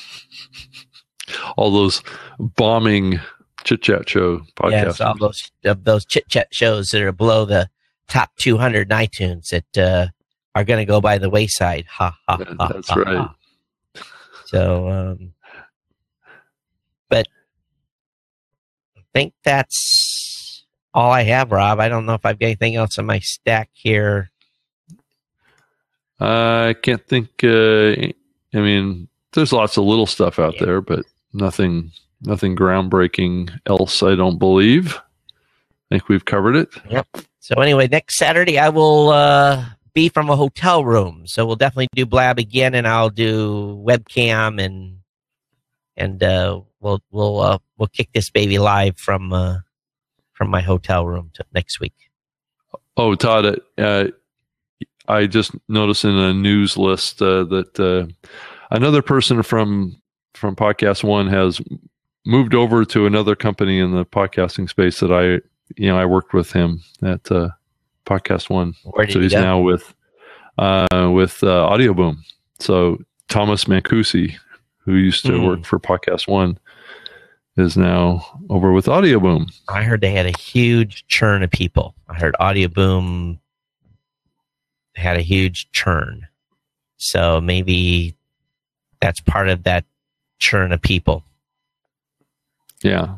[1.56, 2.02] All those
[2.38, 3.20] bombing
[3.66, 4.70] chit chat show podcasts.
[4.70, 7.68] Yes, all those, of those chit chat shows that are below the
[8.08, 10.06] top 200 in iTunes that, uh,
[10.54, 11.84] are going to go by the wayside.
[11.86, 12.38] Ha ha.
[12.38, 13.16] ha That's ha, right.
[13.18, 13.34] Ha.
[14.46, 15.34] So, um,
[17.10, 17.26] but
[18.96, 20.64] I think that's
[20.94, 21.78] all I have, Rob.
[21.78, 24.30] I don't know if I've got anything else in my stack here.
[26.18, 27.28] I can't think.
[27.44, 28.12] Uh,
[28.54, 30.64] I mean, there's lots of little stuff out yeah.
[30.64, 34.02] there, but nothing, nothing groundbreaking else.
[34.02, 34.96] I don't believe.
[34.96, 36.68] I think we've covered it.
[36.90, 37.06] Yep.
[37.40, 39.64] So anyway, next Saturday I will uh,
[39.94, 41.26] be from a hotel room.
[41.26, 44.98] So we'll definitely do Blab again, and I'll do webcam and
[45.96, 49.58] and uh, we'll we'll uh, we'll kick this baby live from uh,
[50.32, 51.94] from my hotel room next week.
[52.96, 54.04] Oh, Todd, uh,
[55.08, 58.06] I just noticed in a news list uh, that uh,
[58.70, 60.00] another person from
[60.34, 61.60] from podcast one has
[62.26, 65.40] moved over to another company in the podcasting space that I
[65.76, 67.50] you know I worked with him at uh,
[68.04, 68.74] podcast one.
[69.10, 69.40] So he's go?
[69.40, 69.94] now with
[70.58, 72.24] uh, with uh, Audio Boom.
[72.58, 72.98] So
[73.28, 74.36] Thomas Mancusi,
[74.78, 75.44] who used to Hmm.
[75.44, 76.58] work for Podcast One,
[77.56, 79.48] is now over with Audio Boom.
[79.68, 81.94] I heard they had a huge churn of people.
[82.08, 83.40] I heard Audio Boom
[84.94, 86.26] had a huge churn.
[86.96, 88.14] So maybe
[89.00, 89.84] that's part of that
[90.38, 91.22] churn of people.
[92.82, 93.16] Yeah.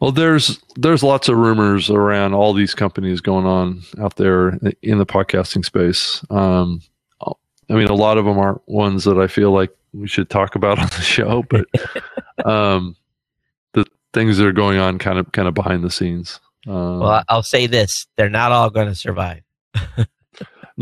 [0.00, 4.98] Well, there's there's lots of rumors around all these companies going on out there in
[4.98, 6.24] the podcasting space.
[6.28, 6.82] Um,
[7.70, 10.54] I mean, a lot of them aren't ones that I feel like we should talk
[10.56, 11.66] about on the show, but
[12.44, 12.96] um,
[13.74, 16.40] the things that are going on kind of kind of behind the scenes.
[16.66, 19.42] Um, Well, I'll say this they're not all going to survive.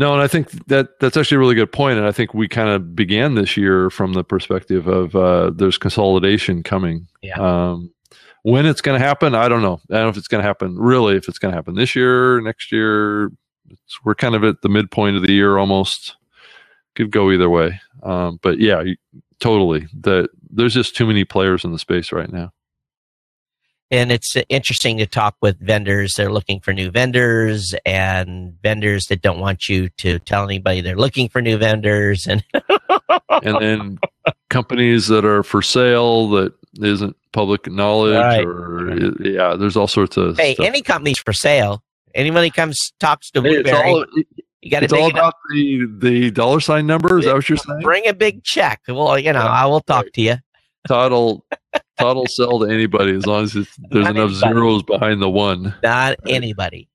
[0.01, 1.99] No, and I think that that's actually a really good point.
[1.99, 5.77] And I think we kind of began this year from the perspective of uh, there's
[5.77, 7.05] consolidation coming.
[7.21, 7.35] Yeah.
[7.35, 7.93] Um,
[8.41, 9.79] when it's going to happen, I don't know.
[9.91, 10.75] I don't know if it's going to happen.
[10.75, 13.27] Really, if it's going to happen this year, next year,
[13.69, 16.15] it's, we're kind of at the midpoint of the year almost.
[16.95, 17.79] Could go either way.
[18.01, 18.83] Um, but yeah,
[19.39, 19.85] totally.
[19.99, 22.53] That there's just too many players in the space right now.
[23.91, 26.13] And it's interesting to talk with vendors.
[26.15, 30.95] They're looking for new vendors and vendors that don't want you to tell anybody they're
[30.95, 32.25] looking for new vendors.
[32.25, 32.41] And
[33.43, 33.99] and then
[34.49, 38.45] companies that are for sale that isn't public knowledge Right.
[38.45, 40.65] or yeah there's all sorts of hey, stuff.
[40.65, 41.83] any company's for sale.
[42.15, 44.05] Anybody comes talks to Hey, it's Blubrry, all,
[44.61, 45.33] you got to it's all make it up.
[45.33, 48.81] about the the dollar sign number is that what you're saying Bring a big check.
[48.87, 49.47] Well, you know, Yeah.
[49.47, 50.35] I will talk to you.
[50.87, 51.45] Todd will
[51.99, 54.53] todd will sell to anybody as long as it's, there's Not enough anybody.
[54.53, 56.87] zeros behind the one Not anybody.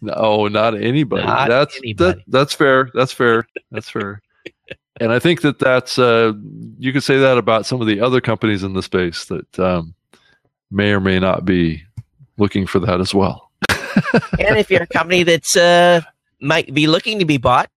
[0.00, 2.18] no not anybody Not that's anybody.
[2.18, 4.22] That, that's fair that's fair that's fair
[5.00, 6.32] and i think that that's uh
[6.78, 9.94] you could say that about some of the other companies in the space that um
[10.70, 11.82] may or may not be
[12.38, 13.50] looking for that as well
[14.38, 16.00] and if you're a company that's uh,
[16.40, 17.70] might be looking to be bought,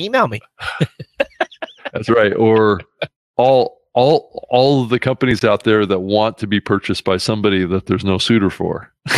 [0.00, 0.40] email me.
[1.92, 2.34] That's right.
[2.34, 2.80] Or
[3.36, 7.64] all all all of the companies out there that want to be purchased by somebody
[7.66, 8.92] that there's no suitor for.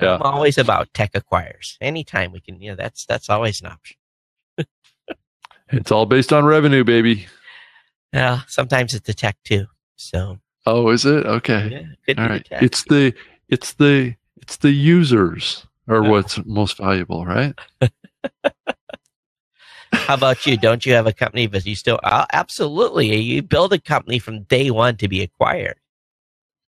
[0.00, 0.14] yeah.
[0.14, 1.76] I'm always about tech acquires.
[1.80, 3.96] Anytime we can, you know, that's that's always an option.
[5.68, 7.26] It's all based on revenue, baby.
[8.12, 9.66] Yeah, sometimes it's the tech too.
[9.96, 11.26] So Oh, is it?
[11.26, 11.92] Okay.
[12.08, 12.44] yeah, All right.
[12.44, 12.62] tech.
[12.62, 13.12] It's the
[13.48, 16.08] it's the it's the users are Yeah.
[16.10, 17.54] what's most valuable, right?
[19.92, 20.56] How about you?
[20.56, 24.42] Don't you have a company, but you still uh, absolutely you build a company from
[24.44, 25.76] day one to be acquired.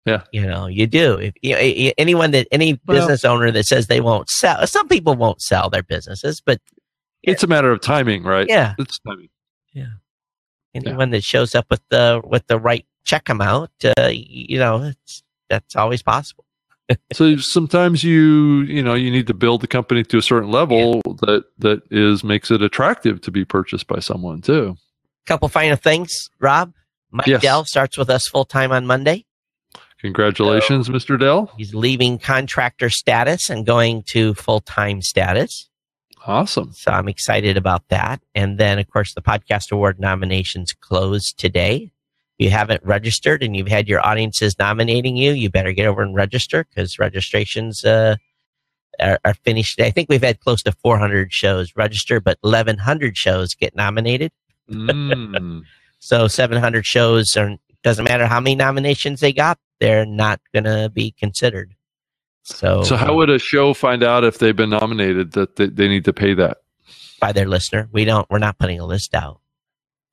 [0.07, 0.23] Yeah.
[0.33, 1.17] you know you do.
[1.19, 4.89] If you know, anyone that any Well- business owner that says they won't sell, some
[4.89, 6.61] people won't sell their businesses, but
[7.23, 8.47] It's a matter of timing, right?
[8.49, 9.29] yeah, It's timing.
[9.75, 9.87] Yeah,
[10.75, 15.23] anyone that shows up with the with the right check amount, uh, you know, it's,
[15.51, 16.45] that's always possible.
[17.13, 21.01] So sometimes you you know you need to build the company to a certain level
[21.21, 24.77] that that is makes it attractive to be purchased by someone too.
[25.27, 26.73] Couple final things, Rob.
[27.11, 27.43] Mike Yes.
[27.43, 29.25] Dell starts with us full time on Monday.
[30.01, 31.19] Congratulations, Mr.
[31.19, 31.53] Dell.
[31.57, 35.69] He's leaving contractor status and going to full time status.
[36.27, 36.73] Awesome.
[36.73, 38.21] So I'm excited about that.
[38.35, 41.91] And then, of course, the podcast award nominations close today.
[42.39, 46.15] You haven't registered and you've had your audiences nominating you, you better get over and
[46.15, 48.17] register because registrations uh,
[49.01, 49.81] are, are finished.
[49.81, 54.33] I think we've had close to 400 shows register, but 1,100 shows get nominated.
[54.71, 55.63] Mm.
[56.01, 60.89] So 700 shows are doesn't matter how many nominations they got, they're not going to
[60.89, 61.75] be considered.
[62.45, 65.89] So, so how would a show find out if they've been nominated that they, they
[65.89, 66.59] need to pay that?
[67.19, 68.29] by their listener, we don't.
[68.31, 69.41] We're not putting a list out.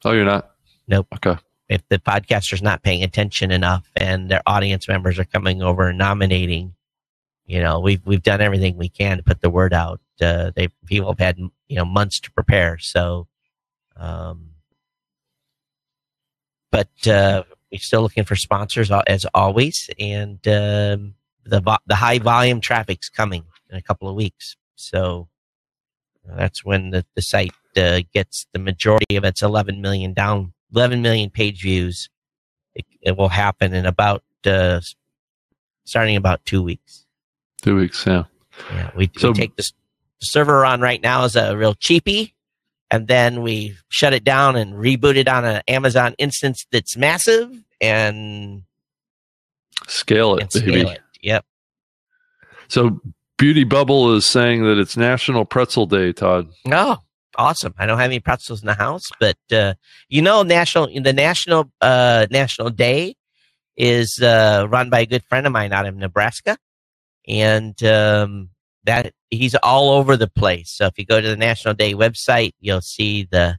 [0.03, 0.51] Oh, you're not.
[0.87, 1.07] Nope.
[1.15, 1.37] Okay.
[1.69, 5.97] If the podcaster's not paying attention enough and their audience members are coming over and
[5.97, 6.75] nominating,
[7.45, 10.01] you know, we've we've done everything we can to put the word out.
[10.21, 13.27] Uh, they people have had you know months to prepare, so.
[13.97, 14.51] Um,
[16.71, 21.13] but uh, we're still looking for sponsors as always, and um,
[21.45, 25.29] the vo- the high volume traffic's coming in a couple of weeks, so
[26.25, 31.01] that's when the the site uh, gets the majority of its 11 million down 11
[31.01, 32.09] million page views.
[32.75, 34.81] It, it will happen in about uh,
[35.85, 37.05] starting about two weeks.
[37.61, 38.05] Two weeks.
[38.05, 38.23] Yeah.
[38.73, 39.71] Yeah, we, So- we take this
[40.21, 42.31] the server on right now is a real cheapie,
[42.89, 47.51] and then we shut it down and reboot it on an Amazon instance that's massive
[47.81, 48.63] and,
[49.87, 50.79] Scale it, and baby.
[50.79, 51.01] scale it.
[51.21, 51.45] Yep.
[52.69, 53.01] So
[53.37, 56.47] Beauty Bubble is saying that it's National Pretzel Day, Todd.
[56.71, 56.97] Oh,
[57.37, 57.73] Awesome.
[57.77, 59.73] I don't have any pretzels in the house, but uh,
[60.07, 63.15] you know, national the national uh, national day
[63.75, 66.57] is uh, run by a good friend of mine out of Nebraska,
[67.27, 68.49] and um,
[68.85, 70.71] that he's all over the place.
[70.71, 73.57] So if you go to the National Day website, you'll see the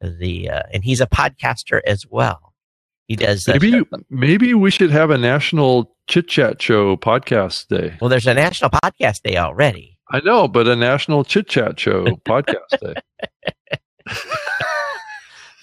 [0.00, 2.49] the uh, and he's a podcaster as well.
[3.10, 7.96] He does maybe maybe we should have a national chit chat show podcast day.
[8.00, 9.98] Well, there's a national podcast day already.
[10.12, 12.94] I know, but a national chit chat show podcast day.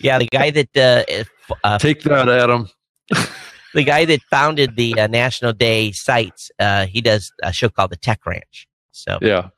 [0.02, 2.68] yeah, the guy that uh, uh, take that, Adam.
[3.74, 7.91] the guy that founded the uh, National Day sites, uh, he does a show called
[7.91, 8.68] the Tech Ranch.
[8.91, 9.52] So yeah.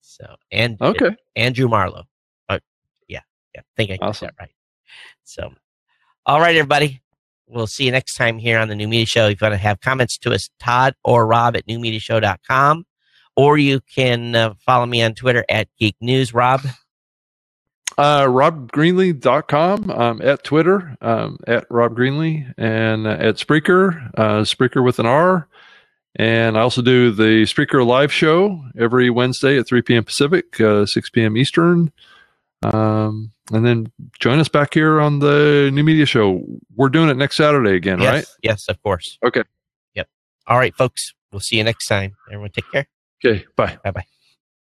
[0.00, 2.04] So and okay, Andrew Marlowe.
[2.48, 2.60] Uh,
[3.08, 3.22] yeah,
[3.52, 3.62] yeah.
[3.62, 4.26] I think I got awesome.
[4.26, 4.54] that right.
[5.24, 5.52] So,
[6.26, 7.02] all right, everybody.
[7.46, 9.26] We'll see you next time here on the New Media Show.
[9.26, 12.86] If you want to have comments to us, Todd or Rob at newmediashow.com.
[13.36, 16.32] Or you can uh, follow me on Twitter at Geek News.
[16.32, 16.62] Rob?
[17.98, 24.82] Uh, RobGreenlee.com, um, at Twitter, um, at Rob Greenlee, and uh, at Spreaker, uh, Spreaker
[24.82, 25.46] with an R.
[26.16, 30.04] And I also do the Spreaker live show every Wednesday at 3 p.m.
[30.04, 31.36] Pacific, uh, 6 p.m.
[31.36, 31.92] Eastern.
[32.62, 36.44] Um, and then join us back here on the New Media Show.
[36.76, 38.26] We're doing it next Saturday again, yes, right?
[38.42, 39.18] Yes, of course.
[39.24, 39.42] Okay.
[39.94, 40.08] Yep.
[40.46, 41.14] All right, folks.
[41.32, 42.16] We'll see you next time.
[42.30, 42.86] Everyone take care.
[43.24, 43.44] Okay.
[43.56, 43.78] Bye.
[43.82, 44.04] Bye bye.